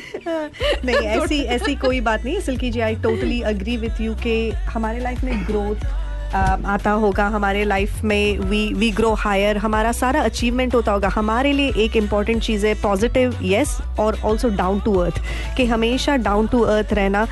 नहीं, 0.85 0.95
ऐसी 0.95 1.41
ऐसी 1.43 1.75
कोई 1.75 2.01
बात 2.01 2.23
नहीं। 2.25 2.39
Silky 2.41 2.69
ji 2.69 2.79
I 2.79 2.95
totally 2.95 3.41
agree 3.41 3.77
with 3.77 4.01
you 4.01 4.15
के 4.23 4.49
हमारे 4.51 4.99
लाइफ 4.99 5.23
में 5.23 5.47
ग्रोथ 5.47 6.03
आता 6.36 6.91
होगा 6.91 7.27
हमारे 7.27 7.63
लाइफ 7.65 8.03
में 8.03 8.38
वी 8.39 8.61
वी 8.73 8.89
ग्रो 8.91 9.13
हायर 9.13 9.57
हमारा 9.57 9.91
सारा 9.91 10.21
अचीवमेंट 10.21 10.75
होता 10.75 10.91
होगा। 10.91 11.07
हमारे 11.07 11.53
लिए 11.53 11.71
एक 11.84 11.95
इंपॉर्टेंट 11.97 12.41
चीज़ 12.43 12.65
है 12.67 12.73
पॉजिटिव 12.81 13.38
यस 13.43 13.77
और 13.99 14.19
ऑल्सो 14.25 14.49
डाउन 14.57 14.79
टू 14.86 14.95
अर्थ 14.97 15.21
कि 15.57 15.65
हमेशा 15.65 16.15
डाउन 16.17 16.47
टू 16.47 16.61
अर्थ 16.75 16.93
रहना 16.93 17.27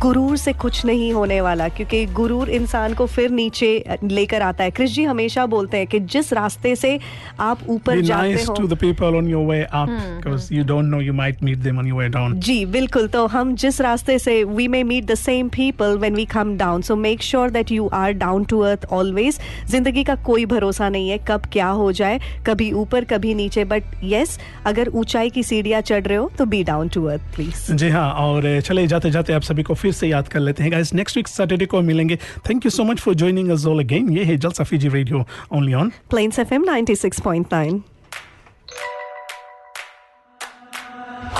गुरूर 0.00 0.36
से 0.36 0.52
कुछ 0.52 0.84
नहीं 0.86 1.12
होने 1.12 1.40
वाला 1.40 1.68
क्योंकि 1.68 2.04
गुरूर 2.12 2.50
इंसान 2.50 2.94
को 2.94 3.06
फिर 3.06 3.30
नीचे 3.30 3.98
लेकर 4.04 4.42
आता 4.42 4.64
है। 4.64 4.70
कृष 4.70 4.90
जी 4.90 5.04
हमेशा 5.04 5.44
बोलते 5.46 5.76
हैं 5.76 5.86
कि 5.86 6.00
जिस 6.14 6.32
रास्ते 6.32 6.74
से 6.76 6.98
आप 7.40 7.58
ऊपर 7.68 8.00
जाते 8.00 8.34
nice 8.36 8.48
हो 8.48 8.54
people 8.78 9.18
on 9.18 9.28
your 9.28 9.44
way 9.50 9.60
up 9.64 9.88
hmm, 9.88 10.16
because 10.18 10.50
you 10.52 10.64
don't 10.64 10.90
know 10.92 11.00
you 11.00 11.14
might 11.20 11.44
meet 11.48 11.62
them 11.66 11.78
on 11.82 11.86
your 11.90 11.98
way 12.00 12.08
down. 12.16 12.34
जी 12.46 12.64
बिल्कुल। 12.66 13.06
तो 13.08 13.26
हम 13.26 13.54
जिस 13.54 13.80
रास्ते 13.80 14.18
से 14.18 14.42
we 14.44 14.68
may 14.68 14.82
meet 14.82 15.04
the 15.04 15.14
same 15.14 15.48
people 15.48 15.96
when 15.98 16.14
we 16.14 16.24
come 16.24 16.56
down 16.56 16.82
so 16.82 16.96
make 16.96 17.22
sure 17.22 17.50
that 17.50 17.72
you 17.72 17.88
are 17.97 18.11
down 18.13 18.43
to 18.43 18.59
earth 18.61 18.85
always 18.93 19.39
जिंदगी 19.71 20.03
का 20.03 20.15
कोई 20.23 20.45
भरोसा 20.45 20.89
नहीं 20.89 21.09
है 21.09 21.17
कब 21.27 21.45
क्या 21.53 21.67
हो 21.73 21.91
जाए 21.91 22.19
कभी 22.47 22.71
ऊपर 22.73 23.05
कभी 23.05 23.33
नीचे 23.35 23.65
बट 23.65 23.83
यस 24.03 24.37
अगर 24.65 24.89
ऊंचाई 24.95 25.29
की 25.29 25.43
सीढ़ियां 25.43 25.81
चढ़ 25.83 26.03
रहे 26.03 26.17
हो 26.17 26.29
तो 26.37 26.45
be 26.45 26.63
down 26.63 26.89
to 26.89 27.05
earth 27.05 27.35
please 27.35 27.71
जी 27.73 27.89
हाँ 27.89 28.09
और 28.23 28.49
चले 28.61 28.87
जाते 28.87 29.11
जाते 29.11 29.33
आप 29.33 29.41
सभी 29.43 29.63
को 29.63 29.73
फिर 29.75 29.91
से 29.93 30.07
याद 30.07 30.27
कर 30.27 30.39
लेते 30.39 30.63
हैं 30.63 30.71
गाइस 30.71 30.93
नेक्स्ट 30.93 31.17
वीक 31.17 31.27
सैटरडे 31.29 31.65
को 31.65 31.81
मिलेंगे 31.83 32.15
thank 32.49 32.65
you 32.65 32.71
so 32.71 32.83
much 32.83 32.99
for 32.99 33.15
joining 33.15 33.49
us 33.51 33.65
all 33.67 33.83
again 33.83 34.17
ये 34.17 34.23
है 34.23 34.37
Jalsa 34.39 34.63
Fiji 34.65 34.89
Radio 34.89 35.25
only 35.53 35.73
on 35.75 35.91
Plains 36.09 36.39
FM 36.39 36.65
96.9 36.65 37.79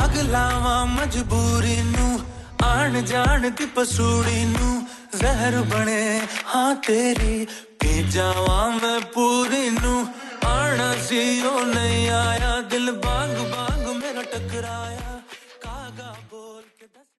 ਅਗਲਾਵਾ 0.04 0.74
ਮਜਬੂਰੀ 0.86 1.76
ਨੂੰ 1.86 2.20
ਆਣ 2.64 3.02
ਜਾਣ 3.02 3.50
ਦੀ 3.50 3.66
ਪਸੂੜੀ 3.76 4.44
ਨੂੰ 4.46 4.86
ਜ਼ਹਿਰ 5.18 5.62
ਬਣੇ 5.72 6.20
ਹਾਂ 6.56 6.74
ਤੇਰੀ 6.88 7.46
ਪੀ 7.80 8.04
ਜਾਵਾਂ 8.10 8.70
ਮੈਂ 8.72 9.00
ਪੂਰੀ 9.14 9.70
ਨੂੰ 9.72 10.08
ਆਣਾ 10.48 10.94
ਸੀ 11.08 11.42
ਉਹ 11.42 11.66
ਨਹੀਂ 11.66 12.10
ਆਇਆ 12.10 12.60
ਦਿਲ 12.70 12.92
ਬਾਗ 12.98 13.30
ਬਾਗ 13.52 13.88
ਮੇਰਾ 13.96 14.22
ਟਕਰਾਇਆ 14.34 14.97